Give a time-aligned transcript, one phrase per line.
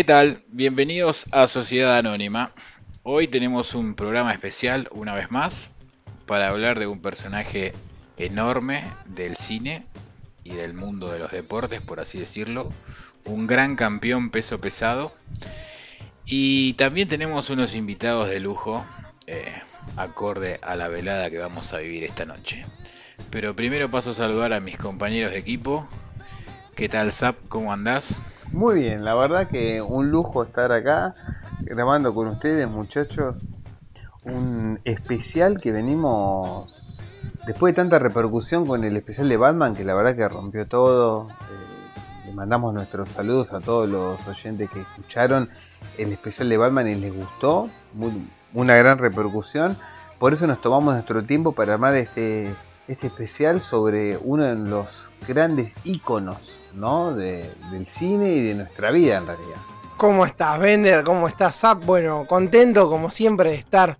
[0.00, 0.42] ¿Qué tal?
[0.48, 2.54] Bienvenidos a Sociedad Anónima.
[3.02, 5.72] Hoy tenemos un programa especial, una vez más,
[6.24, 7.74] para hablar de un personaje
[8.16, 9.84] enorme del cine
[10.42, 12.72] y del mundo de los deportes, por así decirlo.
[13.26, 15.12] Un gran campeón peso pesado.
[16.24, 18.82] Y también tenemos unos invitados de lujo,
[19.26, 19.52] eh,
[19.96, 22.62] acorde a la velada que vamos a vivir esta noche.
[23.28, 25.86] Pero primero paso a saludar a mis compañeros de equipo.
[26.80, 27.36] ¿Qué tal, Zap?
[27.50, 28.22] ¿Cómo andás?
[28.52, 31.14] Muy bien, la verdad que un lujo estar acá
[31.60, 33.36] grabando con ustedes, muchachos.
[34.24, 36.98] Un especial que venimos
[37.46, 41.28] después de tanta repercusión con el especial de Batman, que la verdad que rompió todo.
[41.28, 45.50] Eh, le mandamos nuestros saludos a todos los oyentes que escucharon
[45.98, 47.68] el especial de Batman y les gustó.
[48.54, 49.76] una gran repercusión.
[50.18, 52.54] Por eso nos tomamos nuestro tiempo para armar este
[52.88, 57.12] este especial sobre uno de los grandes íconos ¿no?
[57.14, 59.56] del cine y de nuestra vida en realidad.
[59.96, 61.04] ¿Cómo estás, Bender?
[61.04, 61.84] ¿Cómo estás, Zap?
[61.84, 63.98] Bueno, contento como siempre de estar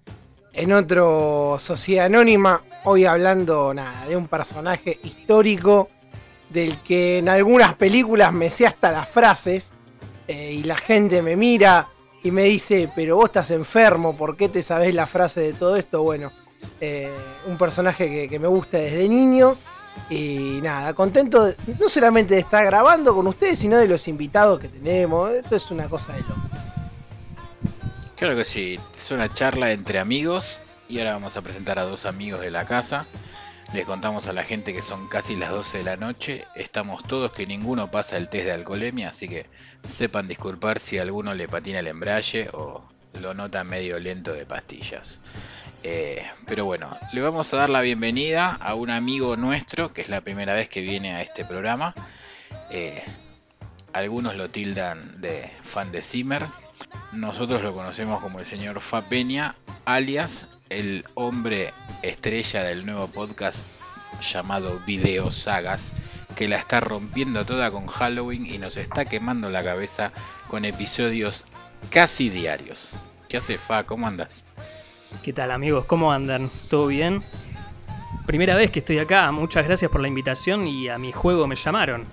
[0.52, 2.62] en otro Sociedad Anónima.
[2.84, 5.90] Hoy hablando nada, de un personaje histórico
[6.48, 9.70] del que en algunas películas me sé hasta las frases
[10.26, 11.88] eh, y la gente me mira
[12.22, 15.76] y me dice, pero vos estás enfermo, ¿por qué te sabés la frase de todo
[15.76, 16.02] esto?
[16.02, 16.32] Bueno,
[16.80, 17.10] eh,
[17.46, 19.56] un personaje que, me gusta desde niño.
[20.08, 24.68] Y nada, contento no solamente de estar grabando con ustedes, sino de los invitados que
[24.68, 25.30] tenemos.
[25.30, 26.40] Esto es una cosa de loco.
[28.16, 32.04] Claro que sí, es una charla entre amigos y ahora vamos a presentar a dos
[32.04, 33.06] amigos de la casa.
[33.72, 36.44] Les contamos a la gente que son casi las 12 de la noche.
[36.56, 39.46] Estamos todos que ninguno pasa el test de alcoholemia, así que
[39.84, 42.82] sepan disculpar si alguno le patina el embrague o
[43.20, 45.20] lo nota medio lento de pastillas.
[45.82, 50.08] Eh, pero bueno, le vamos a dar la bienvenida a un amigo nuestro, que es
[50.08, 51.94] la primera vez que viene a este programa.
[52.70, 53.02] Eh,
[53.92, 56.46] algunos lo tildan de fan de Zimmer.
[57.12, 63.66] Nosotros lo conocemos como el señor Fa Peña, alias el hombre estrella del nuevo podcast
[64.20, 65.92] llamado Video Sagas,
[66.36, 70.12] que la está rompiendo toda con Halloween y nos está quemando la cabeza
[70.46, 71.44] con episodios
[71.90, 72.96] casi diarios.
[73.28, 73.84] ¿Qué hace Fa?
[73.84, 74.44] ¿Cómo andas?
[75.22, 75.84] ¿Qué tal amigos?
[75.84, 76.50] ¿Cómo andan?
[76.70, 77.22] ¿Todo bien?
[78.26, 81.56] Primera vez que estoy acá, muchas gracias por la invitación y a mi juego me
[81.56, 82.06] llamaron.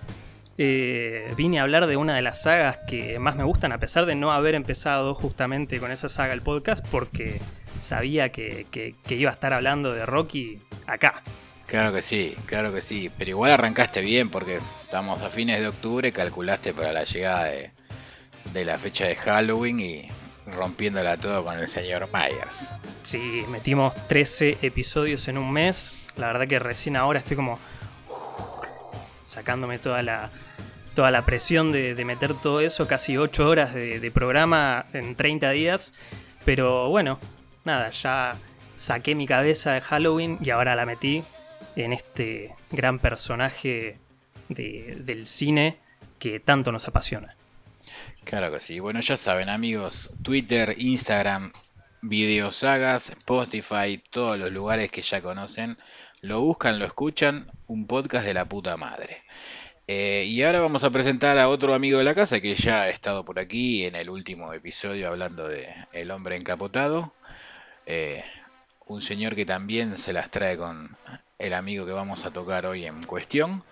[0.58, 4.06] Eh, vine a hablar de una de las sagas que más me gustan, a pesar
[4.06, 7.40] de no haber empezado justamente con esa saga el podcast, porque
[7.80, 8.66] sabía que,
[9.10, 11.24] iba a estar hablando de Rocky acá.
[11.66, 15.68] Claro que sí, claro que sí, pero igual arrancaste bien porque estamos a fines de
[15.68, 17.72] octubre, calculaste para la llegada de,
[18.54, 20.08] de la fecha de Halloween y
[20.48, 22.74] rompiéndola todo con el señor Myers.
[23.04, 25.92] Sí, metimos 13 episodios en un mes.
[26.16, 27.60] La verdad que recién ahora estoy como
[29.24, 30.32] sacándome toda la,
[30.96, 35.94] toda la presión de, meter todo eso, casi 8 horas de, programa en 30 días.
[36.46, 37.20] Pero bueno,
[37.66, 38.36] nada, ya
[38.76, 41.24] saqué mi cabeza de Halloween y ahora la metí
[41.76, 44.00] en este gran personaje
[44.50, 45.78] del cine
[46.20, 47.37] que tanto nos apasiona.
[48.28, 48.82] Claro que sí.
[48.82, 51.54] Bueno, ya saben, amigos, Twitter, Instagram,
[52.02, 55.78] Videosagas, Spotify, todos los lugares que ya conocen.
[56.20, 59.24] Lo buscan, lo escuchan, un podcast de la puta madre.
[59.88, 62.90] Eh, y ahora vamos a presentar a otro amigo de la casa que ya ha
[62.90, 67.14] estado por aquí en el último episodio hablando de El hombre encapotado.
[67.86, 68.26] Eh,
[68.88, 70.98] un señor que también se las trae con
[71.40, 73.64] el amigo que vamos a tocar hoy en cuestión.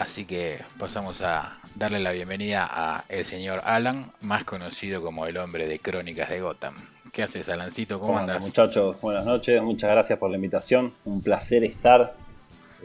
[0.00, 5.36] Así que pasamos a darle la bienvenida a el señor Alan, más conocido como el
[5.36, 6.74] hombre de Crónicas de Gotham.
[7.12, 8.00] ¿Qué haces, Alancito?
[8.00, 8.42] ¿Cómo, andas?
[8.42, 10.94] Muchachos, buenas noches, muchas gracias por la invitación.
[11.04, 12.14] Un placer estar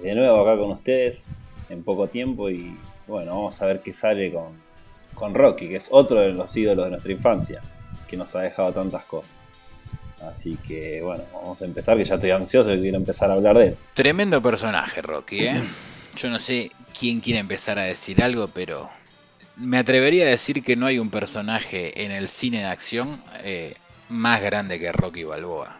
[0.04, 1.30] de nuevo acá con ustedes
[1.70, 2.78] en poco tiempo y
[3.08, 4.62] bueno, vamos a ver qué sale con,
[5.14, 7.62] con Rocky, que es otro de los ídolos de nuestra infancia,
[8.10, 9.32] que nos ha dejado tantas cosas.
[10.22, 13.58] Así que bueno, vamos a empezar, que ya estoy ansioso y quiero empezar a hablar
[13.58, 13.78] de él.
[13.94, 15.62] Tremendo personaje, Rocky, ¿eh?
[16.16, 18.90] Yo no sé quién quiere empezar a decir algo, pero
[19.58, 23.74] me atrevería a decir que no hay un personaje en el cine de acción eh,
[24.10, 25.78] más grande que Rocky Balboa.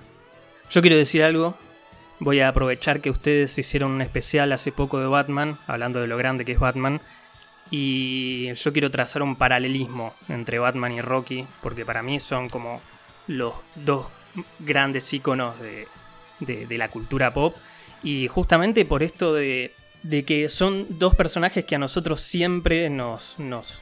[0.70, 1.58] Yo quiero decir algo.
[2.20, 6.18] Voy a aprovechar que ustedes hicieron un especial hace poco de Batman, hablando de lo
[6.18, 7.02] grande que es Batman.
[7.72, 12.82] Y yo quiero trazar un paralelismo entre Batman y Rocky, porque para mí son como
[13.28, 14.08] los dos
[14.60, 15.88] grandes íconos de,
[16.40, 17.56] de la cultura pop.
[18.04, 19.74] Y justamente por esto de
[20.06, 23.82] de que son dos personajes que a nosotros siempre nos, nos,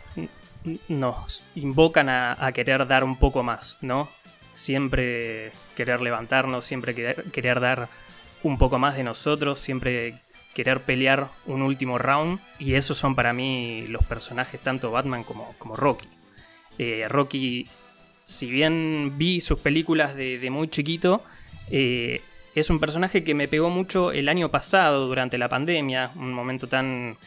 [0.88, 4.10] nos invocan a, querer dar un poco más, ¿no?
[4.54, 7.90] Siempre querer levantarnos, siempre querer, querer, dar
[8.42, 10.22] un poco más de nosotros, siempre
[10.54, 12.40] querer pelear un último round.
[12.58, 16.08] Y esos son para mí los personajes, tanto Batman como, como Rocky.
[16.78, 17.68] Eh, Rocky,
[18.24, 21.22] si bien vi sus películas de, muy chiquito,
[21.70, 22.22] eh,
[22.55, 26.67] es un personaje que me pegó mucho el año pasado durante la pandemia, un momento
[26.67, 27.17] tan,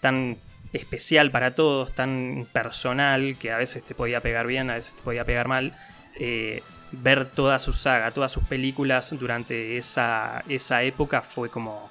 [0.00, 0.38] tan
[0.72, 5.02] especial para todos, tan personal, que a veces te podía pegar bien, a veces te
[5.02, 5.76] podía pegar mal.
[6.18, 6.62] Eh,
[6.92, 11.90] ver toda su saga, todas sus películas durante esa, esa época fue como,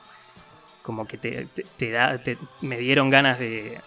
[0.83, 2.19] como que te, da,
[2.61, 3.79] me dieron ganas de,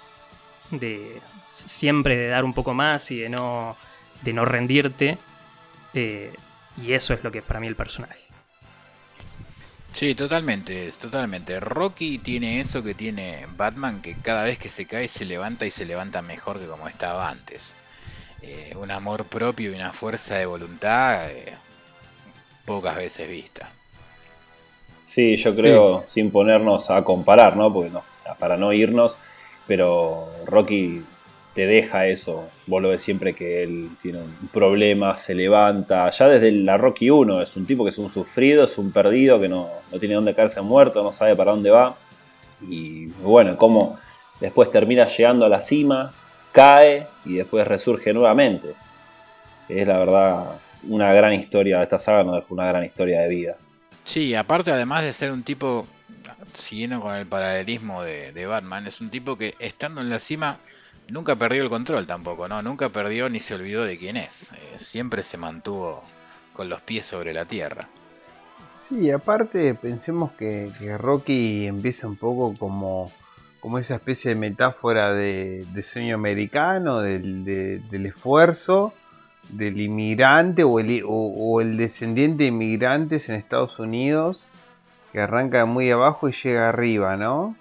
[1.44, 3.76] siempre de dar un poco más y de no,
[4.22, 5.18] de no rendirte.
[5.94, 6.32] Eh,
[6.82, 8.23] y eso es lo que es para mí el personaje.
[9.94, 11.60] Sí, totalmente, totalmente.
[11.60, 15.70] Rocky tiene eso que tiene Batman, que cada vez que se cae se levanta y
[15.70, 17.76] se levanta mejor que como estaba antes.
[18.42, 21.54] Eh, un amor propio y una fuerza de voluntad eh,
[22.64, 23.70] pocas veces vista.
[25.04, 27.72] Sí, yo creo, sin ponernos a comparar, ¿no?
[27.72, 28.02] Porque no,
[28.40, 29.16] para no irnos,
[29.64, 31.04] pero Rocky
[31.54, 32.48] te deja eso.
[32.66, 36.10] Vos lo ves siempre que él tiene un problema, se levanta.
[36.10, 39.40] Ya desde la Rocky 1 es un tipo que es un sufrido, es un perdido,
[39.40, 39.70] que no,
[40.00, 41.96] tiene dónde caerse muerto, no sabe para dónde va.
[42.68, 43.98] Y bueno, como
[44.40, 46.12] después termina llegando a la cima,
[46.50, 48.74] cae y después resurge nuevamente.
[49.68, 50.44] Es la verdad
[50.88, 53.56] una gran historia, esta saga nos deja una gran historia de vida.
[54.02, 55.86] Sí, aparte además de ser un tipo,
[56.52, 60.58] siguiendo con el paralelismo de, de Batman, es un tipo que estando en la cima
[61.08, 62.62] nunca perdió el control tampoco, ¿no?
[62.62, 64.52] Nunca perdió ni se olvidó de quién es.
[64.52, 66.02] Eh, siempre se mantuvo
[66.52, 67.88] con los pies sobre la tierra.
[68.74, 73.10] Sí, aparte pensemos que, Rocky empieza un poco como,
[73.60, 78.92] como esa especie de metáfora de, sueño americano, del, esfuerzo
[79.48, 84.40] del inmigrante o el, o el descendiente de inmigrantes en Estados Unidos
[85.12, 87.54] que arranca muy abajo y llega arriba, ¿no?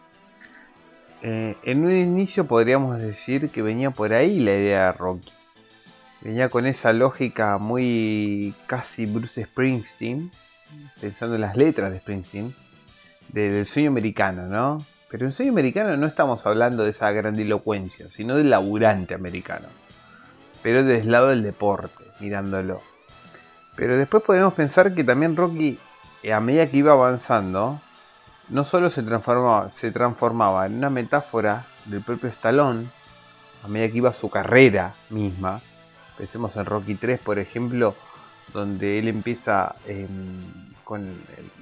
[1.26, 5.32] Eh, en un inicio podríamos decir que venía por ahí la idea de Rocky.
[6.20, 10.32] Venía con esa lógica muy casi Bruce Springsteen,
[11.00, 12.54] pensando en las letras de Springsteen,
[13.30, 14.86] del sueño americano, ¿no?
[15.10, 19.68] Pero en sueño americano no estamos hablando de esa grandilocuencia, sino del laburante americano.
[20.62, 22.82] Pero desde el lado del deporte, mirándolo.
[23.78, 25.80] Pero después podemos pensar que también Rocky,
[26.34, 27.82] a medida que iba avanzando,
[28.54, 32.86] no solo se transformaba, se transformaba en una metáfora del propio Stallone
[33.64, 35.60] a medida que iba su carrera misma.
[36.16, 37.96] Pensemos en Rocky 3, por ejemplo,
[38.54, 40.08] donde él empieza em,
[40.84, 41.04] con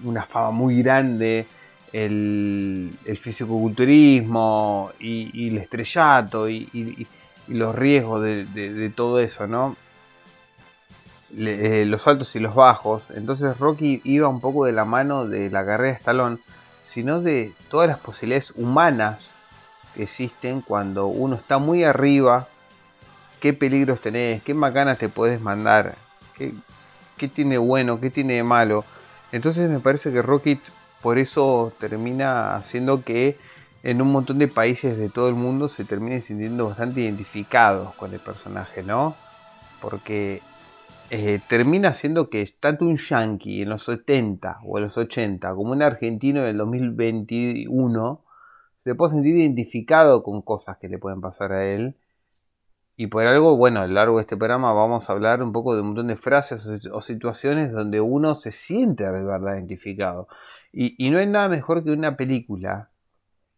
[0.03, 1.47] una fama muy grande,
[1.93, 7.07] el, el fisicoculturismo y, el estrellato y,
[7.47, 9.77] los riesgos de, todo eso, ¿no?
[11.38, 13.11] Eh, los altos y los bajos.
[13.11, 16.38] Entonces Rocky iba un poco de la mano de la carrera de Stallone
[16.83, 19.33] sino de todas las posibilidades humanas
[19.93, 22.47] que existen cuando uno está muy arriba,
[23.39, 25.95] qué peligros tenés, qué macanas te puedes mandar,
[26.38, 28.85] qué, tiene bueno, qué tiene de malo.
[29.31, 30.59] Entonces me parece que Rocket
[31.01, 33.38] por eso termina haciendo que
[33.83, 38.13] en un montón de países de todo el mundo se termine sintiendo bastante identificados con
[38.13, 39.15] el personaje, ¿no?
[39.81, 40.41] Porque
[41.13, 45.73] eh, termina siendo que tanto un yankee en los 70 o en los 80 como
[45.73, 48.21] un argentino en el 2021
[48.83, 51.95] se puede sentir identificado con cosas que le pueden pasar a él.
[52.97, 55.75] Y por algo, bueno, a lo largo de este programa vamos a hablar un poco
[55.75, 56.61] de un montón de frases
[56.91, 60.27] o situaciones donde uno se siente de verdad identificado.
[60.71, 62.89] Y, y no hay nada mejor que una película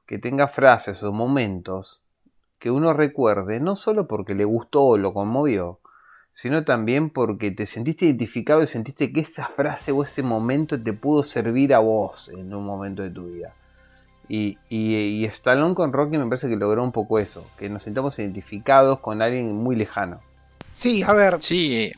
[0.08, 2.02] que tenga frases o momentos
[2.58, 5.80] que uno recuerde, no solo porque le gustó o lo conmovió,
[6.34, 10.94] sino también porque te sentiste identificado y sentiste que esa frase o ese momento te
[10.94, 13.54] pudo servir a vos en un momento de tu vida.
[14.30, 18.18] Y, y, Stallone con Rocky me parece que logró un poco eso, que nos sintamos
[18.20, 20.22] identificados con alguien muy lejano.
[20.74, 21.42] Sí, a ver.
[21.42, 21.92] Sí.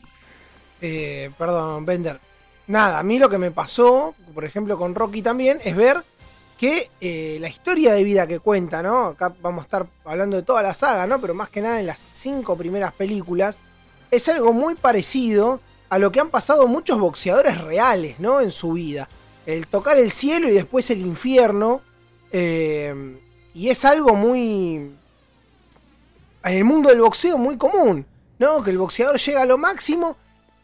[0.82, 2.20] Eh, perdón, Bender.
[2.66, 6.02] Nada, a mí lo que me pasó, por ejemplo, con Rocky también, es ver
[6.58, 9.06] que eh, la historia de vida que cuenta, ¿no?
[9.06, 11.20] Acá vamos a estar hablando de toda la saga, ¿no?
[11.20, 13.60] Pero más que nada en las cinco primeras películas,
[14.10, 18.40] es algo muy parecido a lo que han pasado muchos boxeadores reales, ¿no?
[18.40, 19.08] En su vida.
[19.44, 21.82] El tocar el cielo y después el infierno.
[22.32, 23.18] Eh,
[23.54, 24.92] y es algo muy...
[26.44, 28.06] En el mundo del boxeo muy común,
[28.38, 28.62] ¿no?
[28.62, 30.16] Que el boxeador llega a lo máximo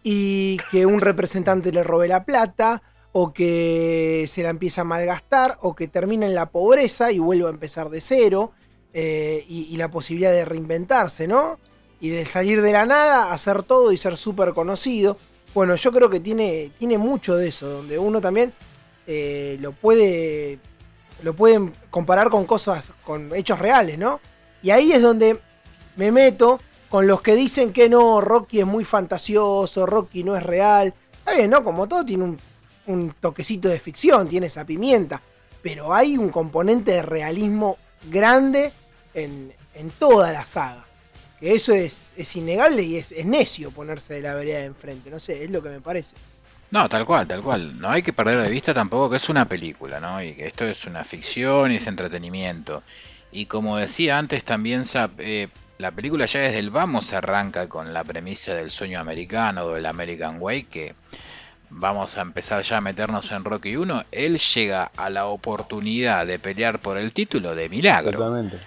[0.03, 2.83] y que un representante le robe la plata,
[3.13, 7.47] o que se la empieza a malgastar, o que termina en la pobreza y vuelve
[7.47, 8.53] a empezar de cero,
[8.95, 11.59] eh, y, la posibilidad de reinventarse, ¿no?
[12.03, 15.17] Y de salir de la nada, hacer todo y ser súper conocido.
[15.55, 18.53] Bueno, yo creo que tiene, tiene mucho de eso, donde uno también
[19.07, 20.59] eh, lo puede
[21.23, 24.21] lo pueden comparar con cosas, con hechos reales, ¿no?
[24.65, 25.39] Y ahí es donde
[25.95, 30.43] me meto con los que dicen que no, Rocky es muy fantasioso, Rocky no es
[30.43, 30.93] real.
[31.13, 31.63] Está bien, ¿no?
[31.63, 32.39] Como todo tiene un,
[32.87, 35.23] un toquecito de ficción, tiene esa pimienta.
[35.63, 37.79] Pero hay un componente de realismo
[38.11, 38.73] grande
[39.15, 40.85] en, en toda la saga.
[41.43, 45.11] Que eso es, es innegable y es, es necio ponerse de la vereda de enfrente.
[45.11, 46.15] No sé, es lo que me parece.
[46.71, 47.81] No, tal cual, tal cual.
[47.81, 50.23] No hay que perder de vista tampoco que es una película, ¿no?
[50.23, 52.85] Y que esto es una ficción y es entretenimiento.
[53.33, 57.93] Y como decía antes también, Zap, eh, la película ya desde el vamos arranca con
[57.93, 60.95] la premisa del sueño americano o del American Way, que
[61.71, 64.05] vamos a empezar ya a meternos en Rocky 1.
[64.13, 68.13] Él llega a la oportunidad de pelear por el título de milagro.
[68.13, 68.59] Totalmente.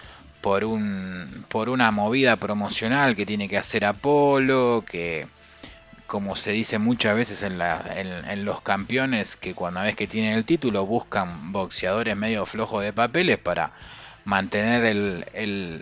[0.46, 5.26] Por, un, por una movida promocional que tiene que hacer Apolo, que
[6.06, 10.86] como se dice muchas veces en, los campeones, que cuando vez que tienen el título
[10.86, 13.72] buscan boxeadores medio flojos de papeles para
[14.24, 15.26] mantener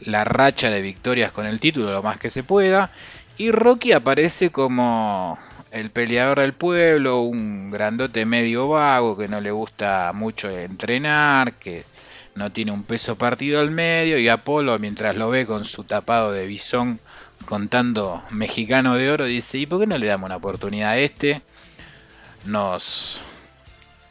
[0.06, 2.90] la racha de victorias con el título lo más que se pueda.
[3.38, 5.38] Y Rocky aparece como
[5.72, 11.84] el peleador del pueblo, un grandote medio vago que no le gusta mucho entrenar, que
[12.36, 16.32] no tiene un peso partido al medio y Apolo mientras lo ve con su tapado
[16.32, 17.00] de bisón
[17.46, 21.42] contando mexicano de oro, dice, ¿y por qué no le damos una oportunidad a este?
[22.46, 23.22] Nos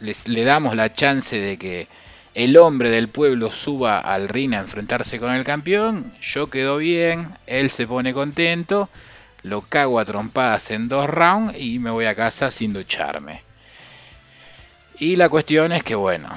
[0.01, 1.89] les, le damos la chance de que
[2.35, 7.29] el hombre del pueblo suba al ring a enfrentarse con el campeón, yo quedo bien,
[7.47, 8.89] él se pone contento,
[9.43, 13.43] lo cago a trompadas en dos rounds y me voy a casa sin ducharme.
[14.99, 16.29] Y la cuestión es que bueno,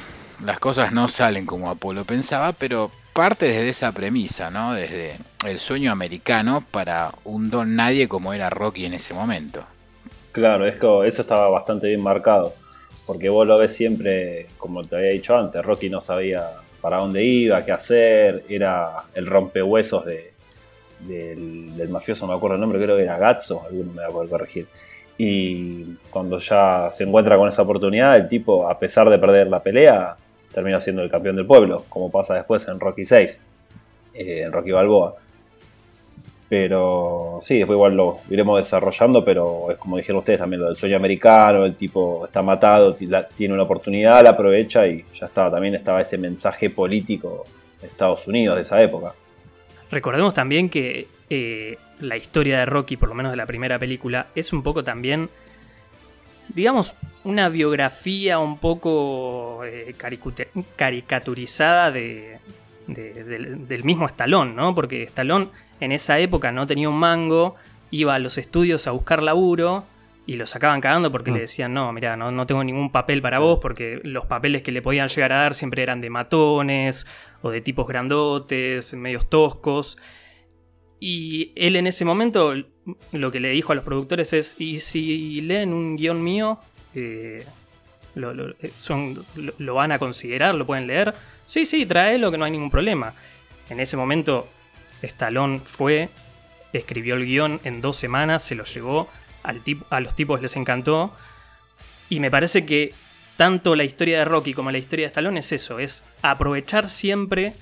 [0.43, 4.73] las cosas no salen como Apolo pensaba, pero parte desde esa premisa, ¿no?
[4.73, 5.13] Desde
[5.45, 9.63] el sueño americano para un don nadie como era Rocky en ese momento.
[10.31, 12.53] Claro, es que eso estaba bastante bien marcado,
[13.05, 16.43] porque vos lo ves siempre, como te había dicho antes, Rocky no sabía
[16.81, 20.33] para dónde iba, qué hacer, era el rompehuesos de,
[21.07, 24.27] del, mafioso, no me acuerdo el nombre, creo que era Gazzo, alguno me va a
[24.27, 24.67] corregir.
[25.17, 29.63] Y cuando ya se encuentra con esa oportunidad, el tipo, a pesar de perder la
[29.63, 30.17] pelea,
[30.55, 33.41] termina siendo el campeón del pueblo, como pasa después en Rocky 6,
[34.13, 35.15] eh, en Rocky Balboa.
[36.47, 40.77] Pero sí, después igual lo iremos desarrollando, pero es como dijeron ustedes también, lo del
[40.77, 45.75] sueño americano, el tipo está matado, tiene una oportunidad, la aprovecha y ya estaba, también
[45.75, 47.43] estaba ese mensaje político
[47.81, 49.13] de Estados Unidos de esa época.
[49.91, 54.27] Recordemos también que eh, la historia de Rocky, por lo menos de la primera película,
[54.35, 55.27] es un poco también,
[56.49, 59.95] digamos, una biografía un poco eh,
[60.75, 62.39] caricaturizada de,
[62.87, 64.75] de, de, del mismo Stallone, ¿no?
[64.75, 65.49] Porque Stallone
[65.79, 67.55] en esa época no tenía un mango,
[67.91, 69.85] iba a los estudios a buscar laburo
[70.27, 71.33] y lo sacaban cagando porque mm.
[71.33, 74.71] le decían, no, mira, no, no, tengo ningún papel para vos, porque los papeles que
[74.71, 77.05] le podían llegar a dar siempre eran de matones
[77.41, 79.97] o de tipos grandotes, medios toscos.
[80.99, 82.53] Y él en ese momento
[83.11, 86.59] lo que le dijo a los productores es, ¿y si leen un guion mío?
[86.93, 87.45] Eh,
[88.15, 90.55] lo, lo, son, lo, van a considerar?
[90.55, 91.13] ¿Lo pueden leer?
[91.47, 93.13] Sí, sí, tráelo que no hay ningún problema.
[93.69, 94.47] En ese momento,
[95.01, 96.09] Stallone fue,
[96.73, 99.09] escribió el guion en dos semanas, se lo llevó,
[99.43, 101.13] al a los tipos les encantó.
[102.09, 102.93] Y me parece que
[103.37, 107.53] tanto la historia de Rocky como la historia de Stallone es eso, es aprovechar siempre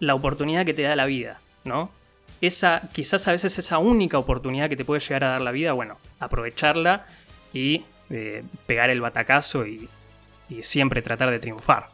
[0.00, 1.90] la oportunidad que te da la vida, ¿no?
[2.46, 5.72] Esa, quizás a veces esa única oportunidad que te puede llegar a dar la vida,
[5.72, 7.04] bueno, aprovecharla
[7.52, 9.88] y eh, pegar el batacazo y,
[10.62, 11.88] siempre tratar de triunfar.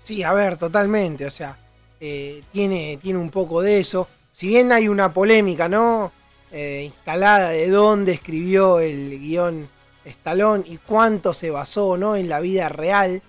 [0.00, 1.58] Sí, a ver, totalmente, o sea,
[2.00, 4.08] eh, tiene, tiene un poco de eso.
[4.32, 6.10] Si bien hay una polémica, ¿no?
[6.50, 9.68] Eh, instalada de dónde escribió el guion
[10.06, 12.16] Stallone y cuánto se basó, ¿no?
[12.16, 13.20] En la vida real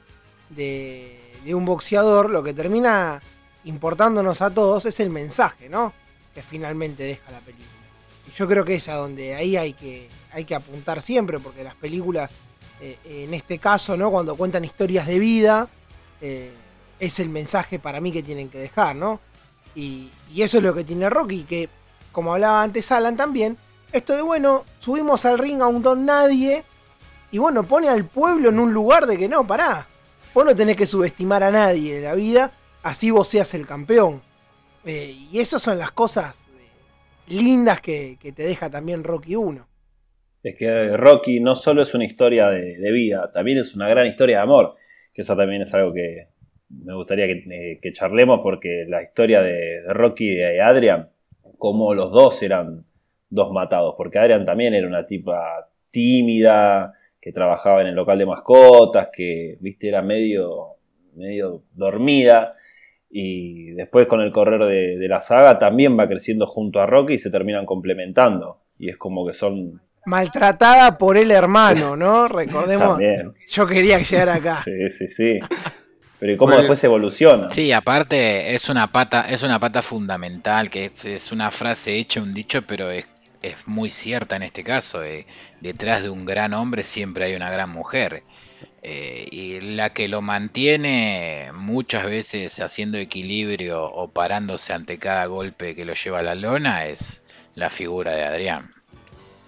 [0.50, 3.22] de un boxeador, lo que termina
[3.66, 5.92] importándonos a todos es el mensaje, ¿no?
[6.38, 7.68] Que finalmente deja la película.
[8.28, 11.64] Y yo creo que es a donde ahí hay que, hay que apuntar siempre, porque
[11.64, 12.30] las películas,
[12.80, 14.12] eh, en este caso, ¿no?
[14.12, 15.68] Cuando cuentan historias de vida,
[16.22, 16.52] eh,
[17.00, 19.20] es el mensaje para mí que tienen que dejar, ¿no?
[19.74, 21.70] Y, y, eso es lo que tiene Rocky, que,
[22.12, 23.58] como hablaba antes Alan también,
[23.92, 26.64] esto de, bueno, subimos al ring a un don nadie,
[27.32, 29.88] y bueno, pone al pueblo en un lugar de que no, pará,
[30.36, 32.52] vos no tenés que subestimar a nadie de la vida,
[32.84, 34.27] así vos seas el campeón.
[34.88, 36.36] Eh, y esas son las cosas
[37.28, 39.68] lindas que, te deja también Rocky 1
[40.44, 44.38] es que Rocky no solo es una historia de, vida, también es una gran historia
[44.38, 44.76] de amor,
[45.14, 46.30] que eso también es algo que
[46.70, 51.10] me gustaría que, eh, charlemos porque la historia de, de, Rocky y Adrian,
[51.58, 52.86] como los dos eran
[53.30, 58.26] dos matados, porque Adrian también era una tipa tímida, que trabajaba en el local de
[58.26, 60.78] mascotas, que, viste, era medio,
[61.16, 62.50] medio dormida,
[63.10, 67.14] Y después con el correr de, de la saga también va creciendo junto a Rocky
[67.14, 68.58] y se terminan complementando.
[68.80, 72.28] Y es como que son maltratada por el hermano, ¿no?
[72.30, 72.90] Recordemos.
[72.90, 73.34] También.
[73.50, 74.62] Yo quería llegar acá.
[74.64, 75.40] Sí, sí, sí.
[76.20, 77.50] Pero ¿y cómo después evoluciona?
[77.50, 82.22] Sí, aparte es una pata, es una pata fundamental, que es, es una frase hecha,
[82.22, 83.06] un dicho, pero es,
[83.44, 85.04] es muy cierta en este caso.
[85.04, 85.28] eh,
[85.62, 88.24] detrás de un gran hombre siempre hay una gran mujer.
[88.84, 95.76] Eh, y la que lo mantiene muchas veces haciendo equilibrio o parándose ante cada golpe
[95.76, 97.22] que lo lleva a la lona es
[97.56, 98.72] la figura de Adrián.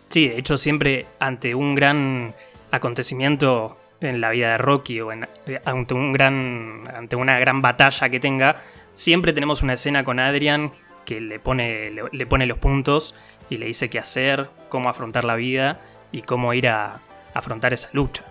[0.09, 2.33] Sí, de hecho siempre ante un gran
[2.71, 5.27] acontecimiento en la vida de Rocky o en-
[5.65, 8.57] ante, una gran batalla que tenga,
[8.93, 10.71] siempre tenemos una escena con Adrian
[11.05, 13.15] que le pone, le pone los puntos
[13.49, 15.77] y le dice qué hacer, cómo afrontar la vida
[16.11, 16.99] y cómo ir a
[17.33, 18.25] afrontar esa lucha.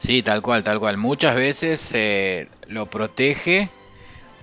[0.00, 0.96] Sí, tal cual, tal cual.
[0.96, 3.68] Muchas veces eh, lo protege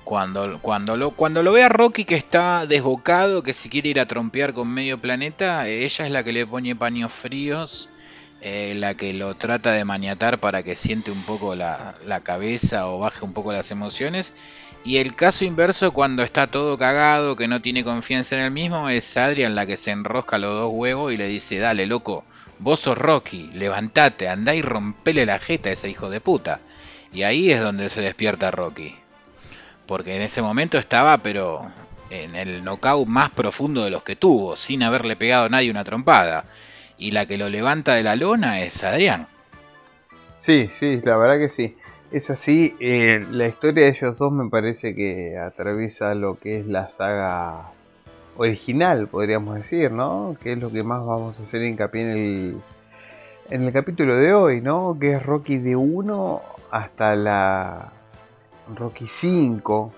[0.03, 3.99] cuando, cuando, lo, cuando lo ve a Rocky que está desbocado, que se quiere ir
[3.99, 7.89] a trompear con medio planeta, ella es la que le pone paños fríos,
[8.41, 12.87] eh, la que lo trata de maniatar para que siente un poco la, la cabeza
[12.87, 14.33] o baje un poco las emociones.
[14.85, 18.89] Y el caso inverso, cuando está todo cagado, que no tiene confianza en él mismo,
[18.89, 22.23] es Adrian la que se enrosca los dos huevos y le dice, dale loco,
[22.59, 26.59] vos sos Rocky, levantate, andá y rompele la jeta a ese hijo de puta.
[27.13, 28.95] Y ahí es donde se despierta Rocky.
[29.85, 31.65] Porque en ese momento estaba, pero
[32.09, 35.83] en el knockout más profundo de los que tuvo, sin haberle pegado a nadie una
[35.83, 36.45] trompada.
[36.97, 39.27] Y la que lo levanta de la lona es Adrián.
[40.35, 41.75] Sí, sí, la verdad que sí.
[42.11, 46.67] Es así, eh, la historia de ellos dos me parece que atraviesa lo que es
[46.67, 47.71] la saga
[48.37, 50.35] original, podríamos decir, ¿no?
[50.41, 52.57] Que es lo que más vamos a hacer hincapié en el,
[53.49, 54.97] en el capítulo de hoy, ¿no?
[54.99, 57.91] Que es Rocky de 1 hasta la
[58.75, 59.91] Rocky 5,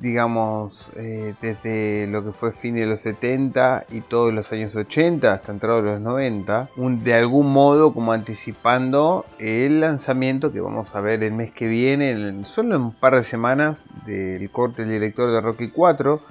[0.00, 5.32] digamos, eh, desde lo que fue fin de los 70 y todos los años 80
[5.34, 11.00] hasta entrado los 90, un- de algún modo como anticipando el lanzamiento que vamos a
[11.02, 14.92] ver el mes que viene, en- solo en un par de semanas, del corte del
[14.92, 16.22] director de Rocky 4,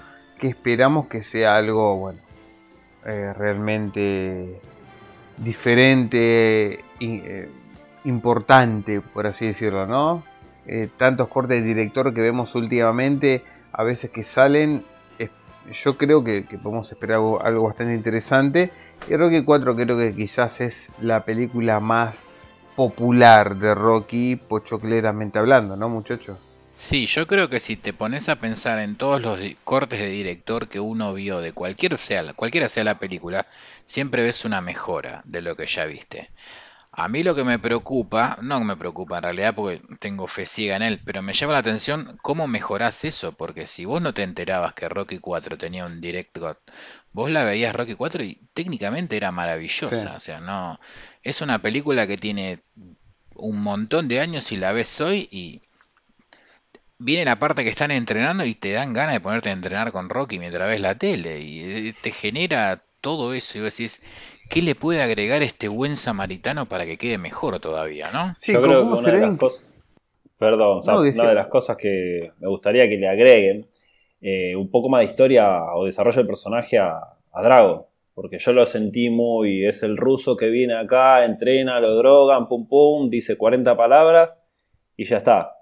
[0.42, 2.20] que esperamos que sea algo, bueno,
[3.06, 4.60] eh, realmente
[5.38, 7.48] diferente, y, eh,
[8.06, 10.24] importante, por así decirlo, ¿no?
[10.66, 14.84] Eh, tantos cortes de director que vemos últimamente, a veces que salen,
[15.72, 18.72] yo creo que, que podemos esperar algo, algo bastante interesante.
[19.08, 25.76] Y Rocky 4 creo que quizás es la película más popular de Rocky, pochocleramente hablando,
[25.78, 26.40] ¿no, muchachos?
[26.84, 30.68] Sí, yo creo que si te pones a pensar en todos los cortes de director
[30.68, 33.46] que uno vio de cualquier sea, la- cualquiera sea la película,
[33.86, 36.32] siempre ves una mejora de lo que ya viste.
[36.92, 40.76] A mí lo que me preocupa, no me preocupa en realidad porque tengo fe ciega
[40.78, 44.24] en él, pero me llama la atención cómo mejorás eso, porque si vos no te
[44.24, 46.58] enterabas que Rocky 4 tenía un direct cut,
[47.14, 50.16] vos la veías Rocky 4 y técnicamente era maravillosa, Sí.
[50.16, 50.80] o sea, no,
[51.24, 52.64] es una película que tiene
[53.36, 55.62] un montón de años y la ves hoy y
[57.04, 60.10] viene la parte que están entrenando y te dan ganas de ponerte a entrenar con
[60.10, 61.60] Rocky mientras ves la tele y
[61.90, 64.02] eh, te genera todo eso y vos decís,
[64.50, 68.34] ¿qué le puede agregar este buen samaritano para que quede mejor todavía, no?
[68.38, 69.68] Sí, Yo ¿cómo- creo que una de las cosas.
[70.38, 73.68] Perdón, No, una de las cosas que me gustaría que le agreguen
[74.22, 76.94] eh, un poco más de historia o desarrollo del personaje a,
[77.32, 77.90] a Drago.
[78.14, 79.66] Porque yo lo sentí muy.
[79.66, 84.40] Es el ruso que viene acá, entrena, lo drogan, pum pum, dice 40 palabras
[84.98, 85.54] y ya está.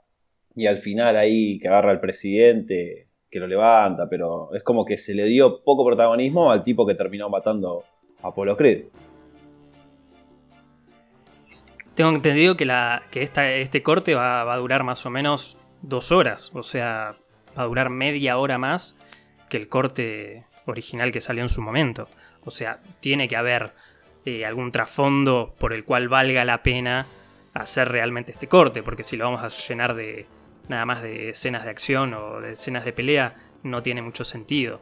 [0.59, 4.97] Y al final ahí que agarra al presidente, que lo levanta, pero es como que
[4.97, 7.85] se le dio poco protagonismo al tipo que terminó matando
[8.21, 8.87] a Apolo Creed.
[11.95, 15.55] Tengo entendido que, la, que esta, este corte va, va a durar más o menos
[15.81, 16.51] dos horas.
[16.53, 17.15] O sea,
[17.57, 18.97] va a durar media hora más
[19.47, 22.09] que el corte original que salió en su momento.
[22.43, 23.69] O sea, tiene que haber
[24.25, 27.07] eh, algún trasfondo por el cual valga la pena
[27.53, 28.83] hacer realmente este corte.
[28.83, 30.27] Porque si lo vamos a llenar de
[30.69, 34.79] nada más de escenas de acción o de escenas de pelea, no tiene mucho sentido.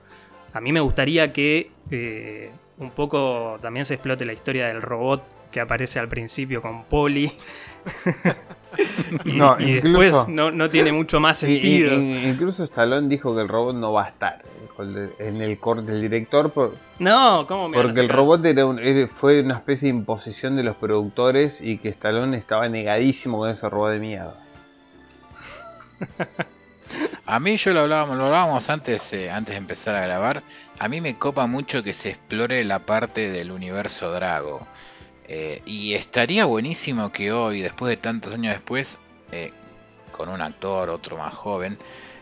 [0.54, 5.24] A mí me gustaría que eh, un poco también se explote la historia del robot
[5.52, 7.32] que aparece al principio con Polly.
[9.26, 11.94] y No, y incluso- después no, no tiene mucho más sentido.
[11.96, 14.42] incluso Stallone dijo que el robot no va a estar
[15.20, 18.80] en el corte del director por- No, ¿cómo me porque el robot era un-
[19.12, 23.68] fue una especie de imposición de los productores y que Stallone estaba negadísimo con ese
[23.70, 24.44] robot de mierda.
[27.26, 30.44] A mí yo lo hablábamos, antes, eh, antes de empezar a grabar.
[30.80, 34.66] A mí me copa mucho que se explore la parte del universo Drago.
[35.28, 38.98] Eh, y estaría buenísimo que hoy, después de tantos años después,
[39.34, 39.52] eh,
[40.14, 41.78] con un actor, otro más joven,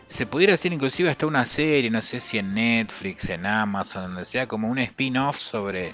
[0.08, 4.24] se pudiera hacer inclusive hasta una serie, no sé si en Netflix, en Amazon, donde
[4.24, 5.92] sea, como un spin-off sobre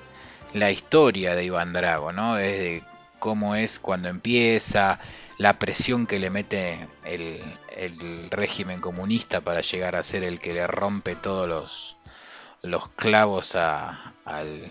[0.55, 2.37] la historia de Iván Drago, ¿no?
[2.37, 2.83] Desde
[3.18, 4.99] cómo es cuando empieza,
[5.42, 10.68] la presión que le mete el, régimen comunista para llegar a ser el que le
[10.68, 11.96] rompe todos
[12.62, 14.70] los, clavos a, al,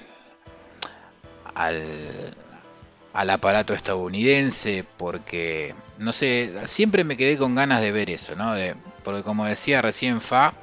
[3.13, 8.33] al, aparato estadounidense, porque, no sé, siempre me quedé con ganas de ver eso,
[9.03, 10.53] porque como decía recién Fa,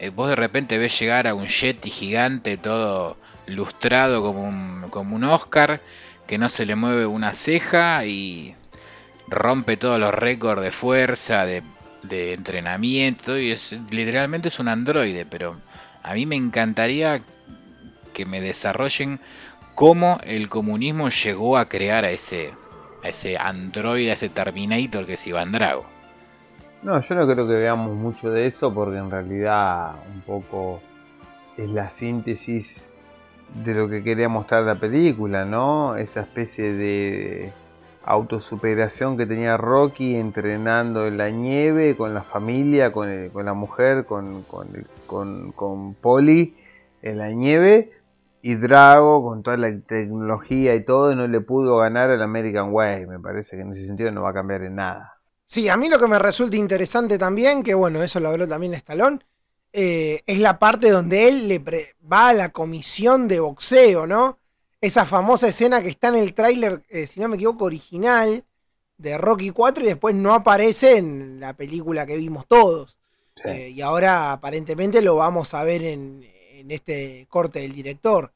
[0.00, 5.14] eh, vos de repente ves llegar a un Yeti gigante todo lustrado como un, como
[5.14, 5.80] un Oscar,
[6.26, 8.56] que no se le mueve una ceja y
[9.32, 11.62] rompe todos los récords de fuerza, de,
[12.32, 15.56] entrenamiento, y es literalmente es un androide, pero
[16.02, 17.22] a mí me encantaría
[18.12, 19.20] que me desarrollen
[19.74, 22.52] cómo el comunismo llegó a crear a ese,
[23.02, 25.84] a ese androide, a ese Terminator que es Iván Drago.
[26.82, 30.82] No, yo no creo que veamos mucho de eso porque en realidad un poco
[31.56, 32.84] es la síntesis
[33.64, 35.96] de lo que quería mostrar la película, ¿no?
[35.96, 37.52] Esa especie de
[38.04, 44.04] autosuperación que tenía Rocky entrenando en la nieve con la familia, con, con la mujer,
[44.04, 44.68] con, con,
[45.06, 46.56] con, con Polly
[47.02, 47.92] en la nieve
[48.42, 53.06] y Drago con toda la tecnología y todo no le pudo ganar al American Way.
[53.06, 55.18] Me parece que en ese sentido no va a cambiar en nada.
[55.46, 58.74] Sí, a mí lo que me resulta interesante también, que bueno, eso lo habló también
[58.74, 59.22] Estalón,
[59.72, 61.62] eh, es la parte donde él le
[62.10, 64.38] va a la comisión de boxeo, ¿no?
[64.82, 68.44] Esa famosa escena que está en el tráiler, eh, si no me equivoco, original
[68.98, 72.98] de Rocky 4 y después no aparece en la película que vimos todos.
[73.36, 73.48] Sí.
[73.48, 78.32] Eh, y ahora aparentemente lo vamos a ver en, en este corte del director.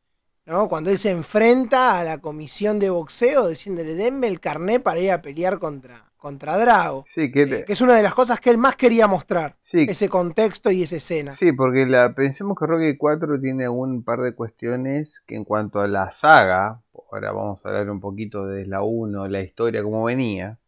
[0.47, 0.69] ¿no?
[0.69, 5.11] Cuando él se enfrenta a la comisión de boxeo diciéndole, denme el carné para ir
[5.11, 7.05] a pelear contra, contra Drago.
[7.07, 9.55] Sí, que, eh, que, es una de las cosas que él más quería mostrar.
[9.63, 11.31] Sí, ese contexto y esa escena.
[11.31, 15.81] Sí, porque la, pensemos que Rocky 4 tiene un par de cuestiones que en cuanto
[15.81, 20.03] a la saga, ahora vamos a hablar un poquito de la 1, la historia como
[20.03, 20.59] venía,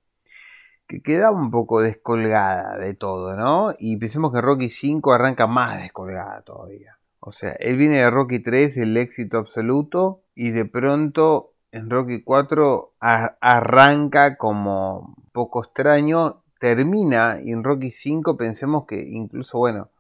[0.87, 3.75] que queda un poco descolgada de todo, ¿no?
[3.81, 6.99] Y pensemos que Rocky 5 arranca más descolgada todavía.
[7.19, 12.23] O sea, él viene de Rocky 3, el éxito absoluto, y de pronto en Rocky
[12.23, 19.91] 4 a, arranca como poco extraño, termina, en Rocky 5 pensemos que incluso, bueno,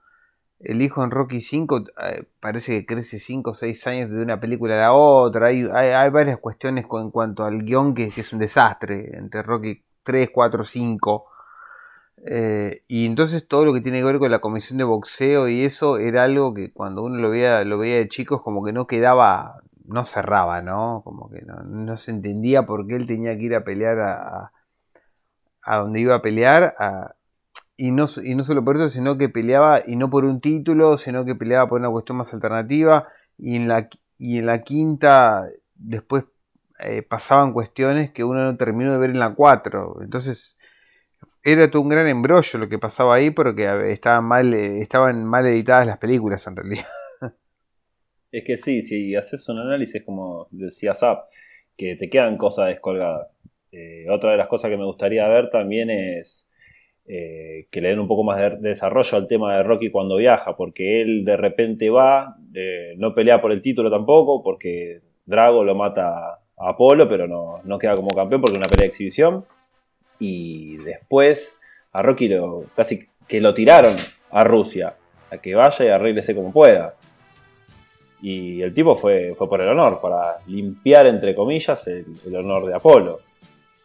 [0.60, 4.40] el hijo en Rocky 5 eh, parece que crece 5 o 6 años de una
[4.40, 8.32] película a la otra, hay, hay, varias cuestiones con, en cuanto al guion que, es
[8.32, 11.26] un desastre entre Rocky 3, 4, 5.
[12.26, 15.64] Eh, y entonces todo lo que tiene que ver con la comisión de boxeo y
[15.64, 18.88] eso era algo que cuando uno lo veía, lo veía de chicos como que no
[18.88, 21.02] quedaba, no cerraba, ¿no?
[21.04, 24.52] Como que no, no se entendía por qué él tenía que ir a pelear a,
[25.62, 26.74] a donde iba a pelear.
[27.76, 31.34] Y, no, solo por eso, sino que peleaba, y no por un título, sino que
[31.34, 33.08] peleaba por una cuestión más alternativa.
[33.38, 36.24] Y en la, y en la quinta, después
[36.80, 39.98] eh, pasaban cuestiones que uno no terminó de ver en la 4.
[40.02, 40.56] Entonces
[41.42, 45.86] era todo un gran embrollo lo que pasaba ahí porque estaban mal, estaban mal editadas
[45.86, 46.86] las películas en realidad.
[48.30, 51.30] Es que sí, si haces un análisis como decía Zap,
[51.78, 53.28] que te quedan cosas descolgadas.
[53.72, 56.50] Eh, otra de las cosas que me gustaría ver también es
[57.06, 60.16] eh, que le den un poco más de, de, desarrollo al tema de Rocky cuando
[60.16, 65.64] viaja, porque él de repente va, eh, no pelea por el título tampoco, porque Drago
[65.64, 68.88] lo mata a Apolo, pero no, no queda como campeón porque es una pelea de
[68.88, 69.44] exhibición
[70.18, 71.60] y después
[71.92, 73.94] a Rocky lo, casi que lo tiraron
[74.30, 74.96] a Rusia,
[75.30, 76.94] a que vaya y arréglese como pueda.
[78.20, 82.66] Y el tipo fue, fue por el honor, para limpiar, entre comillas, el, el, honor
[82.66, 83.20] de Apolo.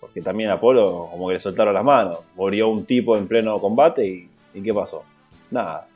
[0.04, 2.20] Porque también Apolo, como que le soltaron las manos.
[2.36, 5.06] Murió un tipo en pleno combate y, y ¿qué pasó?
[5.50, 5.88] Nada.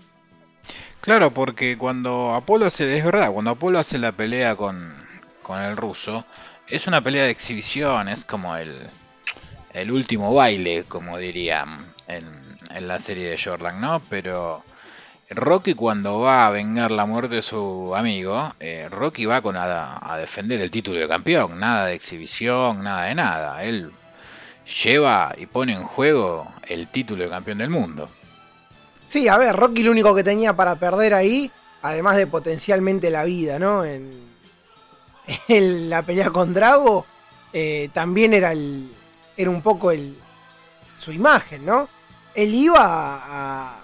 [1.01, 4.93] Claro, porque cuando Apolo hace, es verdad, cuando Apolo hace la pelea con,
[5.41, 6.23] con el ruso,
[6.69, 8.89] es una pelea de exhibición, es como el,
[9.73, 12.25] el último baile, como dirían en,
[12.73, 14.01] en, la serie de Jordan, ¿no?
[14.09, 14.63] Pero
[15.29, 19.99] Rocky cuando va a vengar la muerte de su amigo, eh, Rocky va con a,
[20.01, 23.63] a, defender el título de campeón, nada de exhibición, nada de nada.
[23.63, 23.91] Él
[24.83, 28.09] lleva y pone en juego el título de campeón del mundo.
[29.07, 33.23] Sí, a ver, Rocky lo único que tenía para perder ahí, además de potencialmente la
[33.23, 33.85] vida, ¿no?
[33.85, 34.27] En,
[35.89, 37.05] la pelea con Drago,
[37.53, 38.91] eh, también era el,
[39.35, 40.17] era un poco el,
[40.97, 41.87] su imagen, ¿no?
[42.35, 43.76] Él iba a,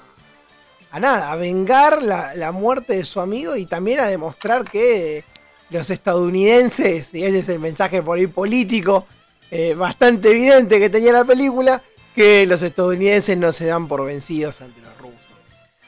[0.93, 5.23] a nada, a vengar la, la, muerte de su amigo y también a demostrar que
[5.71, 9.08] los estadounidenses, y ese es el mensaje por ahí político,
[9.49, 11.82] eh, bastante evidente que tenía la película,
[12.13, 15.32] que los estadounidenses no se dan por vencidos ante los rusos.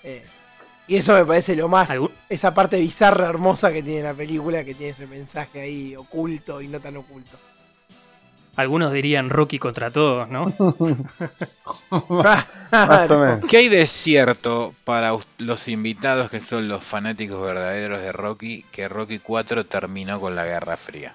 [0.04, 0.24] Eh,
[0.88, 4.66] y eso me parece lo más, Algún- esa parte bizarra, hermosa que tiene la película,
[4.66, 7.38] que tiene ese mensaje ahí oculto y no tan oculto.
[8.58, 10.46] Algunos dirían Rocky contra todos, ¿no?
[12.72, 13.40] Más o menos.
[13.50, 18.88] ¿Qué hay de cierto para los invitados que son los fanáticos verdaderos de Rocky que
[18.88, 21.14] Rocky 4 terminó con la Guerra Fría?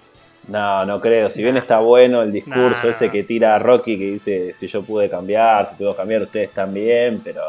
[0.48, 1.31] No, no creo.
[1.31, 2.90] Si bien está bueno el discurso Nah.
[2.90, 7.20] ese que tira Rocky que dice si yo pude cambiar, si puedo cambiar, ustedes también,
[7.22, 7.42] pero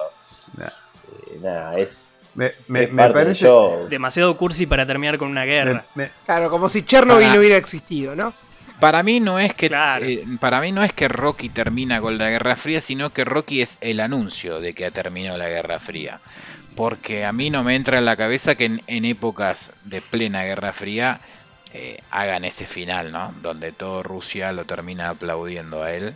[0.58, 0.65] Nah.
[0.67, 3.45] eh, nada, es, Me, me- me parte del parece.
[3.45, 3.88] show.
[3.89, 5.86] Demasiado cursi para terminar con una guerra.
[5.95, 8.34] me- Claro, como si Chernobyl no hubiera existido, ¿no?
[8.82, 10.04] Para mí no es que Claro.
[10.06, 13.62] eh, para mí no es que Rocky termina con la Guerra Fría, sino que Rocky
[13.62, 16.20] es el anuncio de que terminó la Guerra Fría.
[16.76, 20.44] Porque a mí no me entra en la cabeza que en, en épocas de plena
[20.44, 21.20] Guerra Fría
[21.74, 23.34] eh, hagan ese final, ¿no?
[23.41, 26.15] Donde todo Rusia lo termina aplaudiendo a él.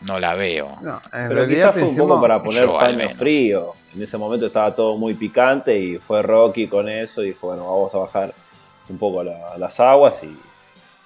[0.00, 0.78] No la veo.
[0.82, 3.72] no, en Pero quizás fue un poco para poner paño frío.
[3.94, 7.64] En ese momento estaba todo muy picante y fue Rocky con eso y dijo, bueno,
[7.66, 8.34] vamos a bajar
[8.88, 10.36] un poco la- las aguas y,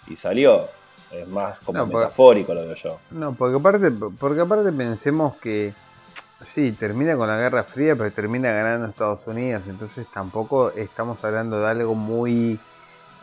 [0.06, 0.68] y salió.
[1.10, 2.98] Es más como No, metafórico lo veo yo.
[3.10, 5.72] No, porque aparte, porque aparte pensemos que
[6.42, 11.60] sí, termina con la Guerra Fría, pero termina ganando Estados Unidos, entonces tampoco estamos hablando
[11.60, 12.58] de algo muy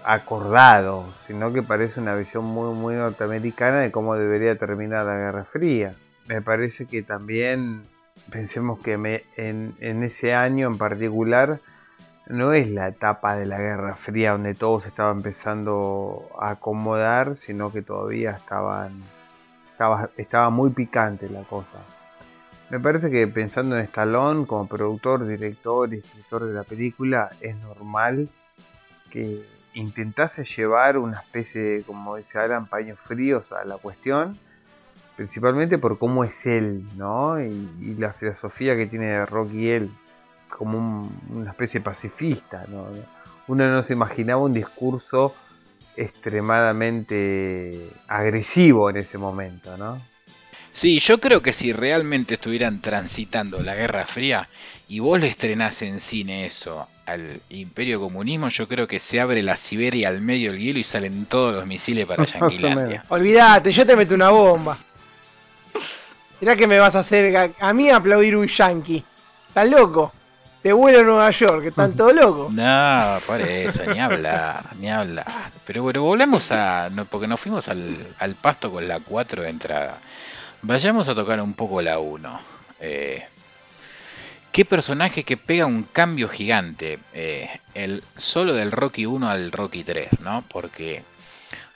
[0.05, 5.45] acordado, sino que parece una visión muy muy norteamericana de cómo debería terminar la Guerra
[5.45, 5.93] Fría.
[6.27, 7.83] Me parece que también
[8.29, 11.59] pensemos que me- en, en ese año en particular
[12.27, 17.35] no es la etapa de la Guerra Fría donde todo se estaba empezando a acomodar,
[17.35, 19.01] sino que todavía estaban
[19.71, 21.79] estaba, estaba muy picante la cosa.
[22.69, 27.55] Me parece que pensando en Stallone como productor, director y escritor de la película, es
[27.57, 28.29] normal
[29.11, 34.37] que intentase llevar una especie de, como dice Alan, paños fríos a la cuestión,
[35.15, 37.39] principalmente por cómo es él, ¿no?
[37.39, 39.91] Y, y la filosofía que tiene Rocky él,
[40.57, 42.87] como un- una especie de pacifista, ¿no?
[43.47, 45.35] Uno no se imaginaba un discurso
[45.95, 50.01] extremadamente agresivo en ese momento, ¿no?
[50.71, 54.49] Sí, yo creo que si realmente estuvieran transitando la Guerra Fría
[54.87, 59.43] y vos le estrenás en cine eso al Imperio Comunismo, yo creo que se abre
[59.43, 63.03] la Siberia al medio del hielo y salen todos los misiles para Yanquilandia.
[63.09, 64.77] Olvídate, yo te meto una bomba.
[66.41, 69.03] Mirá que me vas a hacer a, a mí aplaudir un yankee.
[69.49, 70.11] ¿Estás loco?
[70.63, 72.53] Te vuelo a Nueva York, que están todos locos.
[72.53, 75.27] No, por eso, ni hablar, ni hablar.
[75.65, 76.89] Pero bueno, volvemos a.
[76.89, 79.99] no, porque nos fuimos al, al pasto con la 4 de entrada.
[80.61, 82.39] Vayamos a tocar un poco la 1.
[82.79, 83.23] Eh,
[84.53, 86.99] ¿Qué personaje que pega un cambio gigante?
[87.13, 90.43] eh, el, solo del Rocky 1 al Rocky 3, ¿no?
[90.47, 91.03] Porque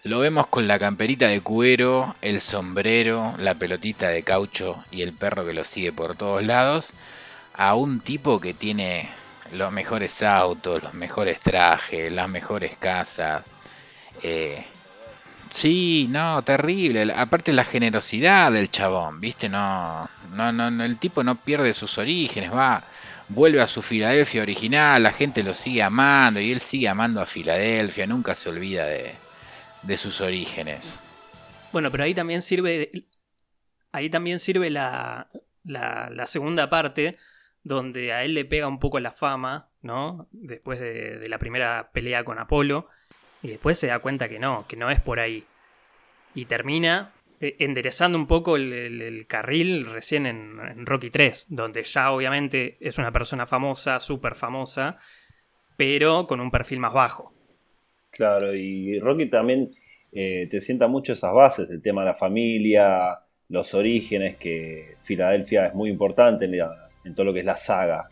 [0.03, 5.11] lo vemos con la camperita de cuero, el sombrero, la pelotita de caucho y el
[5.11, 6.91] perro que lo sigue por todos lados.
[7.57, 9.09] A un tipo que tiene
[9.51, 13.49] los mejores autos, los mejores trajes, las mejores casas.
[14.23, 14.63] Eh,
[15.51, 17.11] sí, no, terrible.
[17.13, 19.49] Aparte la generosidad del chabón, ¿viste?
[19.49, 22.83] No, no, no, el tipo no pierde sus orígenes, va,
[23.29, 27.25] vuelve a su Filadelfia original, la gente lo sigue amando y él sigue amando a
[27.25, 29.15] Filadelfia, nunca se olvida de,
[29.81, 30.99] de sus orígenes.
[31.71, 32.91] Bueno, pero ahí también sirve.
[33.91, 35.27] Ahí también sirve la,
[35.63, 37.17] la segunda parte,
[37.67, 40.27] donde a él le pega un poco la fama, ¿no?
[40.31, 42.87] Después de, la primera pelea con Apolo.
[43.43, 45.43] Y después se da cuenta que no, que no es por ahí.
[46.33, 52.11] Y termina eh, enderezando un poco el, carril recién en, en Rocky 3, donde ya
[52.11, 54.95] obviamente es una persona famosa, súper famosa,
[55.75, 57.33] pero con un perfil más bajo.
[58.09, 59.71] Claro, y Rocky también
[60.11, 63.13] eh, te sienta mucho esas bases, el tema de la familia,
[63.49, 67.57] los orígenes, que Filadelfia es muy importante en, la- en todo lo que es la
[67.57, 68.09] saga.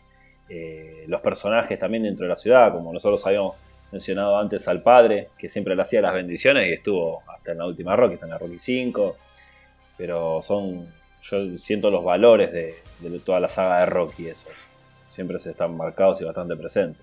[0.48, 3.56] Eh, los personajes también dentro de la ciudad, como nosotros habíamos
[3.92, 7.66] mencionado antes al padre, que siempre le hacía las bendiciones y estuvo hasta en la
[7.66, 9.16] última Rocky, está en la Rocky 5.
[9.96, 10.86] Pero son,
[11.22, 14.48] yo siento los valores de, de toda la saga de Rocky, eso.
[15.08, 17.02] Siempre se están marcados y bastante presentes.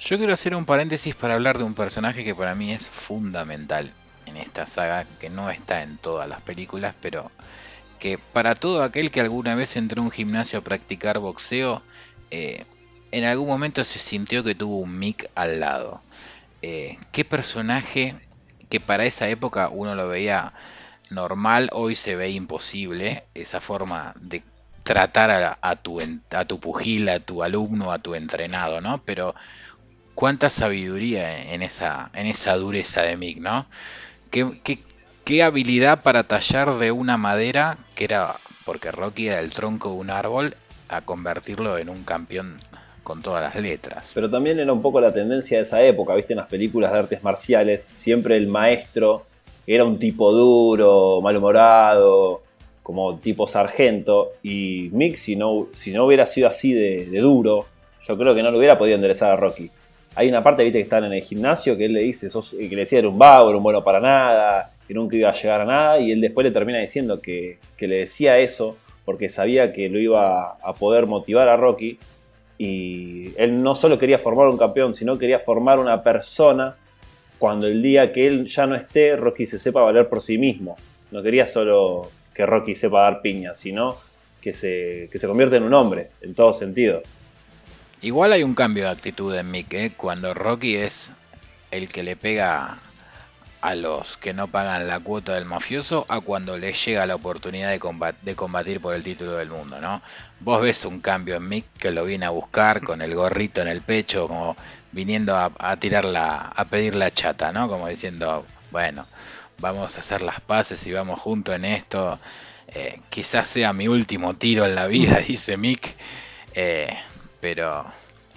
[0.00, 3.90] Yo quiero hacer un paréntesis para hablar de un personaje que para mí es fundamental
[4.26, 7.30] en esta saga, que no está en todas las películas, pero
[7.98, 11.82] que para todo aquel que alguna vez entró a un gimnasio a practicar boxeo,
[12.30, 12.64] eh,
[13.12, 16.02] en algún momento se sintió que tuvo un mic al lado.
[16.62, 18.16] Eh, ¿Qué personaje
[18.68, 20.52] que para esa época uno lo veía
[21.10, 24.42] normal, hoy se ve imposible esa forma de
[24.84, 29.02] tratar a, tu, a tu pugil, a tu alumno, a tu entrenado, ¿no?
[29.04, 29.34] Pero
[30.14, 33.66] cuánta sabiduría en esa, en esa dureza de Mick, ¿no?
[34.30, 34.80] Qué, qué-
[35.28, 39.96] qué habilidad para tallar de una madera, que era, porque Rocky era el tronco de
[39.96, 40.54] un árbol,
[40.88, 42.56] a convertirlo en un campeón
[43.02, 44.12] con todas las letras.
[44.14, 47.00] Pero también era un poco la tendencia de esa época, viste, en las películas de
[47.00, 49.26] artes marciales, siempre el maestro
[49.66, 52.40] era un tipo duro, malhumorado,
[52.82, 57.66] como tipo sargento, y Mick, si no, si no hubiera sido así de, duro,
[58.08, 59.70] yo creo que no lo hubiera podido enderezar a Rocky.
[60.14, 62.76] Hay una parte, viste, que están en el gimnasio que él le dice, que le
[62.76, 65.64] decía era un vago, era un bueno para nada, que nunca iba a llegar a
[65.66, 69.88] nada, y él después le termina diciendo que, que le decía eso porque sabía que
[69.88, 71.98] lo iba a poder motivar a Rocky
[72.58, 76.76] y él no solo quería formar un campeón, sino quería formar una persona
[77.38, 80.76] cuando el día que él ya no esté, Rocky se sepa valer por sí mismo.
[81.10, 83.96] No quería solo que Rocky sepa dar piña, sino
[84.40, 87.00] que se, que se convierta en un hombre, en todo sentido.
[88.02, 89.92] Igual hay un cambio de actitud en Mick, ¿eh?
[89.96, 91.12] cuando Rocky es
[91.70, 92.78] el que le pega
[93.60, 97.70] a los que no pagan la cuota del mafioso a cuando les llega la oportunidad
[97.70, 100.00] de, combatir por el título del mundo, ¿no?
[100.40, 103.68] Vos ves un cambio en Mick que lo viene a buscar con el gorrito en
[103.68, 104.56] el pecho, como
[104.92, 107.68] viniendo a, a tirar a pedir la chata, ¿no?
[107.68, 109.06] Como diciendo, bueno,
[109.60, 112.18] vamos a hacer las paces y vamos juntos en esto.
[112.68, 115.96] Eh, quizás sea mi último tiro en la vida, dice Mick.
[116.54, 116.88] Eh,
[117.40, 117.86] pero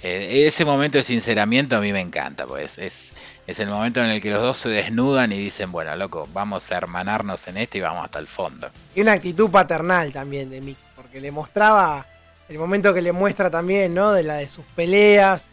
[0.04, 3.14] eh, ese momento de sinceramiento a mí me encanta, pues es,
[3.46, 6.72] es el momento en el que los dos se desnudan y dicen, bueno, loco, vamos
[6.72, 8.70] a hermanarnos en esto y vamos hasta el fondo.
[8.96, 12.06] Y una actitud paternal también de Mick, porque le mostraba
[12.50, 14.12] el momento que le muestra también, ¿no?
[14.12, 15.46] De la de sus peleas.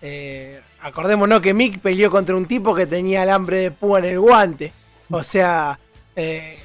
[0.00, 4.20] Eh, acordémonos que Mick peleó contra un tipo que tenía alambre de púa en el
[4.20, 4.72] guante.
[5.10, 5.78] O sea,
[6.14, 6.58] eh,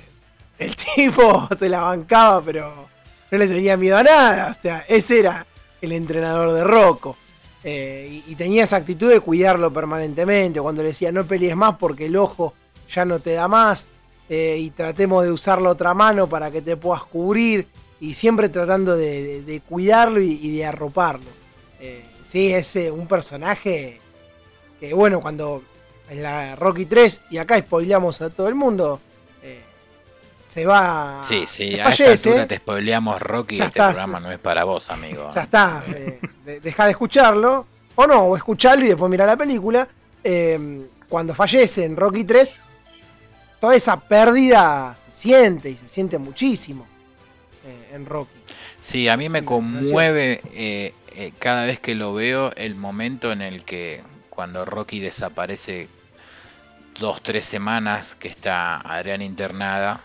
[0.57, 2.87] el tipo se la bancaba, pero
[3.31, 4.55] no le tenía miedo a nada.
[4.57, 5.45] O sea, ese era
[5.81, 7.17] el entrenador de Rocco.
[7.63, 10.61] Eh, y, tenía esa actitud de cuidarlo permanentemente.
[10.61, 12.53] Cuando le decía no pelees más porque el ojo
[12.89, 13.87] ya no te da más.
[14.29, 17.67] Eh, y tratemos de usar la otra mano para que te puedas cubrir.
[17.99, 21.29] Y siempre tratando de, cuidarlo y, de arroparlo.
[21.79, 23.99] Eh, sí, es un personaje
[24.79, 25.61] que, bueno, cuando
[26.09, 28.99] en la Rocky 3, y acá spoileamos a todo el mundo,
[30.51, 31.21] se va.
[31.23, 33.61] Sí, sí, a esta altura te spoileamos Rocky.
[33.61, 35.31] este programa no es para vos, amigo.
[35.33, 35.83] Ya está.
[35.87, 36.19] Eh,
[36.61, 37.65] deja de escucharlo.
[37.95, 39.87] O no, o escucharlo y después mirar la película.
[40.23, 42.49] Eh, cuando fallece en Rocky 3,
[43.59, 46.85] toda esa pérdida se siente y se siente muchísimo
[47.65, 48.31] eh, en Rocky.
[48.79, 50.93] Sí, a mí me conmueve
[51.39, 55.87] cada vez que lo veo el momento en el que cuando Rocky desaparece
[56.99, 60.01] dos, tres semanas que está Adrián internada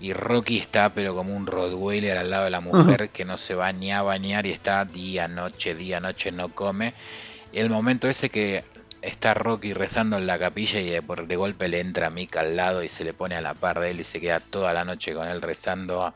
[0.00, 3.54] y Rocky está pero como un Rottweiler al lado de la mujer que no se
[3.54, 6.94] va ni a bañar y está día, noche, día, noche, no come.
[7.52, 8.64] el momento ese que
[9.02, 12.56] está Rocky rezando en la capilla y de, por, de golpe le entra Mick al
[12.56, 14.84] lado y se le pone a la par de él y se queda toda la
[14.84, 16.14] noche con él rezando,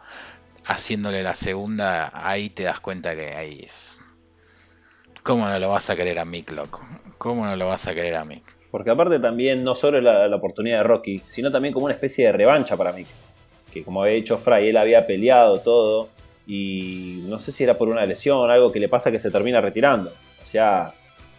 [0.64, 4.00] haciéndole la segunda, ahí te das cuenta que ahí es...
[5.22, 6.84] ¿Cómo no lo vas a querer a Mick, loco?
[7.16, 8.42] ¿Cómo no lo vas a querer a Mick?
[8.72, 12.26] Porque aparte también no solo la, la oportunidad de Rocky, sino también como una especie
[12.26, 13.06] de revancha para Mick
[13.72, 16.08] que como había dicho Fry, él había peleado todo
[16.46, 19.30] y no sé si era por una lesión o algo que le pasa que se
[19.30, 20.10] termina retirando.
[20.10, 20.92] O sea,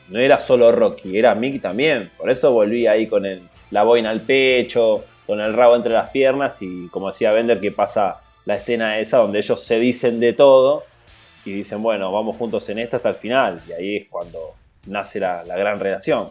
[0.10, 2.12] no era solo Rocky, era Mick también.
[2.18, 3.42] Por eso volví ahí con el,
[3.72, 7.72] la boina al pecho, con el rabo entre las piernas y como decía Bender que
[7.72, 10.84] pasa la escena esa donde ellos se dicen de todo
[11.46, 13.62] y dicen, bueno, vamos juntos en esta hasta el final.
[13.68, 16.30] Y ahí es cuando nace la, gran relación.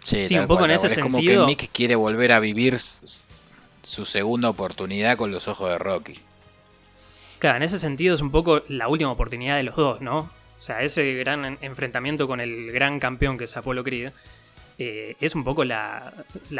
[0.00, 1.18] Sí, un poco en ese sentido.
[1.18, 2.78] Es como que Mick quiere volver a vivir
[3.86, 6.14] su segunda oportunidad con los ojos de Rocky.
[7.38, 10.18] Claro, en ese sentido es un poco la última oportunidad de los dos, ¿no?
[10.18, 14.10] O sea, ese gran enfrentamiento con el gran campeón que es Apolo Creed
[14.78, 16.12] eh, es un poco la,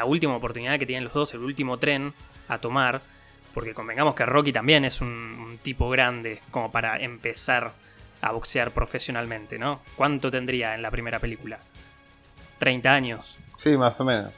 [0.05, 2.14] última oportunidad que tienen los dos, el último tren
[2.47, 3.03] a tomar,
[3.53, 7.72] porque convengamos que Rocky también es un, un tipo grande como para empezar
[8.20, 9.81] a boxear profesionalmente, ¿no?
[9.97, 11.59] ¿Cuánto tendría en la primera película?
[12.61, 13.39] ¿30 años?
[13.59, 14.33] Sí, más o menos.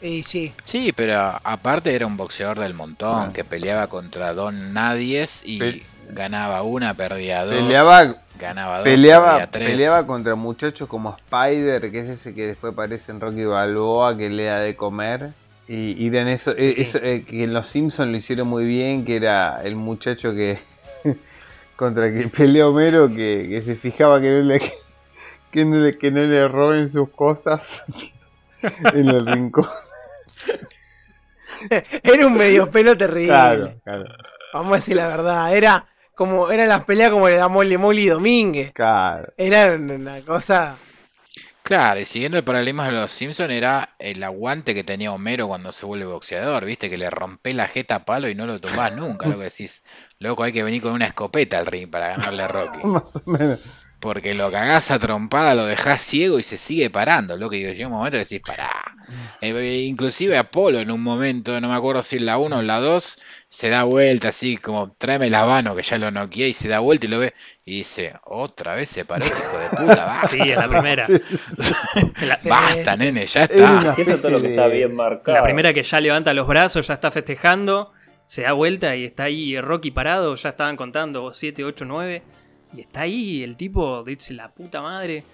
[0.00, 0.22] Sí.
[0.22, 0.52] sí.
[0.64, 3.32] Sí, pero aparte era un boxeador del montón ah.
[3.32, 7.54] que peleaba contra Don Nadies y ganaba una, perdía dos.
[7.54, 13.12] Peleaba, ganaba dos, peleaba, peleaba contra muchachos como Spider, que es ese que después aparece
[13.12, 15.30] en Rocky Balboa, que le da de comer.
[15.68, 19.16] Y, y en eso, eh, eh, que en Los Simpsons lo hicieron muy bien, que
[19.16, 20.58] era el muchacho que
[21.76, 24.60] contra que pelea Homero, que, se fijaba que no le,
[25.50, 27.84] que no le, que no le roben sus cosas.
[28.94, 29.68] en el rincón.
[32.02, 33.80] Era un medio pelo terrible.
[34.52, 35.56] Vamos a decir la verdad.
[35.56, 38.72] Era como eran las peleas como le da Molly Molly Domínguez.
[39.36, 40.76] Era una cosa.
[41.62, 45.70] Claro, y siguiendo el paralelismo de los Simpsons era el aguante que tenía Homero cuando
[45.70, 48.92] se vuelve boxeador, viste, que le rompe la jeta a palo y no lo tomás
[48.94, 49.84] nunca, lo que decís,
[50.18, 52.80] loco, hay que venir con una escopeta al ring para ganarle a Rocky.
[52.84, 53.60] Más o menos.
[54.02, 57.86] Porque lo cagás a trompada, lo dejás ciego y se sigue parando, loco, y llega
[57.86, 58.68] un momento que decís, pará.
[59.40, 62.66] Eh, inclusive Apolo en un momento, no me acuerdo si en la 1 o en
[62.66, 66.52] la 2, se da vuelta así como, tráeme la mano que ya lo noqueé y
[66.52, 67.32] se da vuelta y lo ve
[67.64, 70.28] y dice, otra vez se paró, hijo de puta, basta.
[70.28, 71.06] Sí, en la primera.
[71.06, 72.12] Sí, sí, sí.
[72.26, 73.94] La, Basta, nene, ya está.
[73.96, 75.38] Eso es todo lo que está bien marcado.
[75.38, 77.92] la primera que ya levanta los brazos, ya está festejando,
[78.26, 82.22] se da vuelta y está ahí Rocky parado, ya estaban contando 7, 8, 9.
[82.74, 85.24] Y está ahí el tipo, dice la puta madre.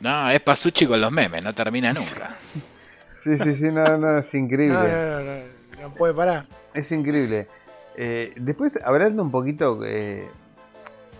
[0.00, 2.36] No, es Pasucci con los memes, no termina nunca.
[3.12, 4.78] Sí, sí, sí, no, no, es increíble.
[4.78, 6.46] No, no, no, no, no puede parar.
[6.72, 7.48] Es increíble.
[7.94, 10.26] Eh, después, hablando un poquito eh,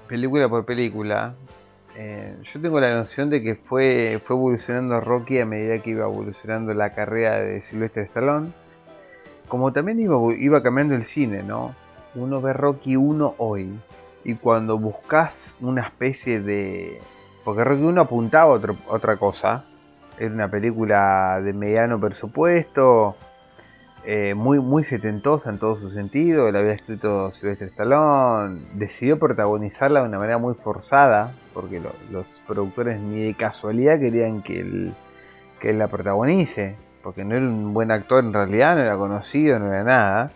[0.08, 1.34] película por película,
[1.96, 6.06] eh, yo tengo la noción de que fue, fue evolucionando Rocky a medida que iba
[6.06, 8.52] evolucionando la carrera de Sylvester Stallone.
[9.48, 11.74] Como también iba, iba cambiando el cine, ¿no?
[12.14, 13.68] Uno ve Rocky 1 hoy.
[14.24, 17.00] Y cuando buscas una especie de...
[17.44, 19.64] Porque Rocky 1 apuntaba a otro- otra cosa.
[20.18, 23.16] Era una película de mediano presupuesto,
[24.04, 26.50] eh, muy, muy setentosa en todo su sentido.
[26.52, 28.60] La había escrito Sylvester Stallone.
[28.74, 34.42] Decidió protagonizarla de una manera muy forzada, porque lo- los productores ni de casualidad querían
[34.42, 34.92] que él,
[35.60, 39.58] que él la protagonice, porque no era un buen actor en realidad, no era conocido,
[39.58, 40.30] no era nada.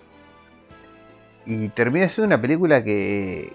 [1.45, 3.53] Y termina siendo una película que,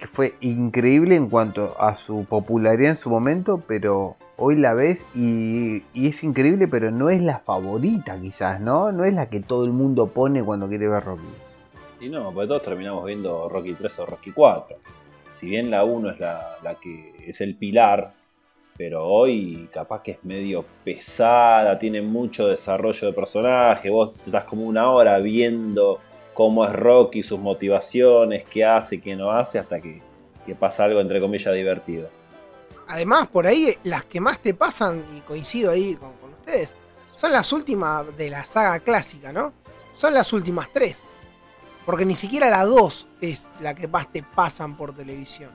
[0.00, 5.06] que fue increíble en cuanto a su popularidad en su momento, pero hoy la ves
[5.14, 8.92] y, es increíble, pero no es la favorita quizás, ¿no?
[8.92, 11.22] No es la que todo el mundo pone cuando quiere ver Rocky.
[12.00, 14.78] Y no, porque todos terminamos viendo Rocky 3 o Rocky 4.
[15.32, 18.14] Si bien la 1 es la, la que es el pilar,
[18.78, 24.64] pero hoy capaz que es medio pesada, tiene mucho desarrollo de personaje, vos estás como
[24.64, 26.00] una hora viendo
[26.40, 30.00] cómo es Rocky, sus motivaciones, qué hace, qué no hace, hasta que,
[30.46, 32.08] que pasa algo entre comillas divertido.
[32.88, 36.74] Además, por ahí, las que más te pasan, y coincido ahí con, ustedes,
[37.14, 39.52] son las últimas de la saga clásica, ¿no?
[39.92, 41.02] Son las últimas tres.
[41.84, 45.50] Porque ni siquiera la 2 es la que más te pasan por televisión.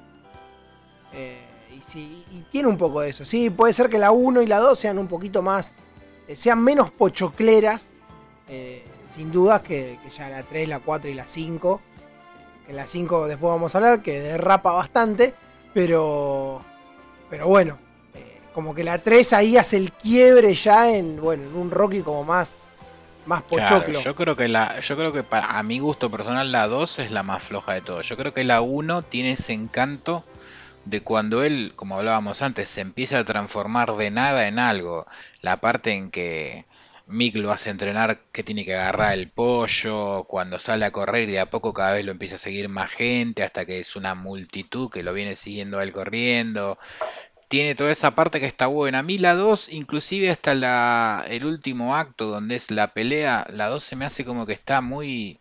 [1.14, 1.42] Eh,
[1.76, 3.26] y, sí, tiene un poco de eso.
[3.26, 5.78] Sí, puede ser que la 1 y la 2 sean un poquito más.
[6.28, 7.88] eh, sean menos pochocleras.
[8.48, 8.84] eh,
[9.16, 11.82] sin duda que, ya la 3, la 4 y la 5.
[12.68, 15.34] Que la 5 después vamos a hablar, que derrapa bastante.
[15.74, 16.62] Pero.
[17.30, 17.78] Pero bueno.
[18.14, 21.20] eh, como que la 3 ahí hace el quiebre ya en.
[21.22, 22.60] Bueno, en un Rocky como más.
[23.26, 24.00] Más pochoclo.
[24.02, 27.12] yo creo que la, yo creo que para a mi gusto personal la 2 es
[27.12, 28.02] la más floja de todo.
[28.02, 30.24] Yo creo que la 1 tiene ese encanto
[30.86, 35.08] de cuando él, como hablábamos antes, se empieza a transformar de nada en algo.
[35.42, 36.66] La parte en que
[37.08, 41.32] Mick lo hace entrenar que tiene que agarrar el pollo, cuando sale a correr y
[41.34, 44.16] de a poco cada vez lo empieza a seguir más gente, hasta que es una
[44.16, 46.78] multitud que lo viene siguiendo él corriendo.
[47.48, 49.00] Tiene toda esa parte que está buena.
[49.00, 53.84] A mí la 2, inclusive hasta el último acto donde es la pelea, la 2
[53.84, 55.40] se me hace como que está muy,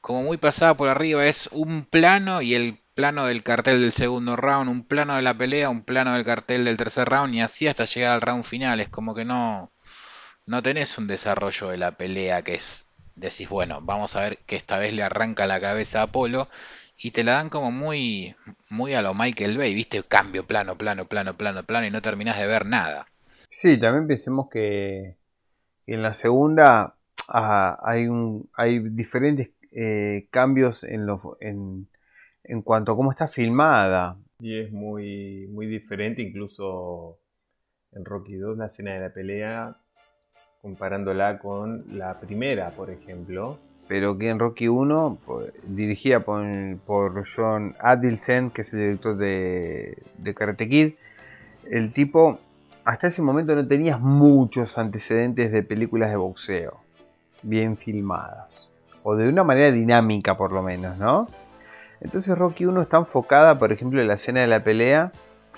[0.00, 1.26] como muy pasada por arriba.
[1.26, 5.36] Es un plano y el plano del cartel del segundo round, un plano de la
[5.36, 8.80] pelea, un plano del cartel del tercer round y así hasta llegar al round final.
[8.80, 9.71] Es como que no,
[10.46, 14.56] no tenés un desarrollo de la pelea que es, decís, bueno, vamos a ver que
[14.56, 16.48] esta vez le arranca la cabeza a Apolo
[16.96, 18.34] y te la dan como muy,
[18.70, 22.38] muy a lo Michael Bay, viste, cambio, plano, plano, plano, plano, plano y no terminás
[22.38, 23.06] de ver nada.
[23.48, 25.16] Sí, también pensemos que
[25.86, 26.96] en la segunda
[27.28, 31.86] ah, hay, un, hay diferentes eh, cambios en, lo, en,
[32.44, 34.16] en cuanto a cómo está filmada.
[34.40, 37.18] Y es muy, muy diferente, incluso
[37.92, 39.76] en Rocky 2, la escena de la pelea,
[40.82, 43.58] comparándola con la primera, por ejemplo.
[43.88, 49.98] Pero que en Rocky 1, por- dirigida por, John Adelson, que es el director de,
[50.18, 50.92] de Karate Kid,
[51.68, 52.38] el tipo
[52.84, 56.78] hasta ese momento no tenías muchos antecedentes de películas de boxeo
[57.42, 58.68] bien filmadas.
[59.02, 61.28] O de una manera dinámica por lo menos, ¿no?
[62.00, 65.10] Entonces Rocky 1 está enfocada, por ejemplo, en la escena de la pelea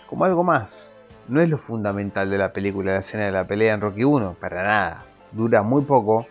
[0.08, 0.90] como algo más.
[1.28, 4.36] No es lo fundamental de la película, la escena de la pelea en Rocky 1,
[4.38, 5.04] para nada.
[5.32, 6.26] Dura muy poco.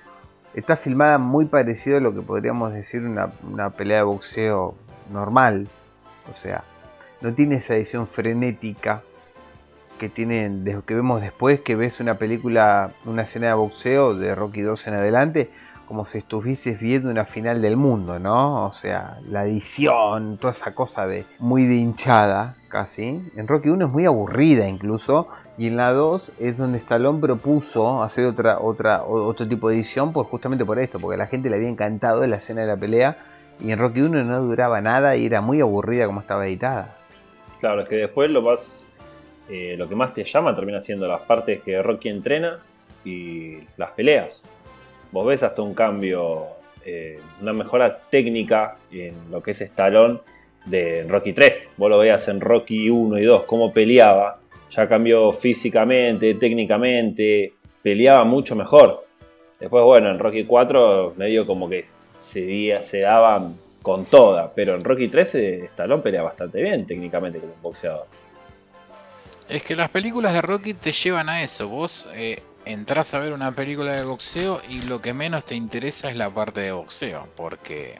[0.53, 4.75] Está filmada muy parecido a lo que podríamos decir una, una pelea de boxeo
[5.11, 5.67] normal.
[6.29, 6.63] O sea,
[7.21, 9.01] no tiene esa edición frenética
[9.97, 14.61] que tienen que vemos después que ves una película, una escena de boxeo de Rocky
[14.61, 15.49] 2 en adelante,
[15.87, 18.67] como si estuvieses viendo una final del mundo, ¿no?
[18.67, 23.21] O sea, la edición, toda esa cosa de muy de hinchada, casi.
[23.35, 25.27] En Rocky 1 es muy aburrida incluso.
[25.57, 30.11] Y en la 2 es donde Stallone propuso hacer otra, otra, otro tipo de edición,
[30.11, 32.77] pues justamente por esto, porque a la gente le había encantado la escena de la
[32.77, 33.17] pelea.
[33.59, 36.95] Y en Rocky 1 no duraba nada y era muy aburrida como estaba editada.
[37.59, 38.79] Claro, es que después lo más.
[39.49, 42.59] Eh, lo que más te llama termina siendo las partes que Rocky entrena
[43.05, 44.43] y las peleas.
[45.13, 46.47] Vos ves hasta un cambio,
[46.83, 50.19] eh, una mejora técnica en lo que es Stallone
[50.65, 51.73] de Rocky 3.
[51.77, 54.39] Vos lo veas en Rocky 1 y 2, cómo peleaba.
[54.71, 57.53] Ya cambió físicamente, técnicamente,
[57.83, 59.05] peleaba mucho mejor.
[59.59, 61.85] Después, bueno, en Rocky 4 medio como que
[62.15, 67.37] se, se daban con toda, pero en Rocky 3 eh, Stallone pelea bastante bien técnicamente
[67.37, 68.07] como boxeador.
[69.47, 71.67] Es que las películas de Rocky te llevan a eso.
[71.67, 76.09] Vos eh, entras a ver una película de boxeo y lo que menos te interesa
[76.09, 77.99] es la parte de boxeo, porque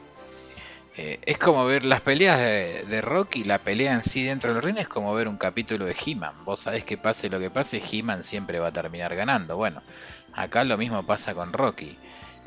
[0.96, 4.78] eh, es como ver las peleas de, Rocky, la pelea en sí dentro del ring
[4.78, 6.44] es como ver un capítulo de He-Man.
[6.44, 9.56] Vos sabés que pase lo que pase, He-Man siempre va a terminar ganando.
[9.56, 9.82] Bueno,
[10.32, 11.98] acá lo mismo pasa con Rocky.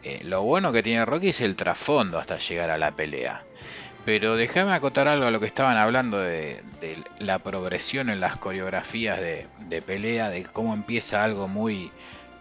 [0.03, 3.41] Eh, lo bueno que tiene Rocky es el trasfondo hasta llegar a la pelea.
[4.08, 6.64] Pero déjame acotar algo a lo que estaban hablando de,
[7.20, 11.91] la progresión en las coreografías de, pelea, de cómo empieza algo muy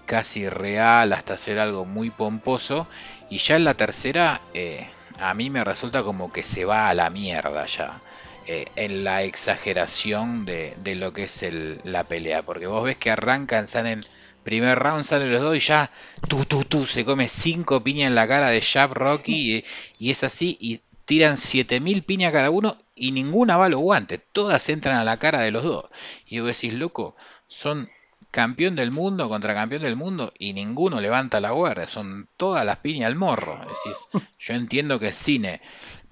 [0.04, 2.86] casi real hasta ser algo muy pomposo.
[3.30, 4.86] Y ya en la tercera, eh,
[5.18, 8.00] a mí me resulta como que se va a la mierda ya.
[8.46, 11.44] Eh, en la exageración de, lo que es
[11.82, 12.44] la pelea.
[12.44, 14.04] Porque vos ves que arrancan, salen
[14.44, 15.90] primer round, salen los dos y ya
[16.28, 19.64] tú, tú, tú, se come cinco piñas en la cara de Jab Rocky y,
[19.98, 20.56] y, es así.
[20.60, 24.20] Y tiran 7000 piñas cada uno y ninguna va a los guantes.
[24.32, 25.86] Todas entran a la cara de los dos.
[26.26, 27.88] Y vos decís, loco, son
[28.30, 31.86] campeón del mundo contra campeón del mundo y ninguno levanta la guardia.
[31.86, 33.56] Son todas las piñas al morro.
[33.60, 33.96] Decís,
[34.38, 35.62] yo entiendo que es cine,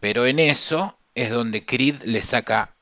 [0.00, 2.74] pero en eso es donde Creed le saca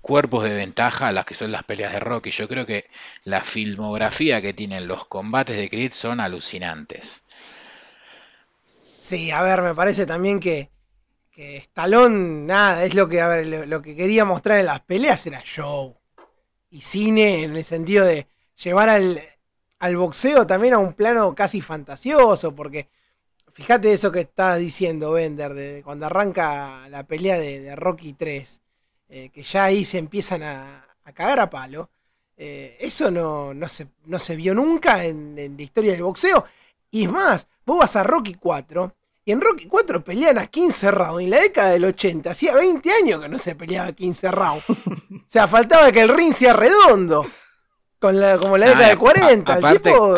[0.00, 2.30] cuerpos de ventaja a las que son las peleas de Rocky.
[2.30, 2.88] Yo creo que
[3.24, 7.22] la filmografía que tienen los combates de Creed son alucinantes.
[9.00, 10.73] Sí, a ver, me parece también que
[11.34, 15.26] que Stallone, nada, es lo que, a ver, lo, que quería mostrar en las peleas
[15.26, 15.96] era show.
[16.70, 18.28] Y cine en el sentido de
[18.62, 19.20] llevar al,
[19.80, 22.88] al boxeo también a un plano casi fantasioso, porque
[23.52, 28.60] fíjate eso que estás diciendo, Bender, de, cuando arranca la pelea de, Rocky 3,
[29.08, 31.90] eh, que ya ahí se empiezan a, cagar a palo.
[32.36, 36.44] Eh, eso no, no, se, no se vio nunca en, en, la historia del boxeo.
[36.90, 38.94] Y es más, vos vas a Rocky 4
[39.24, 41.22] y en Rocky 4 pelean a 15 rounds.
[41.22, 44.30] Y en la década del 80, hacía 20 años que no se peleaba a 15
[44.30, 44.64] rounds.
[44.70, 44.74] o
[45.26, 47.24] sea, faltaba que el ring sea redondo
[48.40, 49.52] como la década de 40.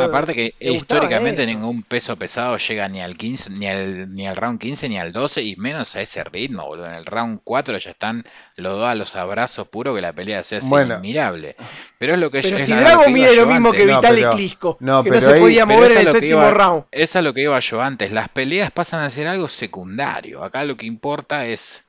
[0.05, 4.59] Aparte, que históricamente ningún peso pesado llega ni al 15, ni al, ni al round
[4.59, 6.87] 15, ni al 12, y menos a ese ritmo, boludo.
[6.87, 8.25] En el round 4 ya están
[8.57, 11.57] los dos a los abrazos puros que la pelea sea así admirable.
[11.99, 15.21] Pero es lo que Pero si Drago mide lo mismo que Vitalik Klitschko, que no
[15.21, 16.85] se podía mover en el séptimo round.
[16.91, 18.13] Esa es lo que iba yo antes.
[18.13, 20.43] Las peleas pasan a ser algo secundario.
[20.43, 21.87] Acá lo que importa es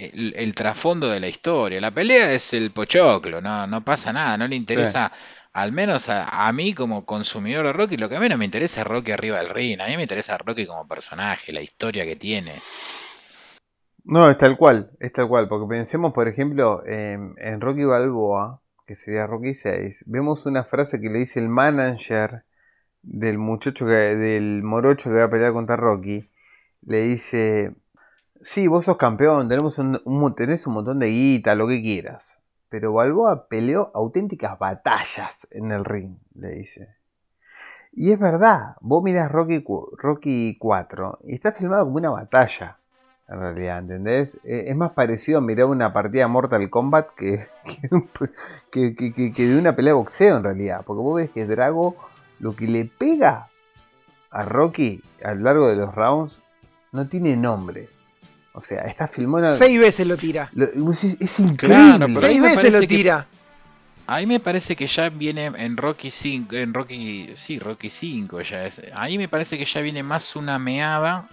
[0.00, 1.80] el, trasfondo de la historia.
[1.80, 5.12] La pelea es el pochoclo, no, no pasa nada, no le interesa
[5.52, 9.10] al menos a, mí como consumidor de Rocky, lo que no me interesa es Rocky
[9.10, 12.54] arriba del ring, a mí me interesa Rocky como personaje, la historia que tiene.
[14.04, 18.94] No, es tal cual, es tal cual, porque pensemos, por ejemplo, en, Rocky Balboa, que
[18.94, 22.44] sería Rocky 6, vemos una frase que le dice el manager
[23.02, 26.30] del muchacho, del morocho que va a pelear contra Rocky,
[26.86, 27.74] le dice,
[28.40, 32.40] sí, vos sos campeón, tenemos un, tenés un montón de guita, lo que quieras,
[32.70, 36.96] pero Balboa peleó auténticas batallas en el ring, le dice.
[37.92, 39.64] Y es verdad, vos mirás Rocky,
[39.98, 42.78] Rocky 4 y está filmado como una batalla,
[43.28, 44.38] en realidad, ¿entendés?
[44.44, 47.44] E, es más parecido a mirar una partida de Mortal Kombat que,
[48.72, 50.82] que, que, de una pelea de boxeo, en realidad.
[50.86, 51.96] Porque vos ves que Drago
[52.38, 53.48] lo que le pega
[54.30, 56.42] a Rocky a lo largo de los rounds
[56.92, 57.88] no tiene nombre.
[58.52, 59.56] O sea, está filmado.
[59.56, 60.50] Seis veces lo tira.
[60.54, 62.20] es, increíble.
[62.20, 63.26] Seis veces lo tira.
[64.06, 68.40] A mí me parece que ya viene en Rocky 5, en Rocky, sí, Rocky 5
[68.42, 68.82] ya es.
[68.96, 71.28] Ahí me parece que ya viene más una meada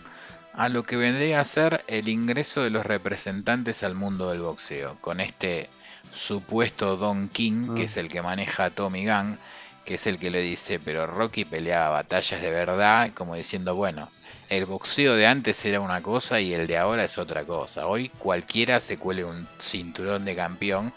[0.54, 4.96] a lo que vendría a ser el ingreso de los representantes al mundo del boxeo,
[5.02, 5.72] con este
[6.12, 7.86] supuesto Don King, que mm.
[7.86, 9.40] es el que maneja a Tommy Gunn,
[9.84, 14.10] que es el que le dice, pero Rocky peleaba batallas de verdad, como diciendo, bueno,
[14.50, 17.88] el boxeo de antes era una cosa y el de ahora es otra cosa.
[17.88, 20.94] Hoy cualquiera se cuele un cinturón de campeón.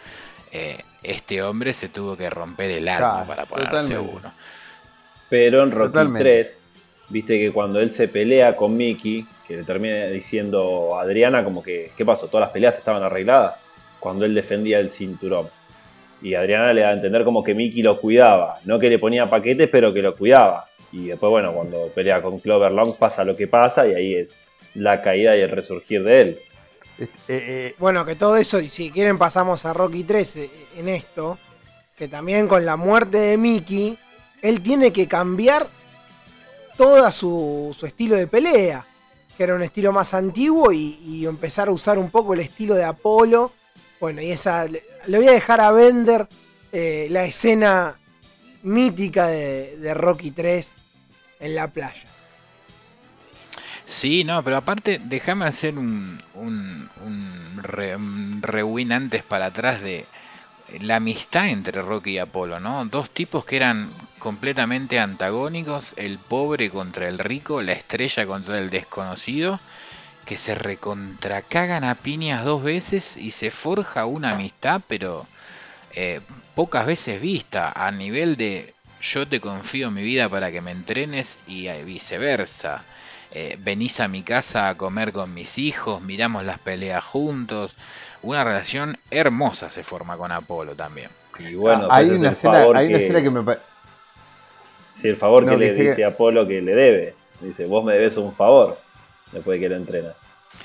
[0.53, 4.33] Eh, este hombre se tuvo que romper el alma para ponerse uno.
[5.29, 6.61] Pero en Rocky 3
[7.09, 11.63] viste que cuando él se pelea con Mickey, que le termina diciendo a Adriana como
[11.63, 12.29] que, ¿qué pasó?
[12.29, 13.59] Todas las peleas estaban arregladas
[13.99, 15.49] cuando él defendía el cinturón.
[16.23, 19.31] Y Adriana le da a entender como que Mickey lo cuidaba, no que le ponía
[19.31, 20.70] paquetes, pero que lo cuidaba.
[20.93, 24.37] Y después, bueno, cuando pelea con Clover Long pasa lo que pasa y ahí es
[24.75, 26.41] la caída y el resurgir de él.
[26.99, 30.35] Este, eh, eh, Bueno, que todo eso, y si quieren pasamos a Rocky 3
[30.77, 31.39] en esto,
[31.97, 33.99] que también con la muerte de Mickey,
[34.43, 35.67] él tiene que cambiar
[36.77, 38.87] todo su, su estilo de pelea,
[39.37, 42.85] que era un estilo más antiguo, y, empezar a usar un poco el estilo de
[42.85, 43.53] Apolo.
[44.01, 46.27] Bueno, y esa, le, voy a dejar a Bender
[46.73, 47.99] eh, la escena
[48.63, 50.80] mítica de, de Rocky 3
[51.41, 52.05] en la playa.
[53.85, 59.81] Sí, no, pero aparte, déjame hacer un, un, un, re- un rewind antes para atrás
[59.81, 60.07] de
[60.81, 62.85] la amistad entre Rocky y Apolo, ¿no?
[62.85, 68.71] Dos tipos que eran completamente antagónicos, el pobre contra el rico, la estrella contra el
[68.71, 69.59] desconocido,
[70.25, 75.27] que se recontracagan a piñas dos veces y se forja una amistad, pero
[75.95, 76.21] eh,
[76.55, 81.39] pocas veces vista, a nivel de yo te confío mi vida para que me entrenes
[81.47, 82.85] y eh, viceversa.
[83.33, 87.77] Eh, venís a mi casa a comer con mis hijos, miramos las peleas juntos.
[88.23, 91.11] Una relación hermosa se forma con Apolo también.
[91.39, 93.57] Y bueno, hay entonces una el escena, favor hay una que- escena que me
[94.93, 97.15] Sí, el favor No, que que le dice Apolo que le debe.
[97.41, 98.79] Dice, vos me debes un favor.
[99.33, 100.13] Después de que lo entrena.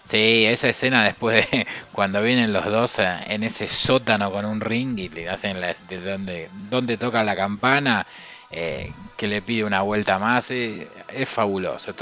[0.06, 4.62] Sí, esa escena después de cuando vienen los dos eh, en ese sótano con un
[4.62, 8.06] ring y le hacen la, de donde, donde toca la campana,
[8.52, 11.96] eh, que le pide una vuelta más, eh, es fabuloso.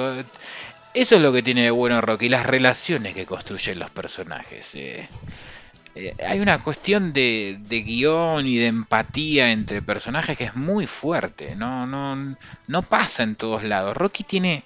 [0.94, 4.78] Eso es lo que tiene de bueno Rocky, las relaciones que construyen los personajes.
[6.28, 11.56] hay una cuestión de, de guion y de empatía entre personajes que es muy fuerte.
[11.56, 12.36] No, no,
[12.68, 13.96] no pasa en todos lados.
[13.96, 14.64] Rocky tiene,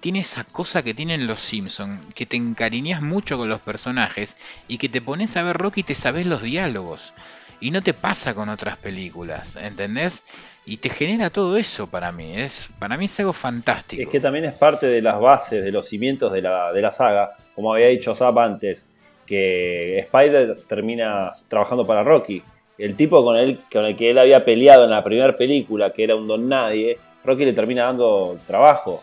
[0.00, 4.36] tiene esa cosa que tienen los Simpsons, que te encariñas mucho con los personajes
[4.68, 7.12] y que te pones a ver Rocky y te sabes los diálogos.
[7.60, 10.22] Y no te pasa con otras películas, ¿entendés?
[10.64, 12.36] Y te genera todo eso para mí.
[12.36, 14.00] Es, para mí es algo fantástico.
[14.00, 16.92] Es que también es parte de las bases, de los cimientos de la, de la
[16.92, 17.32] saga.
[17.56, 18.88] Como había dicho Zap antes,
[19.26, 22.42] que Spider termina trabajando para Rocky.
[22.78, 26.04] El tipo con el, con el que él había peleado en la primera película, que
[26.04, 29.02] era un don nadie, Rocky le termina dando trabajo.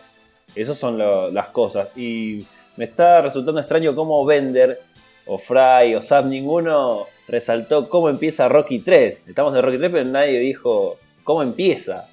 [0.54, 1.92] Esas son lo- las cosas.
[1.96, 4.80] Y me está resultando extraño cómo Bender,
[5.26, 9.28] o Fry, o Zap, ninguno resaltó cómo empieza Rocky 3.
[9.28, 12.08] Estamos en Rocky 3, pero nadie dijo cómo empieza.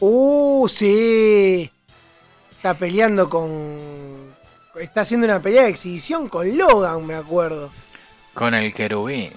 [0.00, 1.70] Uh, sí.
[2.52, 4.36] Está peleando con.
[4.78, 7.70] Está haciendo una pelea de exhibición con Logan, me acuerdo.
[8.32, 9.32] Con el querubín.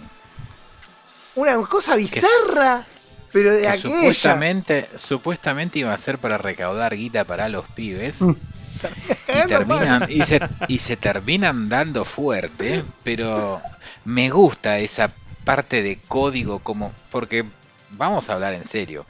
[1.33, 2.85] Una cosa bizarra,
[3.31, 3.95] pero de Que aquella.
[3.95, 8.21] supuestamente, supuestamente iba a ser para recaudar guita para los pibes.
[8.21, 8.35] Mm.
[9.27, 13.61] y, terminan, y, se, y se terminan dando fuerte, pero
[14.05, 15.11] me gusta esa
[15.43, 17.45] parte de código como porque
[17.91, 19.05] vamos a hablar en serio.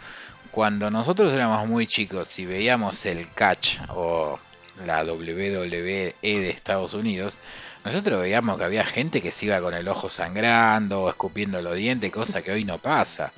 [0.51, 4.38] Cuando nosotros éramos muy chicos y veíamos el catch o
[4.86, 7.38] la WWE de Estados Unidos,
[7.86, 11.76] nosotros veíamos que había gente que se iba con el ojo sangrando o escupiendo los
[11.76, 13.32] dientes, cosa que hoy no pasa.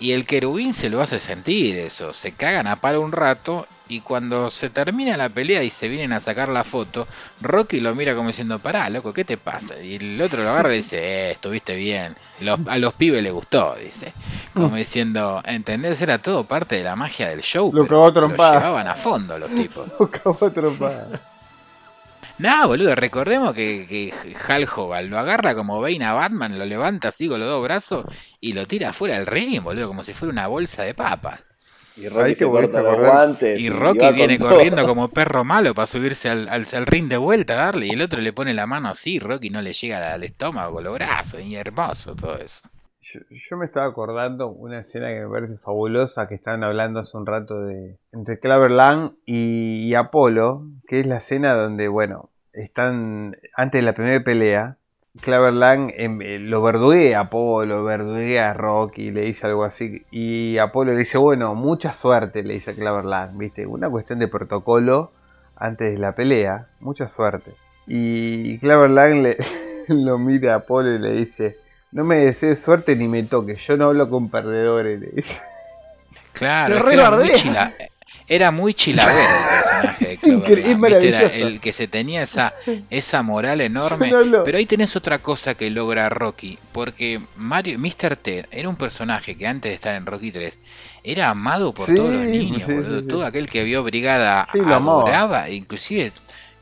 [0.00, 4.00] Y el querubín se lo hace sentir eso, se cagan a palo un rato y
[4.00, 7.06] cuando se termina la pelea y se vienen a sacar la foto,
[7.40, 9.80] Rocky lo mira como diciendo, pará, loco, ¿qué te pasa?
[9.80, 13.32] Y el otro lo agarra y dice, eh, estuviste bien, Los- a los pibes les
[13.32, 14.12] gustó, dice.
[14.52, 16.02] Como diciendo, ¿entendés?
[16.02, 17.70] Era todo parte de la magia del show.
[17.72, 18.58] Lo pero cagó trompada.
[18.58, 19.86] llevaban a fondo los tipos.
[20.00, 21.08] Acabó trompada.
[22.38, 24.12] No, boludo, recordemos que, que
[24.48, 28.06] Hal Hogan lo agarra como Bane a Batman, lo levanta así con los dos brazos
[28.40, 31.44] y lo tira fuera del ring, boludo, como si fuera una bolsa de papas.
[31.96, 33.60] Y Rocky se corta los guantes.
[33.60, 34.50] Y Rocky viene todo.
[34.50, 37.90] corriendo como perro malo para subirse al, al, al ring de vuelta a darle y
[37.90, 40.94] el otro le pone la mano así, Rocky no le llega al estómago con los
[40.94, 42.62] brazos, y hermoso todo eso.
[43.06, 47.14] Yo, yo me estaba acordando una escena que me parece fabulosa que estaban hablando hace
[47.18, 52.30] un rato de entre Claver Lang y, y Apolo, que es la escena donde, bueno,
[52.54, 54.78] están antes de la primera pelea.
[55.20, 60.02] Claver Lang em, eh, lo verduguea a Apolo, verduguea a Rocky, le dice algo así.
[60.10, 63.66] Y Apolo le dice, bueno, mucha suerte, le dice a Claver Lang, ¿viste?
[63.66, 65.12] Una cuestión de protocolo
[65.56, 67.52] antes de la pelea, mucha suerte.
[67.86, 69.36] Y Claver Lang le,
[69.88, 71.58] lo mira a Apolo y le dice,
[71.94, 75.40] no me desees suerte ni me toques, yo no hablo con perdedores.
[76.32, 77.74] Claro, Lo es que era muy chila-
[78.26, 81.14] Era muy chilavero el personaje de Cloverland, es.
[81.14, 82.54] Era el que se tenía esa,
[82.90, 84.10] esa moral enorme.
[84.10, 88.16] No Pero ahí tenés otra cosa que logra Rocky, porque Mario, Mr.
[88.16, 90.58] Ted era un personaje que antes de estar en Rocky 3
[91.04, 92.96] era amado por Sí, todos los niños, sí, boludo.
[92.96, 93.08] sí, sí.
[93.08, 95.02] Todo aquel que vio Brigada Sí, lo amaba.
[95.02, 96.10] adoraba, inclusive,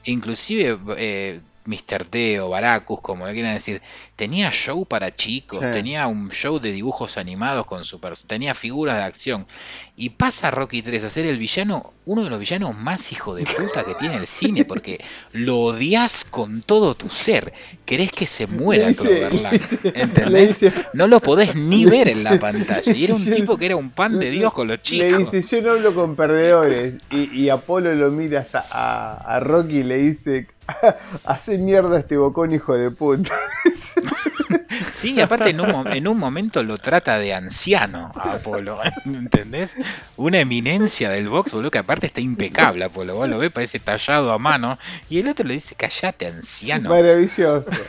[0.05, 2.05] inclusive eh, Mr.
[2.07, 3.81] T o Baracus, como le quieran decir,
[4.17, 5.71] tenía show para chicos, Sí.
[5.71, 9.47] tenía un show de dibujos animados con su pers- tenía figuras de acción.
[9.95, 13.45] Y pasa Rocky 3 a ser el villano, uno de los villanos más hijo de
[13.45, 17.53] puta que tiene el cine, porque lo odias con todo tu ser.
[17.85, 20.63] Querés que se muera Le dice- Cloverland, le ¿entendés?
[20.63, 22.91] le No lo podés ni le ver en la pantalla.
[22.93, 25.31] Y era un yo- tipo que era un pan de Dios con los Le chicos.
[25.31, 26.95] dice, yo no hablo con perdedores.
[27.11, 30.49] Y, y Apolo lo mira hasta a, a Rocky y le dice,
[31.25, 33.31] hace mierda este bocón, hijo de puta.
[34.91, 39.77] Sí, aparte en un, en un momento lo trata de anciano a Apolo, ¿entendés?
[40.17, 44.33] Una eminencia del box, boludo, que aparte está impecable Apolo, vos lo ves, parece tallado
[44.33, 44.79] a mano,
[45.09, 46.89] y el otro le dice, callate, anciano.
[46.91, 47.71] Maravilloso.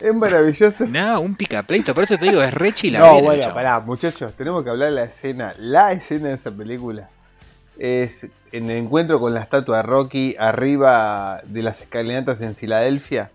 [0.00, 0.86] Es maravilloso.
[0.88, 4.64] No, un picapleito, por eso te digo, es rechi la No, bueno, pará, muchachos, tenemos
[4.64, 5.52] que hablar de la escena.
[5.58, 7.10] La escena de esa película
[7.78, 13.30] es en el encuentro con la estatua de Rocky arriba de las escalinatas en Filadelfia.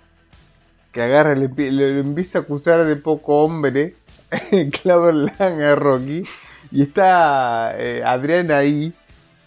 [0.92, 3.96] Que agarra, le, le- le empieza a acusar de poco hombre.
[4.82, 6.24] Cloverland a Rocky.
[6.72, 8.94] Y está eh, Adrián ahí.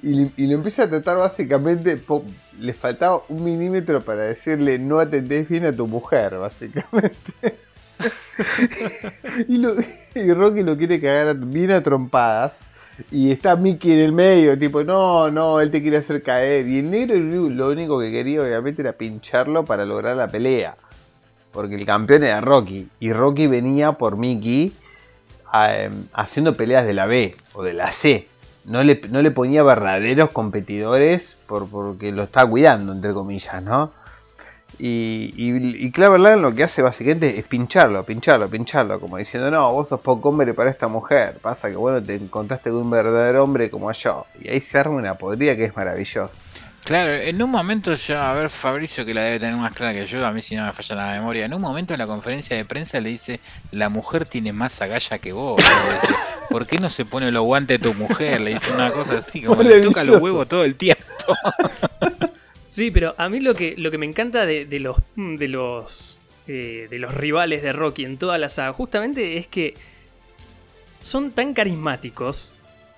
[0.02, 2.02] Y, y lo empieza a tratar básicamente.
[2.58, 7.32] le faltaba un milímetro para decirle no atendés bien a tu mujer, básicamente.
[9.48, 9.64] y,
[10.18, 12.60] y Rocky lo quiere cagar bien a trompadas.
[13.10, 16.68] Y está Mickey en el medio, tipo, no, no, él te quiere hacer caer.
[16.68, 20.76] Y el negro lo único que quería, obviamente, era pincharlo para lograr la pelea.
[21.52, 22.88] Porque el campeón era Rocky.
[23.00, 24.72] Y Rocky venía por Mickey
[26.12, 28.28] haciendo peleas de la B o de la C.
[28.64, 33.92] No le, no le ponía verdaderos competidores por, porque lo estaba cuidando, entre comillas, ¿no?
[34.78, 39.88] Y, y, y lo que hace básicamente es pincharlo, pincharlo, pincharlo, como diciendo, no, vos
[39.88, 41.38] sos poco hombre para esta mujer.
[41.42, 44.26] Pasa que bueno, te encontraste con un verdadero hombre como yo.
[44.40, 46.40] Y ahí se arma una podrida que es maravillosa.
[46.84, 50.04] Claro, en un momento ya, a ver Fabricio que la debe tener más clara que
[50.04, 52.56] yo, a mí si no me falla la memoria, en un momento en la conferencia
[52.56, 53.38] de prensa le dice,
[53.70, 55.58] la mujer tiene más agallas que vos.
[55.58, 56.14] Dice,
[56.50, 58.40] ¿Por qué no se pone los guantes tu mujer?
[58.40, 61.02] Le dice una cosa así, como le toca los huevos todo el tiempo.
[62.68, 66.18] Sí, pero a mí lo que, lo que me encanta de, de los de los
[66.48, 69.74] eh, de los rivales de Rocky en toda la saga, justamente es que
[71.00, 72.51] son tan carismáticos,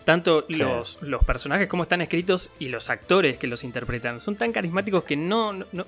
[0.05, 4.53] tanto los, los personajes como están escritos y los actores que los interpretan, son tan
[4.53, 5.87] carismáticos que no, no- no-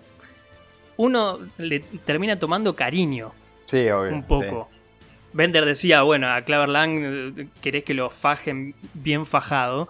[0.97, 3.33] uno le termina tomando cariño
[3.67, 4.13] Sí, obvio.
[4.13, 4.71] un poco.
[5.33, 9.89] Bender decía, bueno, a Cloverland eh, querés que lo fajen bien fajado.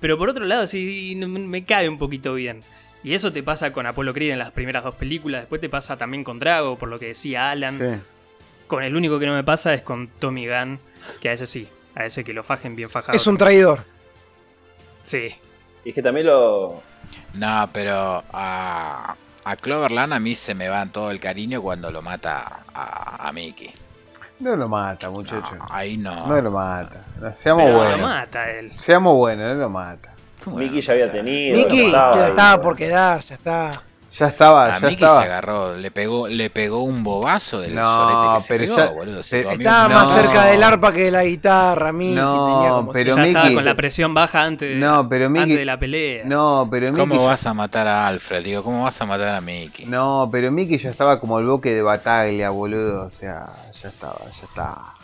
[0.00, 2.62] Pero por otro lado, sí, me cae un poquito bien.
[3.02, 5.42] Y eso te pasa con Apollo Creed en las primeras dos películas.
[5.42, 7.78] Después te pasa también con Drago, por lo que decía Alan.
[7.78, 8.02] Sí.
[8.66, 10.78] Con el único que no me pasa es con Tommy Gunn,
[11.20, 11.66] que a ese sí,
[11.98, 13.16] a ese que lo fajen bien fajado.
[13.16, 13.84] Es un traidor.
[15.02, 15.34] Sí.
[15.84, 16.82] Y es que también lo.
[17.34, 22.02] No, pero a, a Cloverland a mí se me va todo el cariño cuando lo
[22.02, 23.72] mata a, a Mickey.
[24.40, 25.56] No lo mata, No, muchacho.
[25.70, 26.26] ahí no.
[26.26, 27.04] No lo mata.
[27.20, 28.00] No, seamos Pero lo buenos.
[28.00, 28.72] mata él.
[28.78, 30.12] Seamos buenos, no lo mata.
[30.44, 31.56] ¿Cómo Mickey no ya había tenido.
[31.56, 33.70] Mickey lo ya estaba por quedar, ya está.
[34.18, 35.20] Ya estaba, A ya Mickey estaba.
[35.20, 38.76] se agarró, le pegó, le pegó un bobazo del No, solete que se pero pegó,
[38.76, 39.22] ya- boludo.
[39.22, 40.22] Se pero comió Estaba más No.
[40.22, 42.14] cerca del arpa que de la guitarra, Mickey.
[42.16, 45.30] No, tenía como pero ya Mickey- estaba con la presión baja antes, de- No, pero
[45.30, 46.24] Mickey- antes de la pelea.
[46.24, 46.98] No, pero Mickey.
[47.08, 48.42] ¿Cómo vas a matar a Alfred?
[48.42, 49.86] Digo, ¿cómo vas a matar a Mickey?
[49.86, 53.04] No, pero Mickey ya estaba como el boque de Bataglia, boludo.
[53.06, 53.46] O sea,
[53.80, 54.94] ya estaba, ya estaba.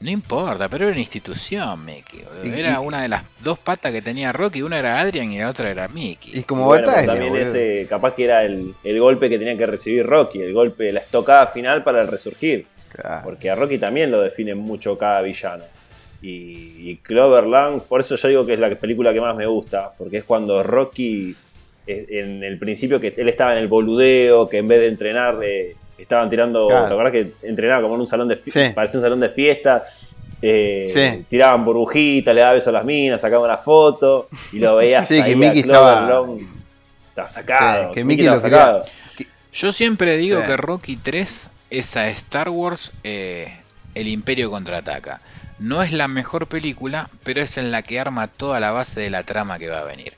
[0.00, 2.22] No importa, pero era una institución, Mickey.
[2.22, 2.56] boludo.
[2.56, 4.62] Y- Era y- una de las dos patas que tenía Rocky.
[4.62, 6.42] Una era Adrian y la otra era Y Mickey.
[6.44, 7.48] como Bueno, pero Bataglia, también boludo.
[7.50, 11.00] ese, capaz que era el, el golpe que tenía que recibir Rocky, el golpe, la
[11.00, 12.66] estocada final para el resurgir.
[12.90, 13.22] Claro.
[13.24, 15.64] Porque a Rocky también lo define mucho cada villano.
[16.22, 19.84] Y, y Cloverland, por eso yo digo que es la película que más me gusta,
[19.98, 21.34] porque es cuando Rocky,
[21.86, 25.38] eh, en el principio que él estaba en el boludeo, que en vez de entrenar,
[25.44, 26.86] eh, estaban tirando, Claro.
[26.86, 28.50] ¿te acordás que entrenaba como en un salón de Sí.
[28.50, 28.74] fiesta?
[28.74, 29.82] Parecía un salón de fiesta.
[30.40, 31.24] eh, Sí.
[31.28, 35.14] Tiraban burbujitas, le daban besos a las minas, sacaban una foto y lo veías Sí,
[35.20, 36.26] ahí que a Mickey estaba-.
[37.08, 37.88] Estaba sacado.
[37.88, 38.84] Sí, que Mickey Mickey estaba sacado.
[39.52, 40.46] Yo siempre digo Sí.
[40.46, 43.52] que Rocky 3 es a Star Wars eh,
[43.96, 45.20] El Imperio contraataca.
[45.58, 49.10] No es la mejor película, pero es en la que arma toda la base de
[49.10, 50.12] la trama que va a venir.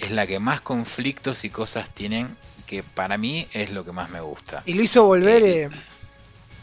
[0.00, 2.36] Es la que más conflictos y cosas tienen,
[2.66, 4.62] que para mí es lo que más me gusta.
[4.66, 5.68] Y lo hizo volver, eh,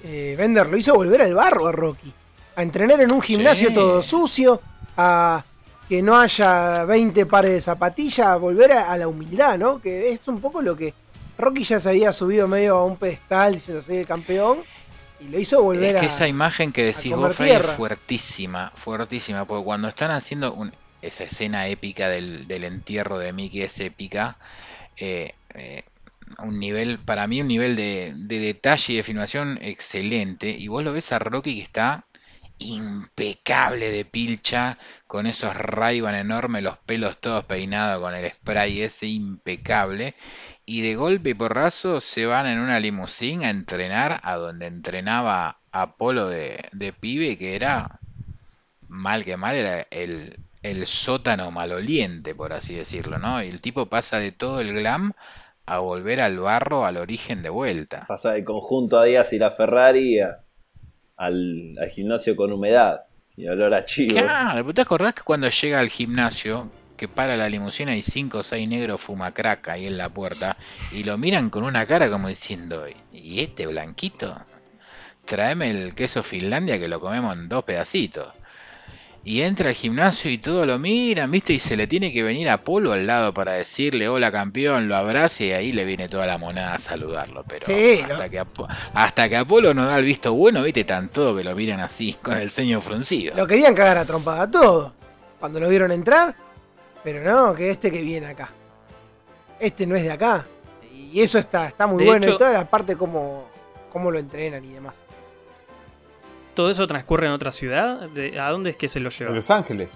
[0.04, 2.14] eh, Bender, lo hizo volver al barro a Rocky.
[2.56, 3.74] A entrenar en un gimnasio Sí.
[3.74, 4.62] todo sucio,
[4.98, 5.44] a
[5.88, 9.82] que no haya 20 pares de zapatillas, volver a, a la humildad, ¿no?
[9.82, 10.94] Que es un poco lo que
[11.38, 14.64] Rocky ya se había subido medio a un pedestal diciendo soy el campeón
[15.20, 16.10] y lo hizo volver Es que a...
[16.10, 21.24] esa imagen que decís vos, Fray, es fuertísima, fuertísima, porque cuando están haciendo un- esa
[21.24, 24.38] escena épica del, del entierro de Mickey es épica,
[24.98, 25.84] eh, eh,
[26.40, 30.84] un nivel, para mí un nivel de, de detalle y de filmación excelente, y vos
[30.84, 32.06] lo ves a Rocky que está
[32.62, 34.78] impecable de pilcha,
[35.08, 40.16] con esos ray enormes, los pelos todos peinados con el spray ese impecable,
[40.66, 45.58] y de golpe y porrazo se van en una limusín a entrenar a donde entrenaba
[45.72, 48.00] Apolo de, de pibe, que era,
[48.88, 53.44] mal que mal, era el, el sótano maloliente, por así decirlo, ¿no?
[53.44, 55.14] Y el tipo pasa de todo el glam
[55.74, 58.06] a volver al barro, al origen de vuelta.
[58.08, 60.40] Pasa del conjunto a Díaz y la Ferrari a-
[61.18, 63.02] al, al gimnasio con humedad
[63.38, 64.16] y olor a chivo.
[64.20, 68.40] Claro, ¿pero ¿te acordás que cuando llega al gimnasio, que para la limusina y cinco
[68.40, 70.58] o seis negros fumacraca ahí en la puerta,
[70.92, 74.36] y lo miran con una cara como diciendo, ¿y este blanquito?
[75.26, 78.34] Tráeme el queso Finlandia que lo comemos en dos pedacitos.
[79.24, 81.54] Y entra al gimnasio y todo lo miran, ¿viste?
[81.54, 85.44] Y se le tiene que venir Apolo al lado para decirle, hola campeón, lo abraza
[85.44, 87.44] y ahí le viene toda la monada a saludarlo.
[87.48, 88.30] Pero Sí, hasta, ¿no?
[88.32, 90.84] que Apo- hasta que Apolo no da el visto bueno, ¿viste?
[90.86, 93.36] Tan todo que lo miran así, con el ceño fruncido.
[93.36, 94.96] Lo querían cagar a trompada todo.
[95.40, 96.36] Cuando lo vieron entrar,
[97.04, 98.50] pero no, que este que viene acá.
[99.60, 100.48] Este no es de acá.
[101.12, 102.26] Y eso está, está muy De bueno.
[102.26, 103.46] hecho- y toda la parte como,
[103.94, 104.96] cómo lo entrenan y demás.
[106.54, 108.10] ¿Todo eso transcurre en otra ciudad?
[108.10, 109.32] ¿De- ¿A dónde es que se lo lleva?
[109.32, 109.90] Los Ángeles.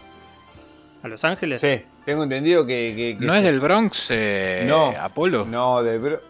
[1.03, 1.61] ¿A Los Ángeles?
[1.61, 2.93] Sí, tengo entendido que.
[2.95, 4.91] que- que ¿No se- es del Bronx, eh, No.
[4.99, 5.45] Apolo?
[5.45, 6.21] No, del Bronx.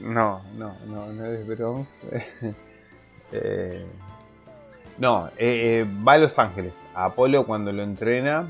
[0.00, 1.90] No, no, no, no es del Bronx.
[3.32, 3.86] Eh,
[4.98, 6.82] no, eh, eh, va a Los Ángeles.
[6.96, 8.46] A Apolo cuando lo entrena.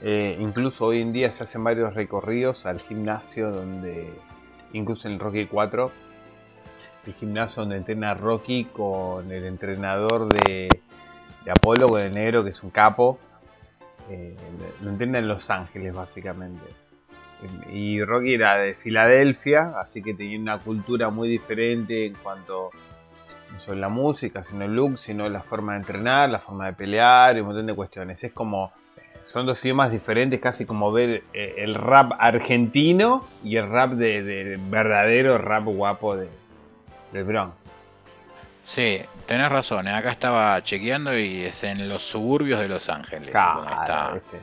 [0.00, 4.12] eh, incluso hoy en día se hacen varios recorridos al gimnasio donde.
[4.74, 5.90] Incluso en el Rocky 4.
[7.06, 10.68] El gimnasio donde entrena Rocky con el entrenador de,
[11.50, 13.18] Apolo, con el negro que es un capo.
[14.08, 14.36] Eh,
[14.82, 16.62] lo entrena en Los Ángeles, básicamente.
[17.72, 22.70] Y Rocky era de Filadelfia, así que tenía una cultura muy diferente en cuanto
[23.52, 26.72] no solo la música, sino el look, sino la forma de entrenar, la forma de
[26.74, 28.22] pelear y un montón de cuestiones.
[28.22, 28.72] Es como,
[29.22, 34.22] son dos idiomas diferentes, casi como ver eh, el rap argentino y el rap de,
[34.22, 36.28] de verdadero rap guapo de,
[37.12, 37.64] del Bronx.
[38.62, 39.88] Sí, tenés razón.
[39.88, 44.38] eh, Acá estaba chequeando y es en los suburbios de Los Ángeles donde está ¿viste?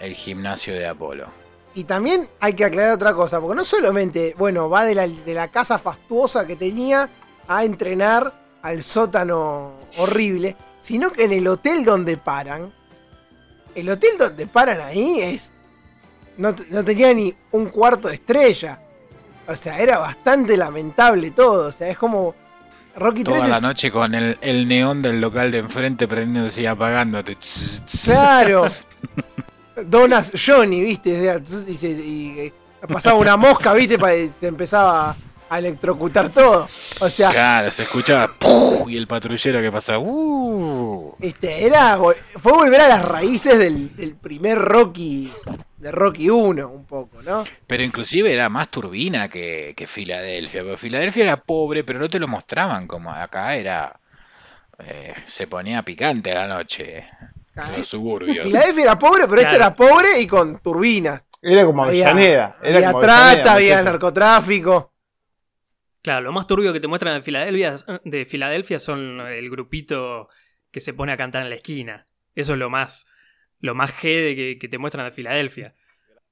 [0.00, 1.26] el gimnasio de Apolo.
[1.74, 5.34] Y también hay que aclarar otra cosa, porque no solamente, bueno, va de la, de
[5.34, 7.08] la casa fastuosa que tenía
[7.48, 12.70] a entrenar al sótano horrible, sino que en el hotel donde paran,
[13.74, 15.50] el hotel donde paran ahí es.
[16.36, 18.78] No, no tenía ni un cuarto de estrella.
[19.48, 21.68] O sea, era bastante lamentable todo.
[21.68, 22.34] O sea, es como.
[22.94, 26.60] Rocky 3 Toda la es- noche con el, el neón del local de enfrente prendiéndose
[26.62, 27.36] y apagándote.
[28.04, 28.70] Claro.
[29.86, 31.10] Donas Johnny, ¿viste?
[31.66, 32.52] Y, y, eh,
[32.86, 33.94] pasaba una mosca, ¿viste?
[33.94, 35.16] Y Se empezaba
[35.48, 36.68] a electrocutar todo.
[37.00, 38.30] O sea, Claro, se escuchaba
[38.86, 39.98] y el patrullero que pasaba.
[39.98, 41.14] ¡uh!
[41.20, 41.98] este, era,
[42.42, 45.32] fue volver a las raíces del, del primer Rocky,
[45.82, 47.44] de Rocky 1, un poco, ¿no?
[47.66, 50.62] Pero inclusive era más turbina que, que Filadelfia.
[50.62, 54.00] Porque Filadelfia era pobre, pero no te lo mostraban como acá era.
[54.78, 57.06] eh, se ponía picante a la noche.
[57.56, 58.46] en los suburbios.
[58.46, 61.22] Filadelfia era pobre, pero este era pobre y con turbinas.
[61.42, 62.56] Era como Había, Avellaneda.
[62.62, 63.84] Era había como trata, Avellaneda, había muchacho.
[63.84, 64.92] narcotráfico.
[66.02, 70.26] Claro, lo más turbio que te muestran de Filadelfia, de Filadelfia son el grupito
[70.72, 72.02] que se pone a cantar en la esquina.
[72.34, 73.06] Eso es lo más,
[73.62, 75.74] lo más G de que, que te muestran de Filadelfia.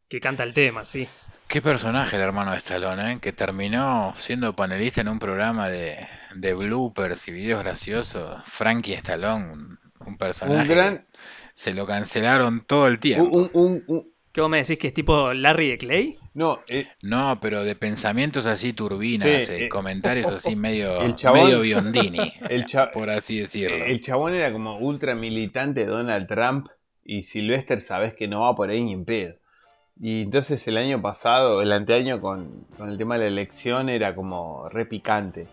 [0.09, 1.09] Que canta el tema, sí.
[1.47, 3.19] Qué personaje el hermano de Stallone, ¿eh?
[3.21, 5.97] que terminó siendo panelista en un programa de,
[6.35, 8.41] de bloopers y videos graciosos.
[8.45, 10.99] Frankie Stallone, un, un personaje Un gran.
[10.99, 11.19] que
[11.55, 13.25] se lo cancelaron todo el tiempo.
[13.25, 16.19] Un, un- un- ¿Qué vos me decís que es tipo Larry de Clay?
[16.35, 21.15] no, eh, No, pero de pensamientos así turbinas, Sí, eh, eh, comentarios así medio, el
[21.17, 23.85] chabón- medio biondini, el, cha- por así decirlo.
[23.85, 26.69] el chabón era como ultra militante de Donald Trump
[27.11, 29.35] y Sylvester sabes que no va por ahí ni en pedo.
[30.01, 34.15] Y entonces el año pasado, el anteaño con, con el tema de la elección era
[34.15, 35.49] como re picante.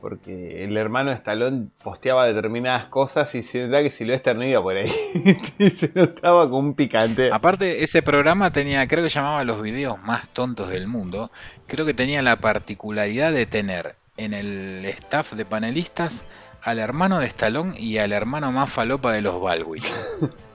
[0.00, 4.60] Porque el hermano de Stallone posteaba determinadas cosas y se notaba que Sylvester no iba
[4.60, 4.90] por ahí.
[5.60, 7.30] y se notaba como un picante.
[7.32, 11.30] Aparte, ese programa tenía, creo que llamaba los videos más tontos del mundo.
[11.68, 16.24] Creo que tenía la particularidad de tener en el staff de panelistas
[16.62, 19.82] al hermano de Stallone y al hermano más falopa de los Baldwin.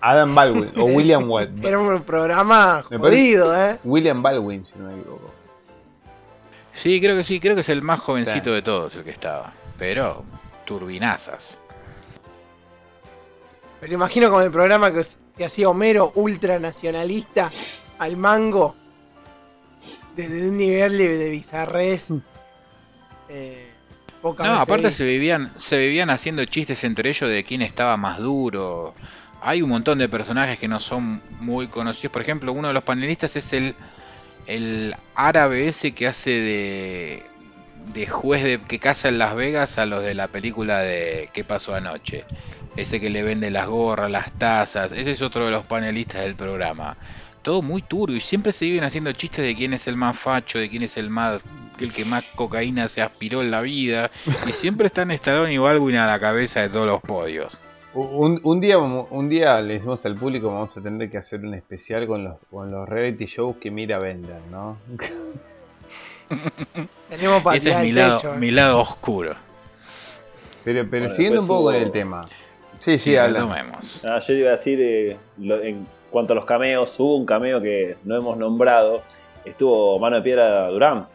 [0.00, 1.64] Adam Baldwin o William Webb.
[1.64, 3.78] Era un programa jodido, ¿eh?
[3.84, 5.30] William Baldwin, si no me equivoco.
[6.72, 9.52] Sí, creo que sí, creo que es el más jovencito de todos el que estaba.
[9.78, 10.24] Pero,
[10.64, 11.58] turbinazas.
[13.80, 17.50] Pero imagino con el programa que, hacía Homero ultranacionalista
[17.98, 18.74] al mango.
[20.16, 22.10] Desde un nivel de, de bizarrés.
[22.10, 22.18] Mm.
[23.28, 23.72] Eh,
[24.22, 28.94] no, aparte se vivían, se vivían haciendo chistes entre ellos de quién estaba más duro.
[29.42, 32.12] Hay un montón de personajes que no son muy conocidos.
[32.12, 33.74] Por ejemplo, uno de los panelistas es el,
[34.46, 37.22] el árabe ese que hace de,
[37.92, 41.44] de juez de, que caza en Las Vegas a los de la película de ¿Qué
[41.44, 42.24] pasó anoche?
[42.76, 44.92] Ese que le vende las gorras, las tazas.
[44.92, 46.96] Ese es otro de los panelistas del programa
[47.42, 50.58] todo muy turbio y siempre se viven haciendo chistes de quién es el más facho,
[50.58, 51.42] de quién es el más
[51.80, 54.10] el que más cocaína se aspiró en la vida
[54.46, 57.58] y siempre están Stallone y Baldwin a la cabeza de todos los podios.
[57.94, 62.06] Un, día un día le decimos al público vamos a tener que hacer un especial
[62.06, 64.78] con los, con los reality shows que mira vender, ¿no?
[67.10, 68.38] Tenemos Ese es mi lado, ¿eh?
[68.38, 69.34] mi lado oscuro.
[70.64, 72.26] Pero, pero siguiendo un poco con el tema.
[72.78, 74.04] Sí, sí, sí hablamos.
[74.04, 77.96] Ah, yo iba a decir, eh, en cuanto a los cameos, hubo un cameo que
[78.04, 79.02] no hemos nombrado.
[79.44, 81.06] Estuvo Mano de Piedra Durán.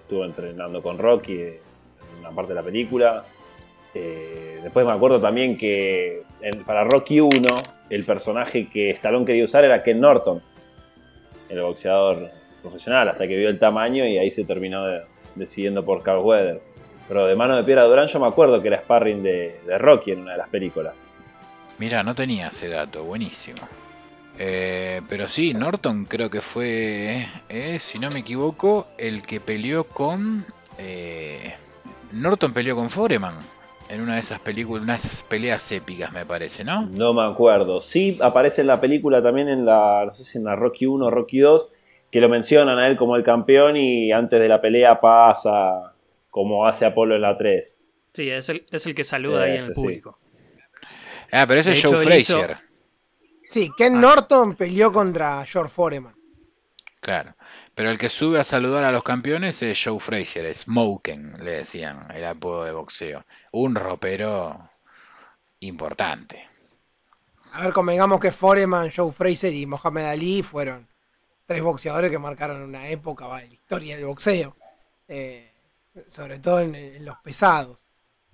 [0.00, 1.60] Estuvo entrenando con Rocky en
[2.20, 3.24] una parte de la película.
[3.94, 6.22] Eh, después me acuerdo también que
[6.66, 7.30] para Rocky 1
[7.90, 10.42] el personaje que Stallone quería usar era Ken Norton,
[11.48, 12.30] el boxeador
[12.60, 14.84] profesional, hasta que vio el tamaño y ahí se terminó
[15.36, 16.66] decidiendo por Carl Weathers.
[17.06, 20.20] Pero de Mano de Piedra Durán yo me acuerdo que era sparring de, Rocky en
[20.20, 20.94] una de las películas.
[21.78, 23.60] Mira, no tenía ese dato, buenísimo.
[24.38, 29.84] Eh, pero sí, Norton creo que fue, eh, si no me equivoco, el que peleó
[29.84, 30.44] con...
[32.12, 33.34] Norton peleó con Foreman
[33.88, 36.86] en una de esas películas, una de esas peleas épicas me parece, ¿no?
[36.86, 37.80] No me acuerdo.
[37.80, 41.06] Sí aparece en la película también en la, no sé si en la Rocky 1
[41.06, 41.68] o Rocky 2,
[42.10, 45.94] que lo mencionan a él como el campeón y antes de la pelea pasa
[46.30, 47.80] como hace Apolo en la 3.
[48.12, 50.18] Sí, es el, es el que saluda ahí en el público.
[51.30, 52.58] Ah, pero ese es Joe Frazier.
[53.46, 54.00] Sí, Ken ah.
[54.00, 56.14] Norton peleó contra George Foreman.
[57.00, 57.34] Claro.
[57.74, 62.00] Pero el que sube a saludar a los campeones es Joe Frazier, Smoken, le decían,
[62.14, 63.24] el apodo de boxeo.
[63.52, 64.70] Un ropero
[65.60, 66.48] importante.
[67.52, 70.86] A ver, convengamos que Foreman, Joe Frazier y Mohamed Ali fueron
[71.46, 74.56] tres boxeadores que marcaron una época, va, en la historia del boxeo.
[75.08, 75.52] Eh,
[76.08, 77.86] sobre todo en, los pesados.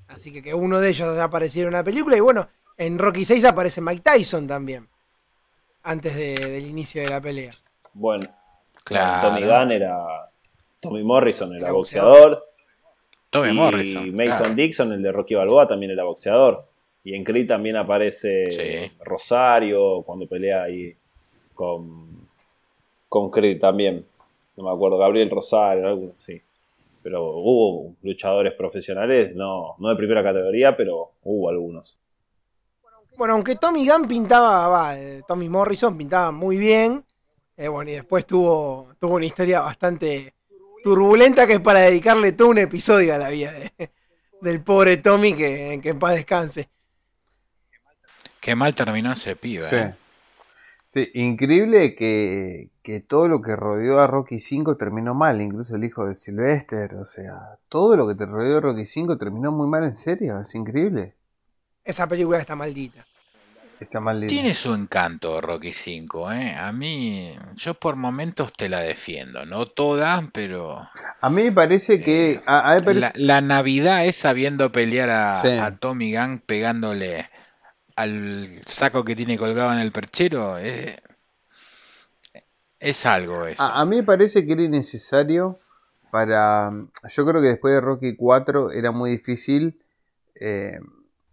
[0.09, 2.17] Así que que uno de ellos haya aparecido en una película.
[2.17, 4.89] Y bueno, en Rocky 6 aparece Mike Tyson también
[5.83, 7.51] antes del inicio de la pelea.
[7.93, 8.29] Bueno,
[8.89, 10.31] Tommy Gunn era.
[10.81, 12.47] Tommy Morrison era boxeador.
[13.29, 14.15] Tommy y Morrison.
[14.15, 16.67] Mason Dixon, el de Rocky Balboa, también era boxeador.
[17.05, 20.95] Y en Creed también aparece Rosario cuando pelea ahí
[21.55, 22.29] con,
[23.09, 24.05] con Creed también.
[24.57, 26.41] No me acuerdo, Gabriel Rosario, algo así.
[27.03, 31.97] Pero hubo luchadores profesionales, no, no de primera categoría, pero hubo algunos.
[33.17, 37.05] Bueno, aunque Tommy Gunn pintaba, va, eh, Tommy Morrison pintaba muy bien.
[37.61, 40.33] Eh, bueno, y después tuvo, tuvo una historia bastante
[40.83, 43.53] turbulenta que es para dedicarle todo un episodio a la vida
[44.41, 46.71] del pobre Tommy que, que en paz descanse.
[48.41, 49.69] Qué mal terminó ese pibe.
[49.69, 49.77] Sí.
[49.77, 49.95] ¿eh?
[50.87, 55.85] Sí, increíble que, que, todo lo que rodeó a Rocky V terminó mal, incluso el
[55.85, 59.69] hijo de Sylvester, o sea, todo lo que te rodeó a Rocky V terminó muy
[59.69, 61.15] mal en serio, es increíble.
[61.85, 63.07] Esa película está maldita.
[63.81, 64.01] Está.
[64.27, 66.55] Tiene su encanto Rocky 5, ¿eh?
[66.55, 70.87] A mí, yo por momentos te la defiendo, no toda, pero...
[71.23, 72.33] A mí me parece que...
[72.33, 77.31] Eh, la, Navidad es sabiendo pelear a, Tommy Gunn pegándole
[77.97, 80.59] al saco que tiene colgado en el perchero.
[80.59, 81.01] Eh,
[82.81, 83.63] es algo eso.
[83.63, 85.59] A, a, mí me parece que era innecesario
[86.11, 86.71] para...
[87.09, 89.81] Yo creo que después de Rocky 4 era muy difícil...
[90.35, 90.79] Eh,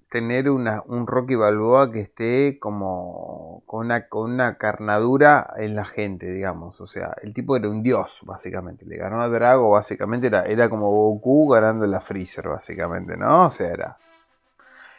[0.10, 6.32] tener un Rocky Balboa que esté como con una, con una carnadura en la gente,
[6.32, 6.80] digamos.
[6.80, 8.86] O sea, el tipo era un dios, básicamente.
[8.86, 13.48] Le ganó a Drago, básicamente era, era como Goku ganando la Freezer, básicamente, ¿no?
[13.48, 13.98] O sea, era.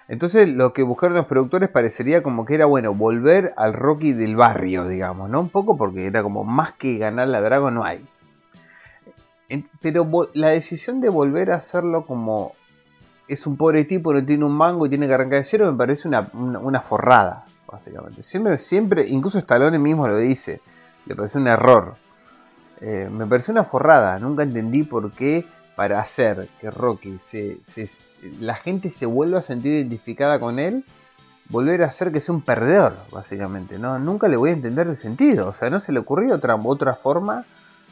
[0.08, 4.36] Entonces lo que buscaron los productores parecería como que era bueno volver al Rocky del
[4.36, 5.40] barrio, digamos, ¿no?
[5.40, 8.06] Un poco porque era como más que ganar la Drago no hay.
[9.80, 12.52] Pero la decisión de volver a hacerlo como
[13.28, 15.76] es un pobre tipo, no tiene un mango y tiene que arrancar de cero, me
[15.76, 18.22] parece una, forrada, básicamente.
[18.22, 20.60] Siempre, siempre, incluso Stallone mismo lo dice,
[21.06, 21.94] le parece un error.
[22.80, 25.44] Eh, me parece una forrada, nunca entendí por qué
[25.76, 27.60] para hacer que Rocky se,
[28.40, 30.84] la gente se vuelva a sentir identificada con él,
[31.50, 33.78] volver a hacer que sea un perdedor, básicamente.
[33.78, 33.98] ¿no?
[33.98, 35.48] Nunca le voy a entender el sentido.
[35.48, 37.44] O sea, no se le ocurrió otra, otra forma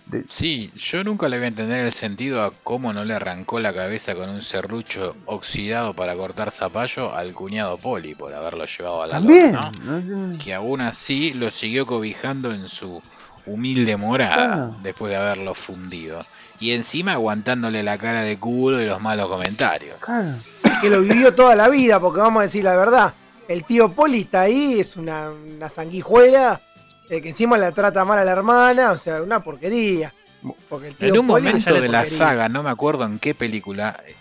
[0.07, 0.25] de...
[0.29, 3.73] Sí, yo nunca le voy a entender el sentido a cómo no le arrancó la
[3.75, 9.07] cabeza con un serrucho oxidado para cortar zapallo al cuñado Poli por haberlo llevado a
[9.07, 9.53] la También.
[9.53, 10.39] lona, ¿no?
[10.39, 13.03] Que aún así lo siguió cobijando en su
[13.47, 14.77] humilde morada Claro.
[14.83, 16.25] después de haberlo fundido.
[16.59, 19.97] Y encima aguantándole la cara de culo y los malos comentarios.
[20.01, 20.37] Claro.
[20.81, 23.15] que lo vivió toda la vida, porque vamos a decir la verdad.
[23.49, 26.61] El tío Poli está ahí, es una, una sanguijuela,
[27.09, 30.13] eh, que encima la trata mal a la hermana, o sea, una porquería.
[30.69, 32.07] Porque el tío En un Poli momento de la porquería.
[32.07, 34.15] saga, no me acuerdo en qué película, eh,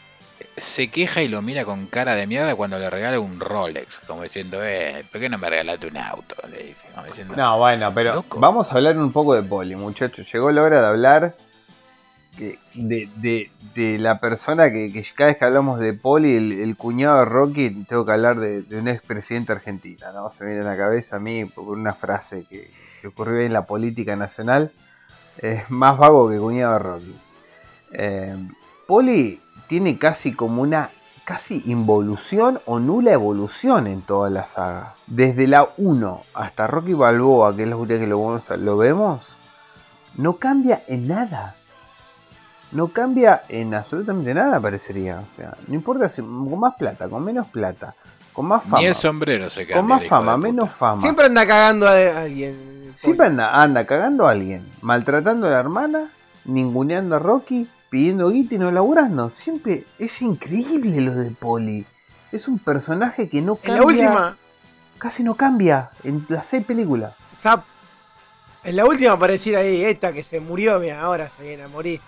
[0.57, 4.23] se queja y lo mira con cara de mierda cuando le regala un Rolex, como
[4.23, 6.36] diciendo, eh, ¿por qué no me regalaste un auto?
[6.49, 8.39] Le dice, como diciendo, No, bueno, pero Loco.
[8.39, 10.31] vamos a hablar un poco de Poli, muchachos.
[10.31, 11.36] Llegó la hora de hablar
[12.38, 17.25] de, de- de la persona que, cada vez que hablamos de Poli, el, cuñado de
[17.25, 20.29] Rocky, tengo que hablar de, de un expresidente argentino, ¿no?
[20.29, 22.69] Se me viene a la cabeza a mí por una frase que,
[23.01, 24.71] que ocurrió en la política nacional.
[25.38, 27.15] Es más vago que cuñado de Rocky.
[27.91, 28.36] Eh,
[28.88, 30.89] Poli tiene casi como una
[31.25, 34.93] casi involución o nula evolución en toda la saga.
[35.07, 39.36] Desde la 1 hasta Rocky Balboa, que es la última que lo vemos,
[40.15, 41.55] no cambia en nada.
[42.72, 45.20] No cambia en absolutamente nada, parecería.
[45.20, 47.95] O sea, no importa si con más plata, con menos plata,
[48.34, 49.76] con más fama, ni el sombrero se cambia.
[49.78, 51.01] con más fama, menos fama.
[51.01, 52.91] Siempre anda cagando a alguien.
[52.95, 56.09] Siempre anda, anda cagando a alguien, maltratando a la hermana,
[56.45, 59.30] ninguneando a Rocky, pidiendo guita y no laburando.
[59.30, 61.86] Siempre es increíble lo de Poli.
[62.32, 63.82] Es un personaje que no En cambia.
[63.82, 64.38] la última,
[64.97, 67.13] Casi no cambia en las seis películas.
[67.36, 67.66] Zap,
[68.63, 71.99] en la última apareciera ahí, esta que se murió, mira, ahora se viene a morir.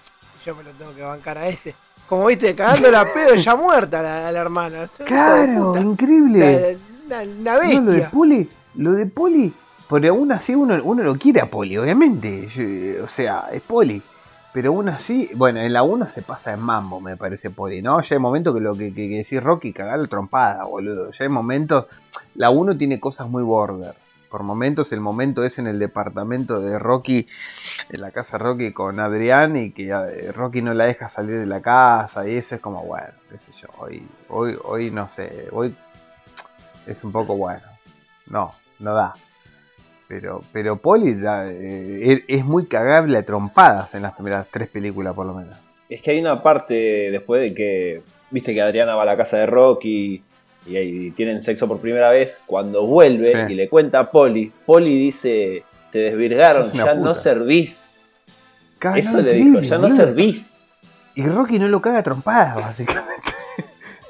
[0.47, 1.75] Yo me lo tengo que bancar a este.
[2.07, 4.87] Como viste, cagando la pedo ya muerta la, la hermana.
[5.05, 6.77] Claro, increíble.
[7.09, 7.81] La- la- una No, bestia.
[7.81, 9.53] lo de Poli, lo de Poli,
[9.89, 12.47] pero aún así uno, uno lo quiere a Poli, obviamente.
[12.47, 14.01] Yo- o sea, es Poli.
[14.53, 17.99] Pero aún así, bueno, en la 1 se pasa de mambo, me parece Poli, ¿no?
[18.01, 21.11] Ya hay momentos que lo que, que, que decís Rocky, cagar la trompada, boludo.
[21.11, 21.87] Ya hay momentos.
[22.35, 23.93] La 1 tiene cosas muy border.
[24.29, 27.27] Por momentos, el momento es en el departamento de Rocky,
[27.93, 31.45] en la casa Rocky con Adrián, y que eh, Rocky no la deja salir de
[31.45, 33.67] la casa, y eso es como, bueno, qué sé yo.
[33.77, 35.75] Hoy, hoy, hoy no sé, hoy
[36.85, 37.63] es un poco bueno.
[38.27, 39.13] No, no da.
[40.07, 45.25] Pero, pero Poli eh, es muy cagable a trompadas en las primeras tres películas, por
[45.25, 45.55] lo menos.
[45.89, 48.01] Es que hay una parte después de que,
[48.31, 50.23] viste que Adriana va a la casa de Rocky
[50.67, 52.41] y, ahí tienen sexo por primera vez.
[52.45, 53.53] Cuando vuelve Sí.
[53.53, 56.95] y le cuenta a Poli, Poli dice: Te desvirgaron, ya puta".
[56.95, 57.87] no servís.
[58.79, 60.53] Caga, Eso le increíble, dijo: Ya no servís.
[61.15, 63.31] Y Rocky no lo caga trompadas, básicamente.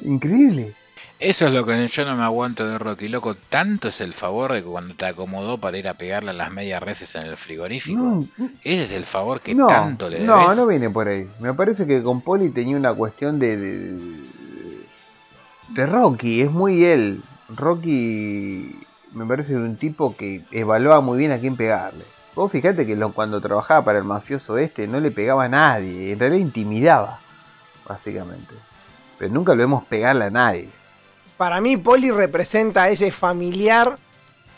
[0.01, 0.73] increíble.
[1.19, 3.33] Eso es lo que yo no me aguanto de Rocky, loco.
[3.33, 6.51] Tanto es el favor de que cuando te acomodó para ir a pegarle a las
[6.51, 7.99] medias reses en el frigorífico.
[7.99, 8.27] No,
[8.63, 10.27] Ese es el favor que no, tanto le debes.
[10.29, 11.27] no, no viene por ahí.
[11.39, 13.97] Me parece que con Poli tenía una cuestión de, de,
[15.69, 16.41] de Rocky.
[16.41, 17.21] Es muy él.
[17.49, 18.79] Rocky
[19.13, 22.03] me parece un tipo que evaluaba muy bien a quién pegarle.
[22.35, 26.11] Vos fijate que lo- cuando trabajaba para el mafioso este no le pegaba a nadie.
[26.11, 27.19] En realidad intimidaba,
[27.87, 28.53] básicamente.
[29.17, 30.69] Pero nunca lo vemos pegarle a nadie.
[31.37, 33.97] Para mí, Poli representa a ese familiar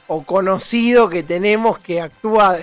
[0.07, 2.57] o conocido que tenemos que actúa,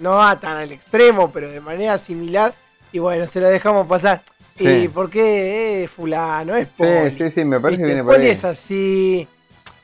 [0.00, 2.54] no va tan al extremo, pero de manera similar.
[2.92, 4.22] Y bueno, se lo dejamos pasar.
[4.56, 4.68] Sí.
[4.68, 6.56] ¿Y por qué fulano?
[6.56, 7.10] Es Poli.
[7.10, 8.32] Sí, sí, sí, me parece que viene por Poli ahí.
[8.32, 9.28] es así.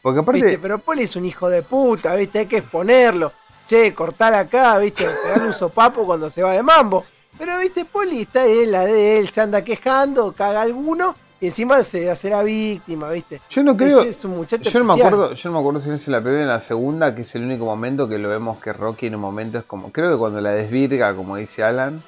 [0.00, 0.58] Porque aparte, ¿viste?
[0.58, 2.40] Pero Poli es un hijo de puta, ¿viste?
[2.40, 3.32] Hay que exponerlo.
[3.66, 5.04] Che, cortala acá, ¿viste?
[5.04, 7.04] Pegarle un sopapo cuando se va de mambo.
[7.38, 7.84] Pero, ¿viste?
[7.84, 12.30] Poli está en la de él, se anda quejando, caga alguno y encima se hace
[12.30, 13.40] la víctima, ¿viste?
[13.50, 14.02] yo no creo.
[14.02, 16.12] es, es un muchacho Yo no, me acuerdo, yo no me acuerdo si es en
[16.12, 18.72] la primera o en la segunda, que es el único momento que lo vemos que
[18.72, 19.90] Rocky en un momento es como.
[19.90, 22.00] Creo que cuando la desvirga, como dice Alan,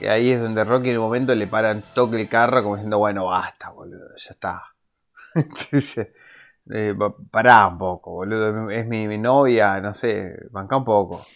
[0.00, 2.98] que ahí es donde Rocky en un momento le paran toque el carro, como diciendo,
[2.98, 4.64] bueno, basta, boludo, ya está.
[5.72, 6.14] Dice,
[6.70, 11.26] eh, pa- pará un poco, boludo, es mi, mi novia, no sé, banca un poco.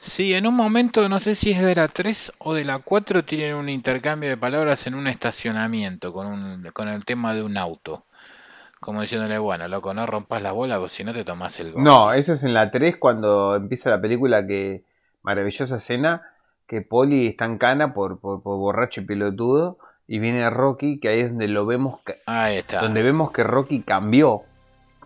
[0.00, 3.24] Sí, en un momento, no sé si es de la 3 o de la 4,
[3.24, 7.56] tienen un intercambio de palabras en un estacionamiento con, un, con el tema de un
[7.56, 8.04] auto.
[8.80, 11.88] Como diciéndole, bueno, loco, no rompas la bola, o si no te tomás el gol.
[11.88, 14.84] No, eso es en la 3 cuando empieza la película que
[15.22, 16.22] maravillosa escena
[16.72, 19.76] que Polly está en cana por, por, por borracho y pelotudo
[20.08, 22.80] y viene Rocky, que ahí es donde lo vemos ca- Ahí está.
[22.80, 24.40] donde vemos que Rocky cambió.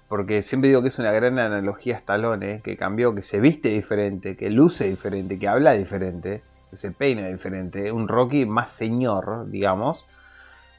[0.08, 2.60] Porque siempre digo que es una gran analogía a Stallone, ¿eh?
[2.62, 7.26] que cambió, que se viste diferente, que luce diferente, que habla diferente, que se peina
[7.26, 7.90] diferente.
[7.90, 10.04] Un Rocky más señor, digamos,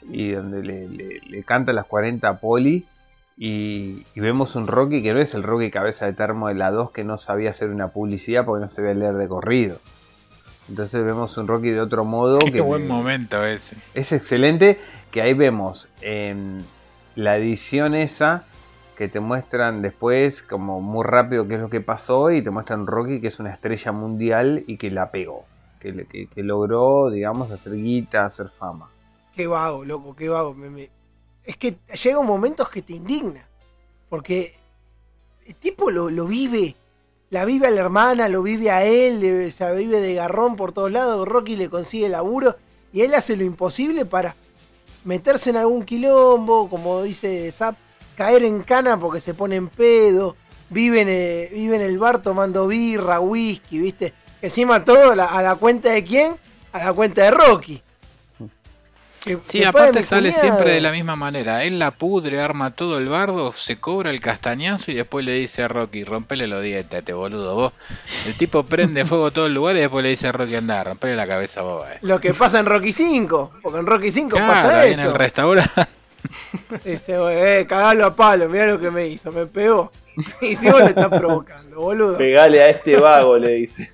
[0.10, 2.86] y donde le, le- le canta las 40 a Poli
[3.40, 6.92] Y, vemos un Rocky que no es el Rocky cabeza de termo de la 2
[6.92, 9.80] que no sabía hacer una publicidad porque no sabía leer de corrido.
[10.70, 12.40] Entonces vemos un Rocky de otro modo.
[12.40, 13.78] Qué buen momento ese.
[13.94, 14.80] Es excelente
[15.12, 16.66] que ahí vemos en
[17.16, 18.46] la edición esa
[18.98, 22.88] que te muestran después como muy rápido qué es lo que pasó y te muestran
[22.88, 25.46] Rocky que es una estrella mundial y que la pegó,
[25.80, 28.90] que, logró, digamos, hacer guita, hacer fama.
[29.36, 30.56] Qué vago, loco, qué vago.
[31.44, 33.48] Es que llega un momento que te indigna,
[34.10, 34.56] porque
[35.46, 36.76] el tipo lo, vive,
[37.30, 40.92] la vive a la hermana, lo vive a él, se vive de garrón por todos
[40.92, 42.56] lados, Rocky le consigue laburo
[42.94, 44.36] y él hace lo imposible para
[45.04, 47.76] meterse en algún quilombo, como dice Zap,
[48.16, 50.36] caer en cana porque se pone en pedo,
[50.70, 54.14] vive en, el, vive en el bar tomando birra, whisky, ¿viste?
[54.42, 56.36] Encima todo a la cuenta de quién?
[56.72, 57.82] A la cuenta de Rocky.
[59.44, 61.64] Sí, aparte sale siempre de la misma manera.
[61.64, 65.64] Él la pudre, arma todo el bardo, se cobra el castañazo y después le dice
[65.64, 67.74] a Rocky, rompele los dientes, te boludo vos.
[68.26, 71.16] El tipo prende fuego todo el lugar y después le dice a Rocky, anda, rompele
[71.16, 71.86] la cabeza vos.
[71.88, 71.98] Eh.
[72.02, 75.02] Lo que pasa en Rocky 5, porque en Rocky 5 pasa eso.
[75.02, 75.88] en el restaurante.
[76.84, 79.92] Dice, eh, cagalo a palo, mira lo que me hizo, me pegó.
[80.42, 82.18] Y si vos le estás provocando, boludo.
[82.18, 83.94] Pegale a este vago, le dice.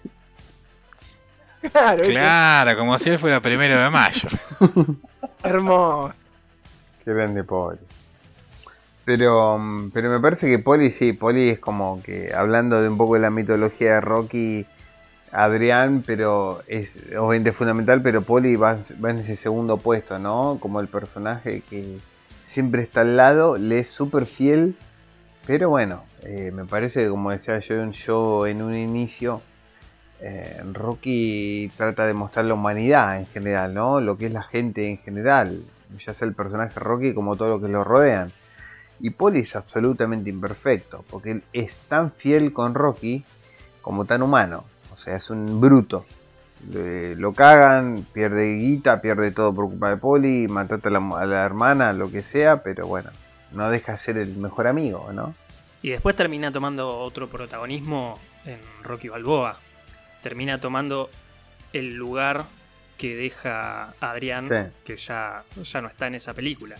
[1.71, 4.29] Claro, claro como si él fuera primero de mayo.
[5.43, 6.13] Hermoso.
[7.03, 7.79] Qué grande Poli.
[9.05, 12.97] Pero, mm, pero me parece que Poli sí, Poli es como que hablando de un
[12.97, 14.65] poco de la mitología de Rocky,
[15.31, 20.57] Adrián, pero es obviamente fundamental, pero Poli va, va en ese segundo puesto, ¿no?
[20.59, 21.97] Como el personaje que
[22.43, 24.75] siempre está al lado, le es súper fiel,
[25.47, 29.41] pero bueno, eh, me parece que como decía yo, yo en un inicio,
[30.23, 33.99] eh, Rocky trata de mostrar la humanidad en general, ¿no?
[33.99, 35.63] Lo que es la gente en general,
[36.03, 38.31] ya sea el personaje Rocky como todo lo que lo rodean.
[38.99, 43.23] Y Poli es absolutamente imperfecto, porque él es tan fiel con Rocky
[43.81, 46.05] como tan humano, o sea, es un bruto
[46.71, 52.09] lo cagan, pierde guita, pierde todo por culpa de Poli, matate a la, hermana, lo
[52.09, 53.09] que sea, pero bueno,
[53.51, 55.33] no deja de ser el mejor amigo, ¿no?
[55.81, 59.57] Y después termina tomando otro protagonismo en Rocky Balboa.
[60.23, 61.11] Termina tomando
[61.71, 62.45] el lugar
[62.97, 66.75] que deja Adrián, que ya, ya no está en esa película.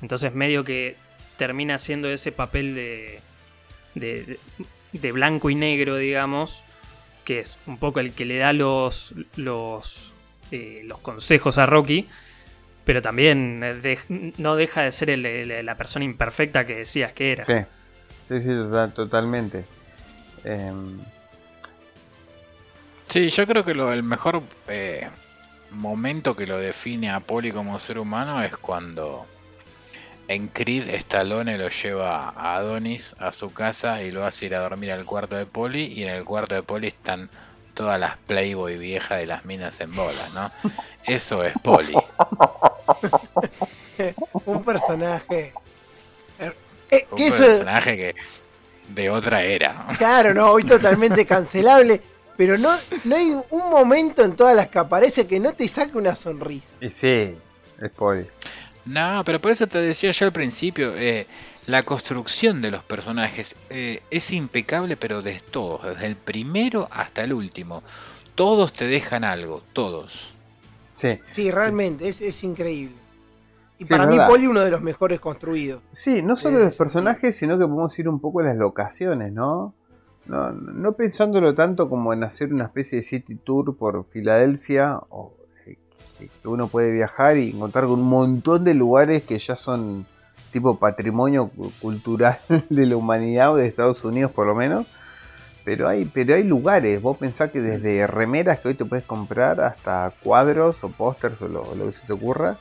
[0.00, 0.96] Entonces medio que
[1.36, 4.38] termina haciendo ese papel de,
[4.92, 6.62] de blanco y negro, digamos,
[7.28, 10.14] que es un poco el que le da los, los,
[10.50, 12.06] eh, los consejos a Rocky,
[12.84, 13.60] pero también
[14.38, 17.44] no deja de ser la persona imperfecta que decías que era.
[17.44, 17.52] Sí,
[18.28, 18.48] sí, sí
[18.94, 19.66] totalmente.
[20.42, 20.98] Em,
[23.08, 25.08] sí, yo creo que lo, el mejor eh,
[25.70, 29.26] momento que lo define a Poli como ser humano es cuando
[30.28, 34.60] en Creed, Stallone lo lleva a Adonis a su casa y lo hace ir a
[34.60, 35.86] dormir al cuarto de Poli.
[35.86, 37.30] Y en el cuarto de Poli están
[37.74, 40.50] todas las Playboy viejas de las minas en bola, ¿no?
[41.04, 41.94] Eso es Poli.
[44.44, 45.54] Un personaje.
[46.90, 48.14] Eh, un personaje que
[48.88, 49.84] de otra era.
[49.98, 52.00] Claro, no, hoy totalmente cancelable.
[52.38, 52.70] Pero no,
[53.04, 56.68] no hay un momento en todas las que aparece que no te saque una sonrisa.
[56.80, 57.34] Y sí,
[57.82, 58.26] es Poli.
[58.86, 61.26] No, pero por eso te decía yo al principio, eh,
[61.66, 67.22] la construcción de los personajes eh, es impecable, pero de todos, desde el primero hasta
[67.22, 67.82] el último.
[68.36, 70.32] Todos te dejan algo, todos.
[70.94, 72.94] Sí, sí realmente, es, es increíble.
[73.78, 75.82] Y para mí Poli uno de los mejores construidos.
[75.92, 79.32] Sí, no solo de los personajes, sino que podemos ir un poco a las locaciones,
[79.32, 79.74] ¿no?
[80.28, 85.32] No, no pensándolo tanto como en hacer una especie de city tour por Filadelfia o
[86.42, 90.06] que uno puede viajar y encontrar un montón de lugares que ya son
[90.52, 91.50] tipo patrimonio
[91.80, 92.38] cultural
[92.68, 94.86] de la humanidad o de Estados Unidos por lo menos.
[95.64, 99.60] Pero hay, pero hay lugares, vos pensás que desde remeras que hoy te puedes comprar
[99.60, 102.56] hasta cuadros o pósters o lo, que se te ocurra.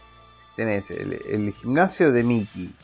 [0.57, 2.75] Tenés el, gimnasio de Mickey,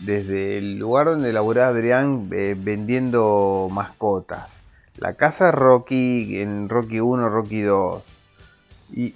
[0.00, 4.64] desde el lugar donde laburaba Adrián eh, vendiendo mascotas,
[4.96, 8.02] la casa Rocky en Rocky 1, Rocky 2.
[8.94, 9.14] Y,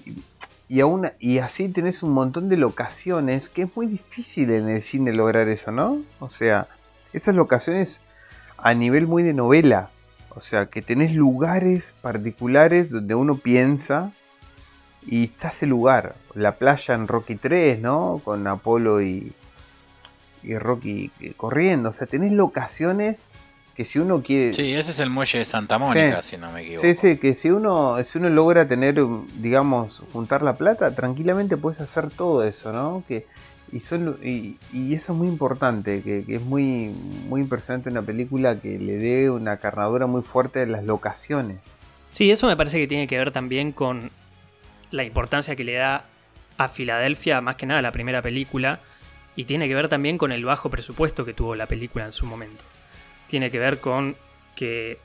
[0.69, 4.83] y, aún, y así tenés un montón de locaciones que es muy difícil en el
[4.83, 6.03] cine lograr eso, ¿no?
[6.21, 6.69] O sea,
[7.13, 8.03] esas locaciones
[8.59, 9.91] a nivel muy de novela.
[10.35, 14.13] O sea, que tenés lugares particulares donde uno piensa
[15.07, 16.15] y está ese lugar.
[16.35, 18.21] La playa en Rocky 3, ¿no?
[18.25, 19.35] Con Apolo y,
[20.43, 21.91] y Rocky corriendo.
[21.91, 23.29] O sea, tenés locaciones
[23.75, 24.53] que si uno quiere...
[24.53, 26.87] Sí, ese es el muelle de Santa Mónica, si no me equivoco.
[26.87, 29.03] Sí, sí, que si uno, si uno logra tener,
[29.37, 33.03] digamos, juntar la plata, tranquilamente puedes hacer todo eso, ¿no?
[33.09, 33.27] Que,
[33.73, 34.59] Y, son, y,
[34.95, 36.95] eso es muy importante, que, es muy,
[37.29, 41.59] muy impresionante una película que le dé una carnadura muy fuerte a las locaciones.
[42.11, 44.11] Sí, eso me parece que tiene que ver también con
[44.91, 46.05] la importancia que le da
[46.59, 48.81] a Filadelfia, más que nada la primera película,
[49.37, 52.27] y tiene que ver también con el bajo presupuesto que tuvo la película en su
[52.27, 52.65] momento.
[53.29, 54.17] Tiene que ver con
[54.55, 54.99] que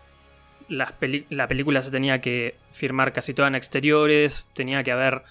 [0.69, 5.23] la película se tenía que firmar casi toda en exteriores, tenía que haber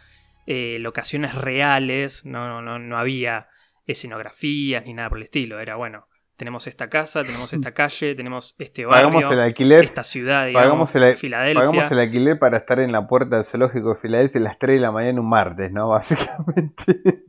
[0.47, 3.49] eh, locaciones reales, no, no, no había
[3.87, 6.07] escenografías ni nada por el estilo, era bueno,
[6.37, 10.65] tenemos esta casa, tenemos esta calle, tenemos este barrio, pagamos el alquiler, esta ciudad, digamos,
[10.65, 11.61] pagamos el, Filadelfia.
[11.61, 14.77] Pagamos el alquiler para estar en la puerta del zoológico de Filadelfia a las 3
[14.77, 15.89] de la mañana un martes, ¿no?
[15.91, 17.25] Básicamente.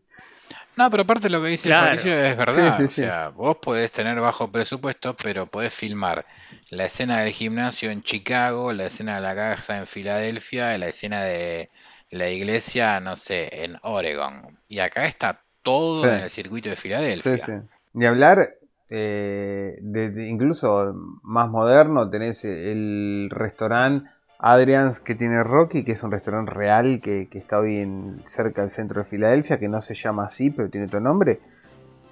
[0.78, 2.80] No, pero aparte lo que dice es verdad.
[2.82, 6.26] O sea, vos podés tener bajo presupuesto, pero podés filmar
[6.70, 11.24] la escena del gimnasio en Chicago, la escena de la casa en Filadelfia, la escena
[11.24, 11.70] de
[12.12, 14.60] la iglesia, no sé, en Oregon.
[14.68, 17.38] Y acá está todo en el circuito de Filadelfia.
[17.38, 17.54] Sí, sí.
[17.94, 18.56] Ni hablar,
[18.90, 20.94] eh, de, incluso
[21.24, 24.10] más moderno, tenés el restaurante
[24.40, 28.70] Adrian's que tiene Rocky, que es un restaurante real que, está hoy en, cerca del
[28.70, 31.40] centro de Filadelfia, que no se llama así, pero tiene otro nombre.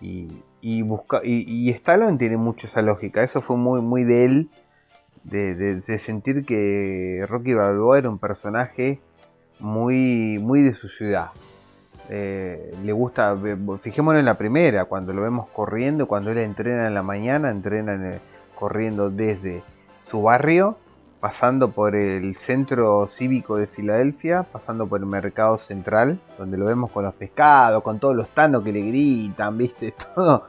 [0.02, 0.28] Y,
[0.62, 3.22] y, busca, y, Stallone tiene mucho esa lógica.
[3.22, 4.50] Eso fue muy, muy de él,
[5.24, 9.00] de, sentir que Rocky Balboa era un personaje
[9.60, 11.30] muy, muy de su ciudad.
[12.10, 13.36] Eh, le gusta,
[13.82, 18.20] fijémonos en la primera, cuando lo vemos corriendo, cuando él entrena en la mañana, entrena
[18.56, 19.64] corriendo desde
[20.04, 20.78] su barrio
[21.26, 26.92] pasando por el centro cívico de Filadelfia, pasando por el mercado central, donde lo vemos
[26.92, 30.46] con los pescados, con todos los tanos que le gritan, viste, todo.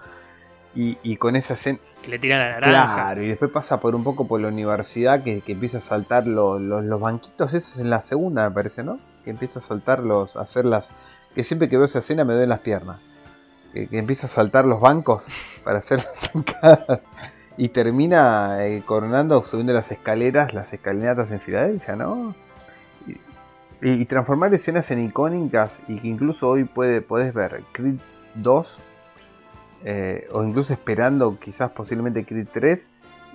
[0.75, 1.79] Y, con esa escena.
[2.03, 2.95] Que le tiran la naranja.
[2.95, 6.61] Claro, y después pasa por un poco por la universidad, que, empieza a saltar los,
[7.01, 8.99] banquitos, eso es en la segunda, me parece, ¿no?
[9.25, 10.93] Que empieza a saltar los, a hacer las.
[11.35, 13.01] Que siempre que veo esa escena me duelen las piernas.
[13.73, 15.27] Que, que empieza a saltar los bancos
[15.65, 17.01] para hacer las zancadas
[17.57, 22.35] y termina eh, coronando subiendo las escaleras, las escalinatas en Filadelfia, ¿no?
[23.83, 27.97] Y, transformar escenas en icónicas y que incluso hoy puede, puedes ver Creed
[28.35, 28.79] 2
[29.85, 32.91] eh, o incluso esperando quizás posiblemente Creed 3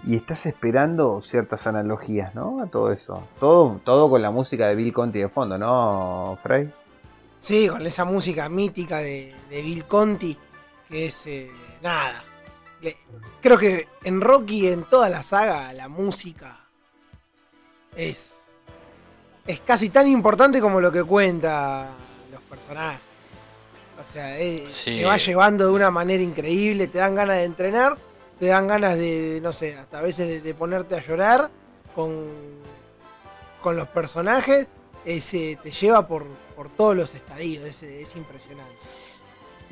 [0.08, 2.60] y estás esperando ciertas analogías, ¿no?
[2.60, 3.28] A todo eso.
[3.40, 6.72] Todo, todo con la música de Bill Conti de fondo, ¿no, Frey?
[7.40, 10.38] Sí, con esa música mítica de, Bill Conti,
[10.90, 11.52] que es eh,
[11.84, 12.24] nada,
[13.42, 16.60] creo que en Rocky, en toda la saga, la música
[17.96, 18.48] es,
[19.46, 21.90] es casi tan importante como lo que cuenta
[22.32, 23.02] los personajes.
[24.00, 27.98] O sea, te va llevando de una manera increíble, te dan ganas de entrenar,
[28.40, 31.52] te dan ganas de, no sé, hasta a veces de, ponerte a llorar
[31.94, 32.28] con,
[33.62, 34.68] con los personajes.
[35.06, 36.26] Ese, te lleva por,
[36.56, 38.76] por todos los estadios, es impresionante.